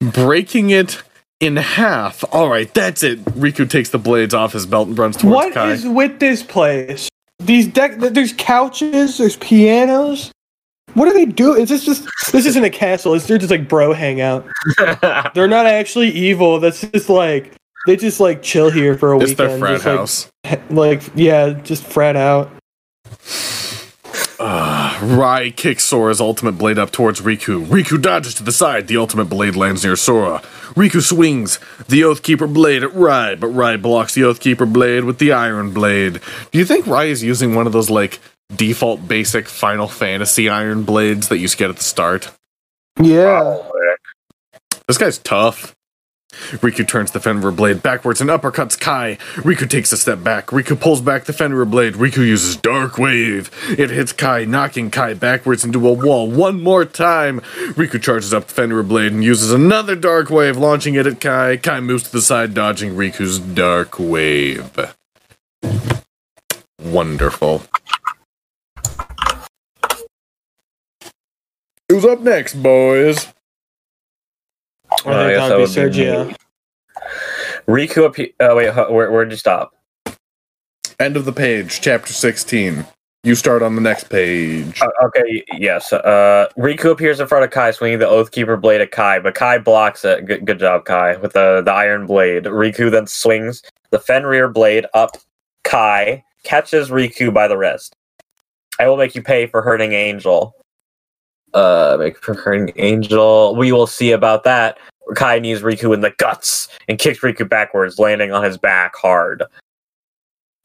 breaking 0.00 0.70
it 0.70 1.02
in 1.38 1.56
half. 1.56 2.24
All 2.32 2.48
right, 2.48 2.72
that's 2.72 3.02
it. 3.02 3.22
Riku 3.26 3.68
takes 3.68 3.90
the 3.90 3.98
blades 3.98 4.34
off 4.34 4.54
his 4.54 4.66
belt 4.66 4.88
and 4.88 4.98
runs 4.98 5.16
towards 5.16 5.34
What 5.34 5.52
Kai. 5.54 5.72
is 5.72 5.86
with 5.86 6.18
this 6.18 6.42
place? 6.42 7.08
These 7.38 7.68
deck. 7.68 7.98
There's 7.98 8.32
couches. 8.32 9.18
There's 9.18 9.36
pianos. 9.36 10.32
What 10.94 11.06
do 11.06 11.12
they 11.12 11.26
do? 11.26 11.54
Is 11.54 11.68
this 11.68 11.84
just? 11.84 12.08
This 12.32 12.46
isn't 12.46 12.64
a 12.64 12.70
castle. 12.70 13.14
It's 13.14 13.26
they're 13.26 13.38
just 13.38 13.50
like 13.50 13.68
bro 13.68 13.92
hangout. 13.92 14.46
They're 15.34 15.48
not 15.48 15.66
actually 15.66 16.10
evil. 16.10 16.60
That's 16.60 16.80
just 16.80 17.08
like 17.08 17.52
they 17.86 17.96
just 17.96 18.20
like 18.20 18.42
chill 18.42 18.70
here 18.70 18.96
for 18.96 19.12
a 19.12 19.20
it's 19.20 19.30
weekend. 19.30 19.50
their 19.50 19.58
frat 19.58 19.82
just, 19.82 19.86
like, 20.44 20.60
house. 20.60 20.70
Like 20.70 21.02
yeah, 21.14 21.50
just 21.50 21.84
frat 21.84 22.16
out. 22.16 22.50
Uh, 24.38 24.98
Rai 25.02 25.50
kicks 25.50 25.84
Sora's 25.84 26.20
ultimate 26.20 26.52
blade 26.52 26.78
up 26.78 26.90
towards 26.90 27.20
Riku. 27.20 27.64
Riku 27.66 28.00
dodges 28.00 28.34
to 28.34 28.42
the 28.42 28.52
side. 28.52 28.86
The 28.86 28.96
ultimate 28.96 29.26
blade 29.26 29.56
lands 29.56 29.84
near 29.84 29.96
Sora. 29.96 30.40
Riku 30.74 31.02
swings 31.02 31.58
the 31.88 32.02
Oathkeeper 32.02 32.52
blade 32.52 32.82
at 32.82 32.94
Rai, 32.94 33.36
but 33.36 33.48
Rai 33.48 33.76
blocks 33.76 34.14
the 34.14 34.22
Oathkeeper 34.22 34.70
blade 34.70 35.04
with 35.04 35.18
the 35.18 35.32
Iron 35.32 35.72
Blade. 35.72 36.20
Do 36.52 36.58
you 36.58 36.64
think 36.64 36.86
Rai 36.86 37.10
is 37.10 37.22
using 37.22 37.54
one 37.54 37.66
of 37.66 37.72
those, 37.72 37.90
like, 37.90 38.20
default 38.54 39.06
basic 39.06 39.48
Final 39.48 39.88
Fantasy 39.88 40.48
Iron 40.48 40.84
Blades 40.84 41.28
that 41.28 41.36
you 41.36 41.42
used 41.42 41.54
to 41.54 41.58
get 41.58 41.70
at 41.70 41.76
the 41.76 41.84
start? 41.84 42.30
Yeah. 43.00 43.62
This 44.86 44.98
guy's 44.98 45.18
tough. 45.18 45.74
Riku 46.32 46.86
turns 46.86 47.10
the 47.10 47.18
Fenrir 47.18 47.50
blade 47.50 47.82
backwards 47.82 48.20
and 48.20 48.30
uppercuts 48.30 48.78
Kai. 48.78 49.16
Riku 49.36 49.68
takes 49.68 49.92
a 49.92 49.96
step 49.96 50.22
back. 50.22 50.46
Riku 50.48 50.78
pulls 50.78 51.00
back 51.00 51.24
the 51.24 51.32
Fenrir 51.32 51.64
blade. 51.64 51.94
Riku 51.94 52.18
uses 52.18 52.56
Dark 52.56 52.98
Wave. 52.98 53.50
It 53.76 53.90
hits 53.90 54.12
Kai, 54.12 54.44
knocking 54.44 54.90
Kai 54.90 55.14
backwards 55.14 55.64
into 55.64 55.86
a 55.88 55.92
wall 55.92 56.30
one 56.30 56.62
more 56.62 56.84
time. 56.84 57.40
Riku 57.74 58.00
charges 58.00 58.32
up 58.32 58.46
the 58.46 58.54
Fenrir 58.54 58.84
blade 58.84 59.12
and 59.12 59.24
uses 59.24 59.50
another 59.52 59.96
Dark 59.96 60.30
Wave, 60.30 60.56
launching 60.56 60.94
it 60.94 61.06
at 61.06 61.20
Kai. 61.20 61.56
Kai 61.56 61.80
moves 61.80 62.04
to 62.04 62.12
the 62.12 62.22
side, 62.22 62.54
dodging 62.54 62.94
Riku's 62.94 63.40
Dark 63.40 63.98
Wave. 63.98 64.94
Wonderful. 66.80 67.62
Who's 71.90 72.04
up 72.04 72.20
next, 72.20 72.54
boys? 72.62 73.26
I 75.04 75.10
I 75.10 75.34
think 75.34 75.34
guess 75.34 75.74
that'd 75.74 75.74
be 75.74 75.82
would 75.82 75.92
be 75.92 75.98
Sergio. 75.98 76.36
Riku 77.66 78.04
up 78.04 78.14
he- 78.14 78.32
Oh 78.38 78.54
wait, 78.54 78.72
hu- 78.72 78.92
where 78.92 79.10
where'd 79.10 79.32
you 79.32 79.36
stop? 79.36 79.72
End 81.00 81.16
of 81.16 81.24
the 81.24 81.32
page, 81.32 81.80
chapter 81.80 82.12
16. 82.12 82.86
You 83.24 83.34
start 83.34 83.62
on 83.62 83.74
the 83.74 83.80
next 83.80 84.04
page. 84.08 84.80
Uh, 84.80 84.88
okay, 85.06 85.42
yes. 85.54 85.92
Uh, 85.92 86.46
Riku 86.56 86.92
appears 86.92 87.18
in 87.18 87.26
front 87.26 87.44
of 87.44 87.50
Kai, 87.50 87.72
swinging 87.72 87.98
the 87.98 88.06
Oathkeeper 88.06 88.58
blade 88.60 88.80
at 88.80 88.92
Kai, 88.92 89.18
but 89.18 89.34
Kai 89.34 89.58
blocks 89.58 90.04
it. 90.04 90.26
Good, 90.26 90.44
good 90.46 90.60
job, 90.60 90.84
Kai, 90.84 91.16
with 91.16 91.32
the, 91.32 91.60
the 91.64 91.72
iron 91.72 92.06
blade. 92.06 92.44
Riku 92.44 92.88
then 92.88 93.08
swings 93.08 93.62
the 93.90 93.98
Fenrir 93.98 94.48
blade 94.48 94.86
up 94.94 95.16
Kai, 95.64 96.22
catches 96.44 96.90
Riku 96.90 97.34
by 97.34 97.48
the 97.48 97.56
wrist. 97.58 97.96
I 98.78 98.86
will 98.88 98.96
make 98.96 99.16
you 99.16 99.22
pay 99.22 99.46
for 99.46 99.60
hurting 99.60 99.92
Angel. 99.92 100.54
Uh, 101.54 102.10
hurting 102.22 102.72
Angel. 102.76 103.56
We 103.56 103.72
will 103.72 103.86
see 103.86 104.12
about 104.12 104.44
that. 104.44 104.78
Kai 105.16 105.40
knees 105.40 105.62
Riku 105.62 105.92
in 105.92 106.00
the 106.00 106.12
guts 106.18 106.68
and 106.88 106.98
kicks 106.98 107.20
Riku 107.20 107.48
backwards, 107.48 107.98
landing 107.98 108.32
on 108.32 108.44
his 108.44 108.56
back 108.56 108.94
hard. 108.94 109.42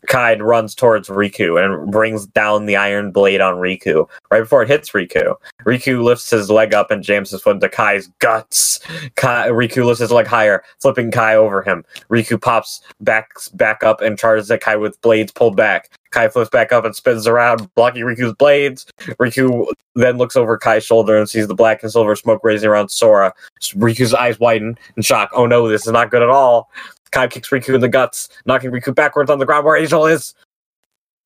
Kai 0.07 0.35
runs 0.35 0.75
towards 0.75 1.09
Riku 1.09 1.63
and 1.63 1.91
brings 1.91 2.27
down 2.27 2.65
the 2.65 2.75
iron 2.75 3.11
blade 3.11 3.41
on 3.41 3.55
Riku. 3.55 4.07
Right 4.29 4.41
before 4.41 4.63
it 4.63 4.69
hits 4.69 4.91
Riku, 4.91 5.35
Riku 5.63 6.03
lifts 6.03 6.29
his 6.29 6.49
leg 6.49 6.73
up 6.73 6.91
and 6.91 7.03
jams 7.03 7.31
his 7.31 7.41
foot 7.41 7.55
into 7.55 7.69
Kai's 7.69 8.07
guts. 8.19 8.79
Kai, 9.15 9.49
Riku 9.49 9.85
lifts 9.85 10.01
his 10.01 10.11
leg 10.11 10.27
higher, 10.27 10.63
flipping 10.79 11.11
Kai 11.11 11.35
over 11.35 11.61
him. 11.61 11.83
Riku 12.09 12.39
pops 12.39 12.81
back 13.01 13.31
back 13.53 13.83
up 13.83 14.01
and 14.01 14.17
charges 14.17 14.51
at 14.51 14.61
Kai 14.61 14.75
with 14.75 15.01
blades 15.01 15.31
pulled 15.31 15.55
back. 15.55 15.89
Kai 16.15 16.29
flips 16.29 16.49
back 16.49 16.71
up 16.71 16.85
and 16.85 16.95
spins 16.95 17.27
around, 17.27 17.69
blocking 17.75 18.03
Riku's 18.03 18.33
blades. 18.35 18.85
Riku 19.19 19.67
then 19.95 20.17
looks 20.17 20.37
over 20.37 20.57
Kai's 20.57 20.85
shoulder 20.85 21.17
and 21.17 21.29
sees 21.29 21.45
the 21.47 21.53
black 21.53 21.83
and 21.83 21.91
silver 21.91 22.15
smoke 22.15 22.39
raising 22.41 22.69
around 22.69 22.87
Sora. 22.87 23.33
Riku's 23.61 24.13
eyes 24.13 24.39
widen 24.39 24.77
in 24.95 25.03
shock. 25.03 25.29
Oh 25.33 25.45
no, 25.45 25.67
this 25.67 25.85
is 25.85 25.91
not 25.91 26.11
good 26.11 26.21
at 26.21 26.29
all. 26.29 26.71
Kai 27.11 27.27
kicks 27.27 27.49
Riku 27.49 27.75
in 27.75 27.81
the 27.81 27.89
guts, 27.89 28.29
knocking 28.45 28.71
Riku 28.71 28.95
backwards 28.95 29.29
on 29.29 29.39
the 29.39 29.45
ground 29.45 29.65
where 29.65 29.75
Angel 29.75 30.05
is. 30.05 30.33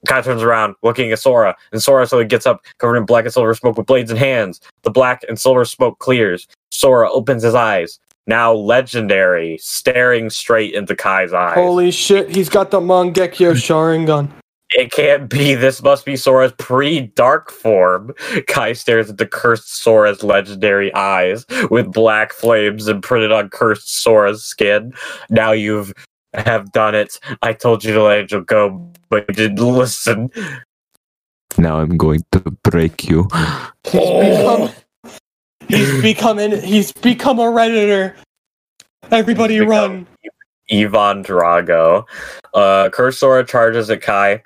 Kai 0.07 0.21
turns 0.21 0.41
around, 0.41 0.73
looking 0.81 1.11
at 1.11 1.19
Sora, 1.19 1.55
and 1.71 1.83
Sora 1.83 2.07
suddenly 2.07 2.27
gets 2.27 2.47
up, 2.47 2.65
covered 2.79 2.97
in 2.97 3.05
black 3.05 3.25
and 3.25 3.33
silver 3.33 3.53
smoke 3.53 3.77
with 3.77 3.85
blades 3.85 4.09
in 4.09 4.17
hands. 4.17 4.59
The 4.81 4.89
black 4.89 5.23
and 5.29 5.39
silver 5.39 5.65
smoke 5.65 5.99
clears. 5.99 6.47
Sora 6.71 7.11
opens 7.11 7.43
his 7.43 7.53
eyes, 7.53 7.99
now 8.25 8.53
legendary, 8.53 9.59
staring 9.61 10.31
straight 10.31 10.73
into 10.73 10.95
Kai's 10.95 11.31
eyes. 11.31 11.53
Holy 11.53 11.91
shit, 11.91 12.35
he's 12.35 12.49
got 12.49 12.71
the 12.71 12.79
Mangekyo 12.79 13.51
Sharingan. 13.51 14.31
It 14.71 14.91
can't 14.91 15.29
be. 15.29 15.55
This 15.55 15.81
must 15.81 16.05
be 16.05 16.15
Sora's 16.15 16.53
pre-dark 16.57 17.51
form. 17.51 18.13
Kai 18.47 18.73
stares 18.73 19.09
at 19.09 19.17
the 19.17 19.25
cursed 19.25 19.75
Sora's 19.75 20.21
legendary 20.21 20.93
eyes 20.93 21.45
with 21.71 21.91
black 21.91 22.33
flames 22.33 22.87
imprinted 22.87 23.31
on 23.31 23.49
cursed 23.49 23.91
Sora's 24.01 24.43
skin. 24.43 24.93
Now 25.29 25.51
you've 25.51 25.93
have 26.35 26.71
done 26.71 26.93
it. 26.93 27.19
I 27.41 27.53
told 27.53 27.83
you 27.83 27.93
to 27.93 28.03
let 28.03 28.19
Angel 28.19 28.41
go, 28.41 28.91
but 29.09 29.25
you 29.27 29.33
didn't 29.33 29.57
listen. 29.57 30.29
Now 31.57 31.79
I'm 31.79 31.97
going 31.97 32.23
to 32.31 32.39
break 32.63 33.09
you. 33.09 33.27
He's 33.85 33.93
become 33.93 34.69
He's 35.67 36.01
becoming 36.01 36.61
he's 36.61 36.91
become 36.91 37.39
a 37.39 37.43
redditor. 37.43 38.15
Everybody 39.11 39.59
He's 39.59 39.67
run. 39.67 40.07
Ivan 40.71 41.23
Drago. 41.23 42.05
Uh, 42.53 42.89
Cursed 42.89 43.19
Sora 43.19 43.45
charges 43.45 43.89
at 43.89 44.01
Kai 44.01 44.41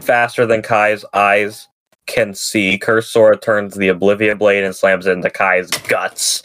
faster 0.00 0.46
than 0.46 0.62
Kai's 0.62 1.04
eyes 1.12 1.68
can 2.06 2.34
see. 2.34 2.78
Cursed 2.78 3.12
Sora 3.12 3.36
turns 3.36 3.74
the 3.74 3.88
Oblivion 3.88 4.38
Blade 4.38 4.64
and 4.64 4.74
slams 4.74 5.06
it 5.06 5.12
into 5.12 5.30
Kai's 5.30 5.70
guts. 5.88 6.42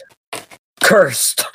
Cursed! 0.92 1.40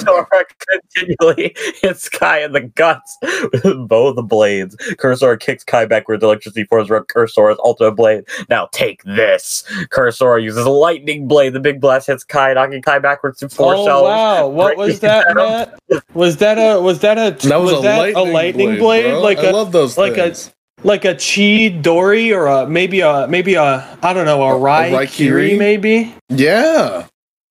Sora 0.00 0.44
continually 0.68 1.54
hits 1.80 2.08
Kai 2.08 2.42
in 2.42 2.50
the 2.50 2.62
guts 2.74 3.16
with 3.22 3.86
both 3.86 4.16
blades. 4.26 4.74
Cursed 4.98 5.20
Sora 5.20 5.38
kicks 5.38 5.62
Kai 5.62 5.86
backwards. 5.86 6.24
Electricity 6.24 6.64
forms 6.64 6.90
around 6.90 7.06
Cursed 7.06 7.36
Sora's 7.36 7.58
ultimate 7.62 7.92
blade. 7.92 8.24
Now 8.48 8.66
take 8.72 9.04
this. 9.04 9.62
Cursed 9.90 10.18
Sora 10.18 10.42
uses 10.42 10.66
a 10.66 10.70
lightning 10.70 11.28
blade. 11.28 11.52
The 11.52 11.60
big 11.60 11.80
blast 11.80 12.08
hits 12.08 12.24
Kai, 12.24 12.54
knocking 12.54 12.82
Kai 12.82 12.98
backwards 12.98 13.38
to 13.38 13.48
four 13.48 13.76
oh 13.76 13.86
shells. 13.86 14.02
wow, 14.02 14.48
what 14.48 14.76
was 14.76 14.98
that. 14.98 15.36
Matt? 15.36 15.78
Was 16.14 16.38
that 16.38 16.58
a 16.58 16.80
was 16.82 16.98
that 17.00 17.16
a 17.16 17.30
That 17.48 17.58
was, 17.58 17.78
a, 17.78 17.82
that 17.82 17.98
lightning 17.98 18.16
a 18.16 18.32
lightning 18.32 18.78
blade? 18.78 19.10
bro. 19.10 19.22
Like 19.22 19.38
I 19.38 19.50
a 19.50 19.52
love 19.52 19.70
those 19.70 19.96
like 19.96 20.16
a- 20.16 20.34
things. 20.34 20.52
Like 20.84 21.04
a 21.04 21.14
Chi 21.14 21.68
Dory 21.80 22.32
or 22.32 22.46
a 22.46 22.66
maybe 22.66 23.00
a 23.00 23.26
maybe 23.28 23.54
a 23.54 23.98
I 24.02 24.12
don't 24.12 24.24
know 24.24 24.42
a 24.42 24.58
Rai 24.58 24.90
Raikiri? 24.90 25.08
Kiri 25.08 25.58
maybe. 25.58 26.14
yeah. 26.28 27.06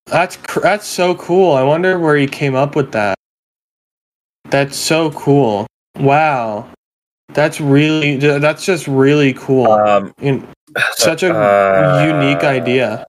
That's 0.05 0.37
cr- 0.37 0.61
that's 0.61 0.87
so 0.87 1.15
cool. 1.15 1.51
I 1.53 1.63
wonder 1.63 1.99
where 1.99 2.15
he 2.15 2.27
came 2.27 2.55
up 2.55 2.75
with 2.77 2.93
that. 2.93 3.17
That's 4.49 4.77
so 4.77 5.11
cool. 5.11 5.67
Wow. 5.99 6.69
That's 7.33 7.59
really 7.59 8.15
that's 8.15 8.63
just 8.65 8.87
really 8.87 9.33
cool. 9.33 9.69
Um, 9.69 10.13
You 10.21 10.37
know, 10.37 10.47
such 10.93 11.23
a 11.23 11.33
uh, 11.35 12.05
unique 12.07 12.43
idea. 12.45 13.05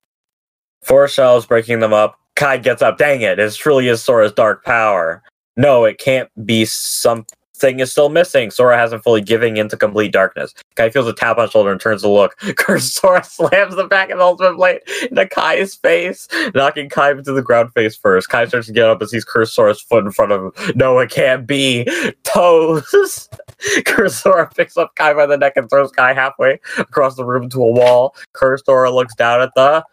Four 0.82 1.06
shells 1.06 1.46
breaking 1.46 1.78
them 1.80 1.92
up. 1.92 2.18
Kai 2.34 2.56
gets 2.56 2.82
up. 2.82 2.98
Dang 2.98 3.20
it! 3.20 3.38
It 3.38 3.54
truly 3.54 3.88
is 3.88 4.02
Sora's 4.02 4.32
dark 4.32 4.64
power. 4.64 5.22
No, 5.56 5.84
it 5.84 5.98
can't 5.98 6.28
be. 6.46 6.64
Something 6.64 7.26
is 7.62 7.90
still 7.90 8.08
missing. 8.08 8.50
Sora 8.50 8.76
hasn't 8.76 9.02
fully 9.02 9.20
giving 9.20 9.56
into 9.56 9.76
complete 9.76 10.12
darkness. 10.12 10.54
Kai 10.76 10.90
feels 10.90 11.06
a 11.06 11.12
tap 11.12 11.38
on 11.38 11.46
the 11.46 11.50
shoulder 11.50 11.70
and 11.72 11.80
turns 11.80 12.02
to 12.02 12.08
look. 12.08 12.36
Cursed 12.56 12.94
Sora 12.94 13.24
slams 13.24 13.76
the 13.76 13.86
back 13.86 14.10
of 14.10 14.18
the 14.18 14.24
ultimate 14.24 14.56
blade 14.56 14.80
into 15.10 15.26
Kai's 15.26 15.74
face, 15.74 16.28
knocking 16.54 16.88
Kai 16.88 17.12
into 17.12 17.32
the 17.32 17.42
ground 17.42 17.72
face 17.74 17.96
first. 17.96 18.28
Kai 18.28 18.46
starts 18.46 18.66
to 18.66 18.72
get 18.72 18.88
up 18.88 19.00
and 19.00 19.10
sees 19.10 19.24
Cursed 19.24 19.54
Sora's 19.54 19.80
foot 19.80 20.04
in 20.04 20.12
front 20.12 20.32
of 20.32 20.42
him. 20.42 20.72
No, 20.76 20.98
it 20.98 21.10
can't 21.10 21.46
be. 21.46 21.86
Toes. 22.24 23.28
Cursed 23.86 24.22
Sora 24.22 24.48
picks 24.48 24.76
up 24.76 24.94
Kai 24.94 25.14
by 25.14 25.26
the 25.26 25.36
neck 25.36 25.54
and 25.56 25.68
throws 25.68 25.90
Kai 25.90 26.14
halfway 26.14 26.60
across 26.78 27.16
the 27.16 27.24
room 27.24 27.48
to 27.50 27.62
a 27.62 27.70
wall. 27.70 28.14
Cursed 28.32 28.66
Sora 28.66 28.90
looks 28.90 29.14
down 29.14 29.40
at 29.40 29.50
the 29.54 29.84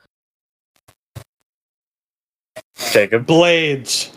Jacob. 2.91 3.25
Blades. 3.25 4.11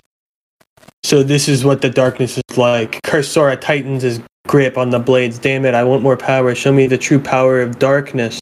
So 1.05 1.23
this 1.23 1.49
is 1.49 1.65
what 1.65 1.81
the 1.81 1.91
darkness 1.91 2.37
is 2.39 2.59
like. 2.59 3.01
Cursed 3.03 3.33
Sora 3.33 3.57
tightens 3.57 4.03
his 4.03 4.21
grip 4.47 4.77
on 4.77 4.91
the 4.91 4.99
blades. 4.99 5.39
Damn 5.39 5.65
it, 5.65 5.75
I 5.75 5.85
want 5.85 6.03
more 6.03 6.17
power. 6.17 6.55
Show 6.55 6.73
me 6.73 6.87
the 6.87 6.99
true 6.99 7.19
power 7.21 7.61
of 7.61 7.79
darkness. 7.79 8.41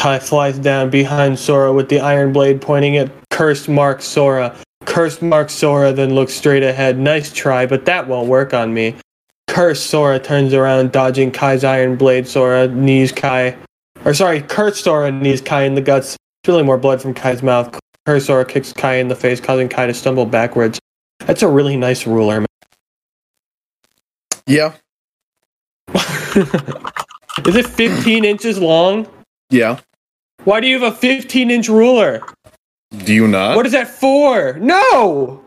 Kai 0.00 0.18
flies 0.18 0.58
down 0.58 0.88
behind 0.88 1.38
Sora 1.38 1.72
with 1.72 1.90
the 1.90 2.00
iron 2.00 2.32
blade 2.32 2.60
pointing 2.60 2.96
at 2.96 3.12
Cursed 3.30 3.68
Mark 3.68 4.00
Sora. 4.00 4.56
Cursed 4.86 5.20
Mark 5.20 5.50
Sora 5.50 5.92
then 5.92 6.14
looks 6.14 6.32
straight 6.32 6.62
ahead. 6.62 6.98
Nice 6.98 7.32
try, 7.32 7.66
but 7.66 7.84
that 7.84 8.08
won't 8.08 8.26
work 8.28 8.54
on 8.54 8.72
me. 8.72 8.96
Cursed 9.46 9.90
Sora 9.90 10.18
turns 10.18 10.54
around, 10.54 10.92
dodging 10.92 11.30
Kai's 11.30 11.64
iron 11.64 11.96
blade. 11.96 12.26
Sora 12.26 12.66
knees 12.68 13.12
Kai. 13.12 13.56
Or 14.04 14.14
sorry, 14.14 14.40
Cursed 14.40 14.84
Sora 14.84 15.12
knees 15.12 15.42
Kai 15.42 15.64
in 15.64 15.74
the 15.74 15.82
guts, 15.82 16.16
spilling 16.44 16.64
more 16.64 16.78
blood 16.78 17.02
from 17.02 17.12
Kai's 17.12 17.42
mouth. 17.42 17.78
Cursed 18.06 18.26
Sora 18.26 18.46
kicks 18.46 18.72
Kai 18.72 18.94
in 18.94 19.08
the 19.08 19.14
face, 19.14 19.38
causing 19.38 19.68
Kai 19.68 19.86
to 19.86 19.94
stumble 19.94 20.24
backwards. 20.24 20.79
That's 21.30 21.42
a 21.44 21.48
really 21.48 21.76
nice 21.76 22.08
ruler, 22.08 22.40
man. 22.40 22.46
Yeah. 24.48 24.72
Is 25.94 27.54
it 27.54 27.68
15 27.68 28.24
inches 28.24 28.58
long? 28.58 29.06
Yeah. 29.48 29.78
Why 30.42 30.58
do 30.58 30.66
you 30.66 30.80
have 30.80 30.92
a 30.92 30.96
15 30.96 31.52
inch 31.52 31.68
ruler? 31.68 32.22
Do 33.04 33.14
you 33.14 33.28
not? 33.28 33.54
What 33.54 33.64
is 33.64 33.70
that 33.70 33.86
for? 33.86 34.54
No! 34.54 35.44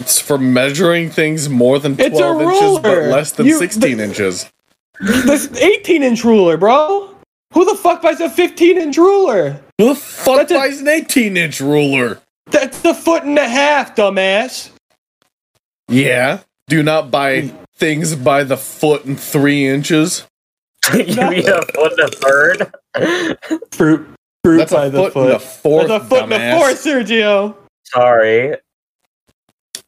it's 0.00 0.18
for 0.18 0.38
measuring 0.38 1.10
things 1.10 1.50
more 1.50 1.78
than 1.78 1.94
12 1.98 2.40
inches 2.40 2.78
but 2.78 2.96
less 3.10 3.32
than 3.32 3.44
You- 3.44 3.58
16 3.58 4.00
inches. 4.00 4.50
This 4.98 5.54
18 5.60 6.04
inch 6.04 6.24
ruler, 6.24 6.56
bro! 6.56 7.14
Who 7.52 7.66
the 7.66 7.74
fuck 7.76 8.00
buys 8.00 8.20
a 8.20 8.30
15 8.30 8.78
inch 8.78 8.96
ruler? 8.96 9.60
Who 9.76 9.88
the 9.90 9.94
fuck 9.94 10.36
That's 10.38 10.52
a- 10.52 10.54
buys 10.54 10.80
an 10.80 10.88
18 10.88 11.36
inch 11.36 11.60
ruler? 11.60 12.18
That's 12.46 12.82
a 12.82 12.94
foot 12.94 13.24
and 13.24 13.38
a 13.38 13.46
half, 13.46 13.94
dumbass! 13.94 14.70
Yeah. 15.88 16.40
Do 16.68 16.82
not 16.82 17.10
buy 17.10 17.42
mm. 17.42 17.56
things 17.74 18.16
by 18.16 18.44
the 18.44 18.56
foot 18.56 19.04
and 19.04 19.18
three 19.18 19.66
inches. 19.66 20.26
you 20.94 21.04
mean 21.04 21.48
a 21.48 21.62
foot 21.74 21.92
and 21.98 22.00
a 22.00 22.16
third? 22.16 22.72
Fruit. 23.72 24.08
Fruit 24.44 24.58
That's 24.58 24.72
by 24.72 24.86
a 24.86 24.90
the 24.90 24.98
foot, 24.98 25.12
foot. 25.12 25.26
and 25.26 25.34
a 25.34 25.38
fourth. 25.40 25.88
That's 25.88 26.04
a 26.04 26.08
foot 26.08 26.22
and 26.24 26.32
a 26.32 26.56
fourth, 26.56 26.84
Sergio! 26.84 27.56
Sorry. 27.84 28.56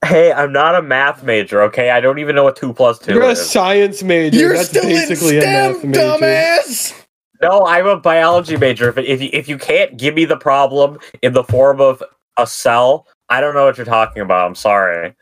Hey, 0.04 0.32
I'm 0.32 0.52
not 0.52 0.74
a 0.74 0.82
math 0.82 1.22
major, 1.22 1.62
okay? 1.62 1.90
I 1.90 2.00
don't 2.00 2.18
even 2.18 2.34
know 2.34 2.44
what 2.44 2.56
two 2.56 2.72
plus 2.72 2.98
2 2.98 3.14
You're 3.14 3.30
a 3.30 3.36
science 3.36 4.02
major. 4.02 4.36
You're 4.36 4.54
That's 4.54 4.68
still 4.68 4.82
in 4.82 4.90
basically 4.90 5.38
a 5.38 5.42
STEM, 5.42 5.72
math 5.72 5.84
major. 5.84 6.00
dumbass. 6.00 7.04
No, 7.40 7.64
I'm 7.66 7.86
a 7.86 7.96
biology 7.96 8.56
major. 8.56 8.88
If, 8.88 8.98
if, 8.98 9.22
you, 9.22 9.30
if 9.32 9.48
you 9.48 9.58
can't 9.58 9.96
give 9.96 10.14
me 10.14 10.24
the 10.24 10.36
problem 10.36 10.98
in 11.22 11.34
the 11.34 11.44
form 11.44 11.80
of 11.80 12.02
a 12.36 12.46
cell, 12.46 13.06
I 13.28 13.40
don't 13.40 13.54
know 13.54 13.66
what 13.66 13.76
you're 13.76 13.86
talking 13.86 14.22
about. 14.22 14.46
I'm 14.46 14.54
sorry. 14.56 15.14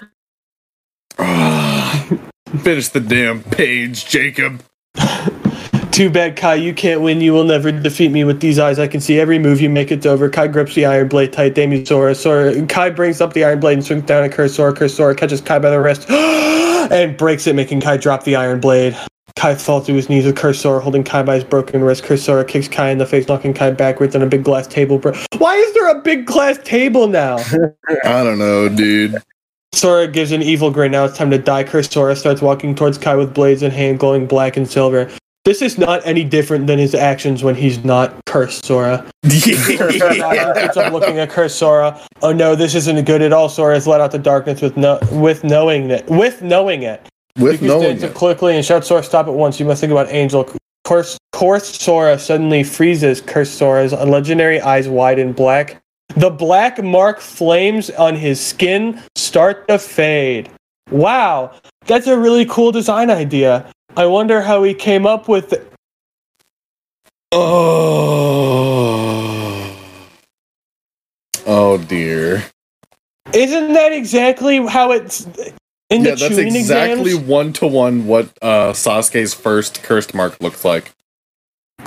Finish 2.62 2.88
the 2.88 3.00
damn 3.00 3.42
page, 3.42 4.06
Jacob. 4.06 4.62
Too 5.90 6.10
bad, 6.10 6.36
Kai. 6.36 6.56
You 6.56 6.74
can't 6.74 7.00
win. 7.00 7.22
You 7.22 7.32
will 7.32 7.44
never 7.44 7.72
defeat 7.72 8.12
me 8.12 8.22
with 8.24 8.40
these 8.40 8.58
eyes. 8.58 8.78
I 8.78 8.86
can 8.86 9.00
see 9.00 9.18
every 9.18 9.38
move 9.38 9.62
you 9.62 9.70
make. 9.70 9.90
It's 9.90 10.04
over. 10.04 10.28
Kai 10.28 10.48
grips 10.48 10.74
the 10.74 10.84
iron 10.84 11.08
blade 11.08 11.32
tight. 11.32 11.54
Damien 11.54 11.86
Sora. 11.86 12.14
Sora. 12.14 12.66
Kai 12.66 12.90
brings 12.90 13.22
up 13.22 13.32
the 13.32 13.44
iron 13.44 13.60
blade 13.60 13.74
and 13.78 13.84
swings 13.84 14.04
down 14.04 14.22
at 14.22 14.32
Curse 14.32 14.54
Sora. 14.54 15.14
Catches 15.14 15.40
Kai 15.40 15.58
by 15.58 15.70
the 15.70 15.80
wrist 15.80 16.10
and 16.10 17.16
breaks 17.16 17.46
it, 17.46 17.54
making 17.54 17.80
Kai 17.80 17.96
drop 17.96 18.24
the 18.24 18.36
iron 18.36 18.60
blade. 18.60 18.94
Kai 19.36 19.54
falls 19.54 19.86
to 19.86 19.94
his 19.94 20.08
knees 20.10 20.26
with 20.26 20.36
Curse 20.36 20.62
holding 20.62 21.02
Kai 21.02 21.22
by 21.22 21.36
his 21.36 21.44
broken 21.44 21.82
wrist. 21.82 22.04
Curse 22.04 22.28
kicks 22.46 22.68
Kai 22.68 22.90
in 22.90 22.98
the 22.98 23.06
face, 23.06 23.26
knocking 23.28 23.54
Kai 23.54 23.70
backwards 23.70 24.14
on 24.14 24.22
a 24.22 24.26
big 24.26 24.44
glass 24.44 24.66
table. 24.66 24.98
Bro- 24.98 25.14
Why 25.38 25.56
is 25.56 25.72
there 25.72 25.88
a 25.96 26.02
big 26.02 26.26
glass 26.26 26.58
table 26.64 27.06
now? 27.06 27.36
I 28.04 28.22
don't 28.22 28.38
know, 28.38 28.68
dude. 28.68 29.22
Sora 29.76 30.08
gives 30.08 30.32
an 30.32 30.42
evil 30.42 30.70
grin. 30.70 30.92
Now 30.92 31.04
it's 31.04 31.18
time 31.18 31.30
to 31.30 31.38
die. 31.38 31.62
Cursed 31.62 31.92
Sora 31.92 32.16
starts 32.16 32.40
walking 32.40 32.74
towards 32.74 32.96
Kai 32.96 33.14
with 33.14 33.34
blades 33.34 33.62
in 33.62 33.70
hand, 33.70 33.98
glowing 33.98 34.26
black 34.26 34.56
and 34.56 34.66
silver. 34.68 35.10
This 35.44 35.60
is 35.60 35.76
not 35.76 36.04
any 36.06 36.24
different 36.24 36.66
than 36.66 36.78
his 36.78 36.94
actions 36.94 37.44
when 37.44 37.54
he's 37.54 37.84
not 37.84 38.24
Cursed 38.24 38.64
Sora. 38.64 39.06
Gets 39.22 39.68
up 40.76 40.92
looking 40.92 41.18
at 41.18 41.28
Cursed 41.28 41.58
Sora. 41.58 42.00
Oh 42.22 42.32
no, 42.32 42.54
this 42.54 42.74
isn't 42.74 43.04
good 43.04 43.20
at 43.20 43.34
all. 43.34 43.50
Sora 43.50 43.74
has 43.74 43.86
let 43.86 44.00
out 44.00 44.12
the 44.12 44.18
darkness 44.18 44.62
with 44.62 44.78
no 44.78 44.98
with 45.12 45.44
knowing 45.44 45.90
it. 45.90 46.06
With 46.08 46.40
knowing 46.40 46.82
it. 46.82 47.06
With 47.38 47.60
knowing 47.60 48.02
it. 48.02 48.14
quickly 48.14 48.56
and 48.56 48.64
shouts, 48.64 48.88
Sora, 48.88 49.02
stop 49.02 49.26
at 49.26 49.34
once. 49.34 49.60
You 49.60 49.66
must 49.66 49.82
think 49.82 49.90
about 49.92 50.08
Angel. 50.10 50.50
Course, 50.84 51.18
course 51.32 51.78
Sora 51.78 52.18
suddenly 52.18 52.64
freezes 52.64 53.20
Cursed 53.20 53.54
Sora's 53.54 53.92
legendary 53.92 54.60
eyes 54.60 54.88
wide 54.88 55.18
widen 55.18 55.32
black. 55.32 55.82
The 56.14 56.30
black 56.30 56.82
mark 56.82 57.20
flames 57.20 57.90
on 57.90 58.14
his 58.14 58.40
skin 58.40 59.02
start 59.16 59.68
to 59.68 59.78
fade. 59.78 60.48
Wow, 60.90 61.52
that's 61.86 62.06
a 62.06 62.18
really 62.18 62.46
cool 62.46 62.72
design 62.72 63.10
idea. 63.10 63.70
I 63.96 64.06
wonder 64.06 64.40
how 64.42 64.62
he 64.62 64.72
came 64.74 65.06
up 65.06 65.28
with 65.28 65.52
it. 65.52 65.70
Oh. 67.32 67.96
Oh 71.46 71.78
dear. 71.78 72.44
Isn't 73.32 73.72
that 73.72 73.92
exactly 73.92 74.64
how 74.66 74.92
it's 74.92 75.26
in 75.90 76.04
yeah, 76.04 76.14
the 76.14 76.28
that's 76.28 76.38
exactly 76.38 77.14
one 77.14 77.52
to 77.54 77.66
one 77.66 78.06
what 78.06 78.30
uh, 78.42 78.72
Sasuke's 78.72 79.34
first 79.34 79.82
cursed 79.82 80.14
mark 80.14 80.40
looks 80.40 80.64
like. 80.64 80.92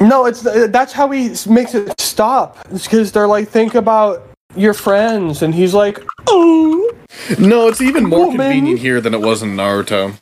No, 0.01 0.25
it's 0.25 0.45
uh, 0.45 0.67
that's 0.69 0.93
how 0.93 1.09
he 1.11 1.35
makes 1.49 1.75
it 1.75 1.99
stop. 1.99 2.57
It's 2.71 2.85
because 2.85 3.11
they're 3.11 3.27
like, 3.27 3.49
think 3.49 3.75
about 3.75 4.25
your 4.55 4.73
friends, 4.73 5.41
and 5.41 5.53
he's 5.53 5.73
like, 5.73 5.99
oh. 6.27 6.91
No, 7.37 7.67
it's 7.67 7.81
even 7.81 8.05
more 8.07 8.27
Woman. 8.27 8.37
convenient 8.37 8.79
here 8.79 9.01
than 9.01 9.13
it 9.13 9.21
was 9.21 9.43
in 9.43 9.55
Naruto. 9.55 10.13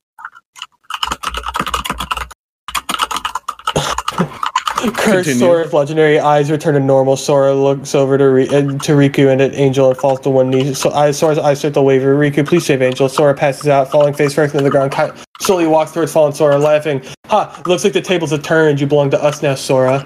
Cursed 4.91 5.29
Continue. 5.29 5.39
Sora's 5.39 5.73
legendary 5.73 6.19
eyes 6.19 6.49
return 6.51 6.73
to 6.75 6.79
normal. 6.79 7.17
Sora 7.17 7.53
looks 7.53 7.93
over 7.95 8.17
to, 8.17 8.29
Ri- 8.29 8.47
uh, 8.49 8.61
to 8.61 8.93
Riku 8.93 9.31
and 9.31 9.41
at 9.41 9.53
Angel 9.55 9.89
and 9.89 9.97
falls 9.97 10.19
to 10.21 10.29
one 10.29 10.49
knee. 10.49 10.73
So, 10.73 10.89
uh, 10.89 11.11
Sora's 11.11 11.37
eyes 11.37 11.59
start 11.59 11.73
to 11.75 11.81
waver. 11.81 12.15
Riku, 12.15 12.45
please 12.47 12.65
save 12.65 12.81
Angel. 12.81 13.09
Sora 13.09 13.33
passes 13.33 13.67
out, 13.67 13.89
falling 13.91 14.13
face 14.13 14.33
first 14.33 14.53
into 14.53 14.63
the 14.63 14.69
ground. 14.69 14.91
Kai 14.91 15.11
slowly 15.41 15.67
walks 15.67 15.91
towards 15.91 16.11
fallen 16.11 16.33
Sora, 16.33 16.57
laughing. 16.57 17.03
Ha! 17.27 17.61
Looks 17.65 17.83
like 17.83 17.93
the 17.93 18.01
tables 18.01 18.31
have 18.31 18.43
turned. 18.43 18.79
You 18.79 18.87
belong 18.87 19.09
to 19.11 19.23
us 19.23 19.41
now, 19.41 19.55
Sora. 19.55 20.03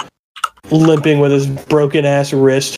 Limping 0.70 1.20
with 1.20 1.32
his 1.32 1.48
broken 1.48 2.06
ass 2.06 2.34
wrist. 2.34 2.78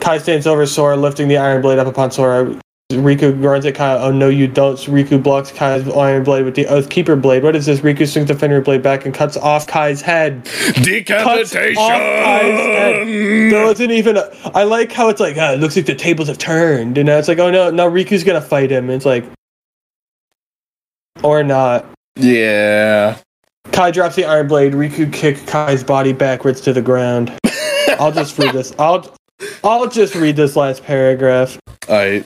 Kai 0.00 0.18
stands 0.18 0.46
over 0.46 0.64
Sora, 0.66 0.96
lifting 0.96 1.28
the 1.28 1.36
iron 1.38 1.60
blade 1.62 1.78
up 1.78 1.86
upon 1.86 2.10
Sora. 2.10 2.58
Riku 2.90 3.44
runs 3.44 3.66
at 3.66 3.74
Kai. 3.74 3.98
Oh 3.98 4.10
no, 4.10 4.30
you 4.30 4.48
don't. 4.48 4.78
Riku 4.78 5.22
blocks 5.22 5.52
Kai's 5.52 5.86
iron 5.88 6.24
blade 6.24 6.46
with 6.46 6.54
the 6.54 6.64
Oathkeeper 6.64 7.20
blade. 7.20 7.42
What 7.42 7.54
is 7.54 7.66
this? 7.66 7.80
Riku 7.80 8.10
swings 8.10 8.28
the 8.28 8.34
Fenrir 8.34 8.62
blade 8.62 8.82
back 8.82 9.04
and 9.04 9.14
cuts 9.14 9.36
off 9.36 9.66
Kai's 9.66 10.00
head. 10.00 10.44
Decapitation. 10.82 11.74
Cuts 11.74 11.78
off 11.78 12.00
Kai's 12.00 12.58
head. 12.58 13.06
There 13.52 13.66
wasn't 13.66 13.90
even. 13.90 14.16
A, 14.16 14.30
I 14.54 14.62
like 14.62 14.90
how 14.90 15.10
it's 15.10 15.20
like. 15.20 15.36
Ah, 15.36 15.52
it 15.52 15.60
looks 15.60 15.76
like 15.76 15.84
the 15.84 15.94
tables 15.94 16.28
have 16.28 16.38
turned, 16.38 16.96
and 16.96 17.06
now 17.06 17.18
it's 17.18 17.28
like, 17.28 17.38
oh 17.38 17.50
no, 17.50 17.70
now 17.70 17.86
Riku's 17.86 18.24
gonna 18.24 18.40
fight 18.40 18.72
him. 18.72 18.88
It's 18.88 19.04
like, 19.04 19.26
or 21.22 21.44
not. 21.44 21.84
Yeah. 22.16 23.18
Kai 23.70 23.90
drops 23.90 24.16
the 24.16 24.24
iron 24.24 24.48
blade. 24.48 24.72
Riku 24.72 25.12
kick 25.12 25.46
Kai's 25.46 25.84
body 25.84 26.14
backwards 26.14 26.62
to 26.62 26.72
the 26.72 26.80
ground. 26.80 27.38
I'll 28.00 28.12
just 28.12 28.38
read 28.38 28.54
this. 28.54 28.72
I'll. 28.78 29.14
I'll 29.62 29.88
just 29.88 30.14
read 30.14 30.36
this 30.36 30.56
last 30.56 30.84
paragraph. 30.84 31.58
I 31.90 32.24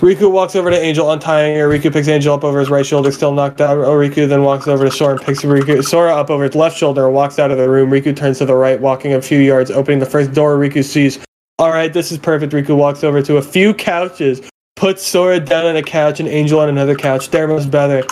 Riku 0.00 0.30
walks 0.30 0.54
over 0.54 0.70
to 0.70 0.80
Angel, 0.80 1.10
untying 1.10 1.56
her. 1.58 1.68
Riku 1.68 1.92
picks 1.92 2.06
Angel 2.06 2.32
up 2.32 2.44
over 2.44 2.60
his 2.60 2.70
right 2.70 2.86
shoulder, 2.86 3.10
still 3.10 3.32
knocked 3.32 3.60
out. 3.60 3.78
Oh, 3.78 3.94
Riku 3.94 4.28
then 4.28 4.44
walks 4.44 4.68
over 4.68 4.84
to 4.84 4.90
Sora 4.92 5.16
and 5.16 5.20
picks 5.20 5.42
Riku, 5.42 5.84
Sora 5.84 6.14
up 6.14 6.30
over 6.30 6.44
his 6.44 6.54
left 6.54 6.76
shoulder 6.76 7.06
and 7.06 7.14
walks 7.14 7.40
out 7.40 7.50
of 7.50 7.58
the 7.58 7.68
room. 7.68 7.90
Riku 7.90 8.14
turns 8.14 8.38
to 8.38 8.46
the 8.46 8.54
right, 8.54 8.80
walking 8.80 9.12
a 9.12 9.20
few 9.20 9.40
yards, 9.40 9.72
opening 9.72 9.98
the 9.98 10.06
first 10.06 10.32
door 10.32 10.56
Riku 10.56 10.84
sees. 10.84 11.18
All 11.58 11.70
right, 11.70 11.92
this 11.92 12.12
is 12.12 12.18
perfect. 12.18 12.52
Riku 12.52 12.76
walks 12.76 13.02
over 13.02 13.20
to 13.22 13.38
a 13.38 13.42
few 13.42 13.74
couches, 13.74 14.40
puts 14.76 15.04
Sora 15.04 15.40
down 15.40 15.66
on 15.66 15.74
a 15.74 15.82
couch 15.82 16.20
and 16.20 16.28
Angel 16.28 16.60
on 16.60 16.68
another 16.68 16.94
couch. 16.94 17.30
There 17.30 17.48
much 17.48 17.68
better. 17.68 18.06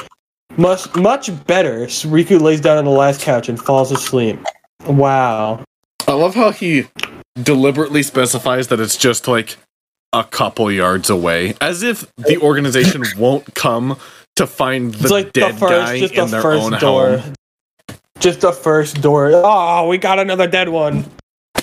Much, 0.56 0.92
much 0.96 1.46
better. 1.46 1.86
Riku 1.86 2.40
lays 2.40 2.60
down 2.60 2.78
on 2.78 2.84
the 2.84 2.90
last 2.90 3.20
couch 3.20 3.48
and 3.48 3.60
falls 3.62 3.92
asleep. 3.92 4.40
Wow. 4.86 5.62
I 6.08 6.14
love 6.14 6.34
how 6.34 6.50
he 6.50 6.88
deliberately 7.40 8.02
specifies 8.02 8.68
that 8.68 8.80
it's 8.80 8.96
just 8.96 9.28
like 9.28 9.56
a 10.20 10.24
couple 10.24 10.70
yards 10.70 11.10
away, 11.10 11.54
as 11.60 11.82
if 11.82 12.10
the 12.16 12.38
organization 12.38 13.02
won't 13.18 13.54
come 13.54 13.98
to 14.36 14.46
find 14.46 14.94
the 14.94 15.12
like 15.12 15.32
the 15.32 15.40
dead 15.40 15.58
first, 15.58 15.70
guy 15.72 15.98
just 16.00 16.14
in 16.14 16.24
the 16.26 16.30
their 16.32 16.42
first 16.42 16.62
own 16.64 16.78
door. 16.80 17.18
home. 17.18 17.34
Just 18.18 18.40
the 18.40 18.52
first 18.52 19.02
door. 19.02 19.30
Oh, 19.34 19.88
we 19.88 19.98
got 19.98 20.18
another 20.18 20.46
dead 20.46 20.68
one. 20.68 21.04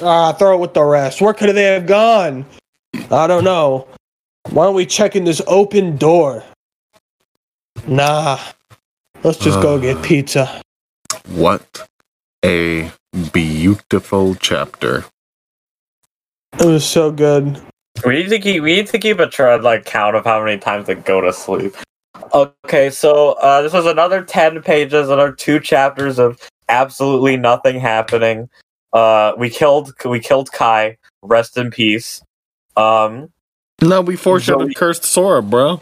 Ah, 0.01 0.33
throw 0.33 0.55
it 0.55 0.59
with 0.59 0.73
the 0.73 0.83
rest. 0.83 1.21
Where 1.21 1.33
could 1.33 1.55
they 1.55 1.63
have 1.63 1.85
gone? 1.87 2.45
I 3.11 3.25
don't 3.27 3.43
know. 3.43 3.87
Why 4.49 4.65
don't 4.65 4.75
we 4.75 4.85
check 4.85 5.15
in 5.15 5.23
this 5.23 5.41
open 5.47 5.97
door? 5.97 6.43
Nah. 7.87 8.39
Let's 9.23 9.37
just 9.37 9.61
go 9.61 9.75
Uh. 9.75 9.79
get 9.79 10.03
pizza. 10.03 10.61
What 11.27 11.87
a 12.45 12.91
beautiful 13.31 14.35
chapter. 14.35 15.05
It 16.59 16.65
was 16.65 16.85
so 16.85 17.11
good. 17.11 17.59
We 18.05 18.15
need 18.15 18.29
to 18.29 18.39
keep 18.39 18.61
we 18.63 18.75
need 18.75 18.87
to 18.87 18.99
keep 18.99 19.19
a 19.19 19.27
trend 19.27 19.63
like 19.63 19.85
count 19.85 20.15
of 20.15 20.25
how 20.25 20.43
many 20.43 20.57
times 20.59 20.87
they 20.87 20.95
go 20.95 21.21
to 21.21 21.31
sleep. 21.33 21.75
Okay, 22.33 22.89
so 22.89 23.33
uh, 23.33 23.61
this 23.61 23.73
was 23.73 23.85
another 23.85 24.23
ten 24.23 24.61
pages, 24.61 25.09
another 25.09 25.31
two 25.31 25.59
chapters 25.59 26.19
of 26.19 26.39
absolutely 26.69 27.37
nothing 27.37 27.79
happening. 27.79 28.49
Uh, 28.91 29.33
we 29.37 29.49
killed 29.49 29.93
we 30.05 30.19
killed 30.19 30.51
Kai. 30.51 30.97
Rest 31.21 31.57
in 31.57 31.71
peace. 31.71 32.21
Um, 32.75 33.29
No, 33.81 34.01
we 34.01 34.15
foreshadowed 34.15 34.61
Joey- 34.67 34.73
cursed 34.73 35.03
Sora, 35.05 35.41
bro. 35.41 35.81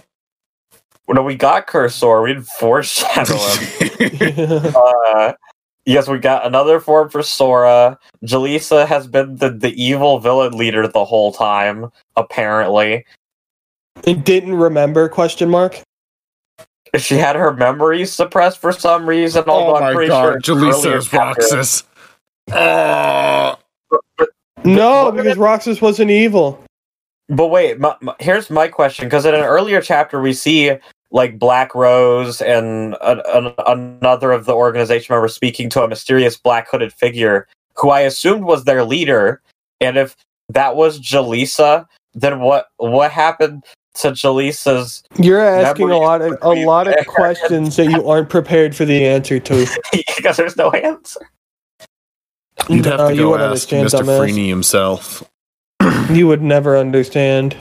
no, 1.09 1.23
we 1.23 1.35
got 1.35 1.67
Cursor. 1.67 2.21
We 2.21 2.33
didn't 2.33 2.47
foreshadow 2.47 3.35
him. 3.37 4.73
uh, 4.75 5.33
yes, 5.85 6.07
we 6.07 6.19
got 6.19 6.45
another 6.45 6.79
form 6.79 7.09
for 7.09 7.23
Sora. 7.23 7.97
Jaleesa 8.23 8.85
has 8.87 9.07
been 9.07 9.37
the, 9.37 9.49
the 9.49 9.71
evil 9.81 10.19
villain 10.19 10.57
leader 10.57 10.87
the 10.87 11.05
whole 11.05 11.31
time, 11.31 11.91
apparently. 12.15 13.05
and 14.05 14.23
didn't 14.23 14.55
remember 14.55 15.09
question 15.09 15.49
mark? 15.49 15.81
She 16.97 17.15
had 17.15 17.35
her 17.37 17.53
memories 17.53 18.11
suppressed 18.11 18.59
for 18.59 18.73
some 18.73 19.07
reason. 19.07 19.43
oh 19.47 19.51
although 19.51 19.75
I'm 19.75 19.81
my 19.81 19.93
pretty 19.93 20.09
god, 20.09 20.45
sure 20.45 20.55
Jaleesa 20.55 20.85
earlier 20.85 20.97
is 20.97 21.13
Roxas. 21.13 21.83
Oh, 22.51 23.55
No, 24.65 25.11
because 25.11 25.37
Roxas 25.37 25.81
wasn't 25.81 26.11
evil. 26.11 26.61
But 27.29 27.47
wait, 27.47 27.79
my, 27.79 27.95
my- 28.01 28.15
here's 28.19 28.49
my 28.49 28.67
question: 28.67 29.05
because 29.05 29.25
in 29.25 29.33
an 29.33 29.41
earlier 29.43 29.81
chapter, 29.81 30.19
we 30.21 30.33
see 30.33 30.71
like 31.11 31.37
Black 31.37 31.75
Rose 31.75 32.41
and 32.41 32.95
an, 33.01 33.21
an, 33.33 33.53
another 33.67 34.31
of 34.31 34.45
the 34.45 34.53
organization 34.53 35.13
members 35.13 35.35
speaking 35.35 35.69
to 35.71 35.83
a 35.83 35.87
mysterious 35.87 36.37
black 36.37 36.69
hooded 36.69 36.93
figure, 36.93 37.47
who 37.75 37.89
I 37.89 38.01
assumed 38.01 38.45
was 38.45 38.63
their 38.63 38.83
leader. 38.83 39.41
And 39.81 39.97
if 39.97 40.15
that 40.49 40.75
was 40.75 40.99
Jaleesa, 40.99 41.85
then 42.13 42.39
what 42.39 42.67
what 42.77 43.11
happened 43.11 43.63
to 43.95 44.11
Jaleesa's? 44.11 45.03
You're 45.17 45.41
asking 45.41 45.89
a 45.91 45.97
lot 45.97 46.21
of 46.21 46.37
a 46.41 46.65
lot 46.65 46.87
of 46.87 47.05
questions 47.07 47.75
that 47.75 47.87
you 47.89 48.07
aren't 48.09 48.29
prepared 48.29 48.75
for 48.75 48.85
the 48.85 49.05
answer 49.05 49.39
to. 49.39 49.67
because 50.15 50.37
there's 50.37 50.55
no 50.57 50.71
answer. 50.71 51.19
you'd 52.69 52.85
have 52.85 52.99
No, 52.99 53.07
to 53.09 53.15
you 53.15 53.21
go 53.23 53.31
wouldn't 53.31 53.53
ask 53.53 53.69
Mr. 53.69 54.01
dumbass. 54.01 54.19
Freeney 54.29 54.47
himself. 54.49 55.23
You 56.11 56.27
would 56.27 56.41
never 56.41 56.77
understand. 56.77 57.55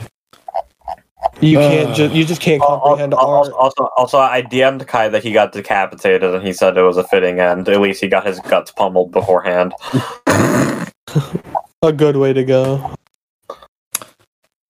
You 1.41 1.57
can't 1.57 1.89
Uh. 1.89 1.93
just 1.95 2.13
you 2.15 2.23
just 2.25 2.41
can't 2.41 2.61
comprehend 2.61 3.13
al- 3.13 3.19
art. 3.19 3.51
Also, 3.51 3.55
also, 3.55 3.89
also, 3.97 4.19
I 4.19 4.43
DM'd 4.43 4.87
Kai 4.87 5.09
that 5.09 5.23
he 5.23 5.31
got 5.31 5.51
decapitated, 5.53 6.23
and 6.33 6.45
he 6.45 6.53
said 6.53 6.77
it 6.77 6.83
was 6.83 6.97
a 6.97 7.03
fitting 7.03 7.39
end. 7.39 7.67
At 7.67 7.81
least 7.81 8.01
he 8.01 8.07
got 8.07 8.25
his 8.25 8.39
guts 8.41 8.71
pummeled 8.71 9.11
beforehand. 9.11 9.73
A 10.27 11.91
good 11.91 12.17
way 12.17 12.31
to 12.33 12.43
go. 12.43 12.93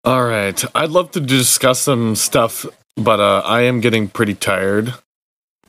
All 0.05 0.25
right, 0.25 0.63
I'd 0.75 0.91
love 0.91 1.11
to 1.13 1.21
discuss 1.21 1.81
some 1.81 2.15
stuff, 2.15 2.65
but 2.97 3.21
uh, 3.21 3.43
I 3.45 3.63
am 3.63 3.81
getting 3.81 4.09
pretty 4.09 4.35
tired. 4.35 4.95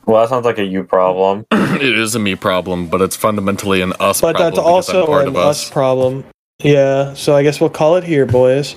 Well, 0.06 0.22
that 0.22 0.30
sounds 0.30 0.44
like 0.44 0.58
a 0.58 0.64
you 0.64 0.84
problem. 0.84 1.44
it 1.52 1.98
is 1.98 2.14
a 2.14 2.18
me 2.18 2.34
problem, 2.34 2.86
but 2.88 3.02
it's 3.02 3.14
fundamentally 3.16 3.82
an 3.82 3.92
us 4.00 4.20
problem. 4.20 4.32
But 4.32 4.36
problem. 4.38 4.54
that's 4.54 4.58
also 4.58 5.06
part 5.06 5.22
an 5.22 5.28
of 5.28 5.36
us 5.36 5.68
problem. 5.70 6.24
Yeah, 6.62 7.14
so 7.14 7.34
I 7.36 7.42
guess 7.42 7.60
we'll 7.60 7.70
call 7.70 7.96
it 7.96 8.04
here, 8.04 8.24
boys. 8.24 8.76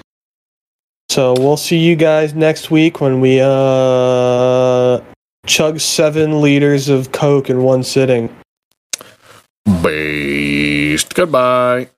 So 1.09 1.33
we'll 1.37 1.57
see 1.57 1.77
you 1.77 1.95
guys 1.95 2.33
next 2.33 2.71
week 2.71 2.99
when 2.99 3.21
we 3.21 3.39
uh 3.41 5.01
chug 5.45 5.79
seven 5.79 6.41
liters 6.41 6.89
of 6.89 7.11
Coke 7.11 7.49
in 7.49 7.63
one 7.63 7.83
sitting. 7.83 8.35
Based. 9.81 11.13
Goodbye. 11.13 11.89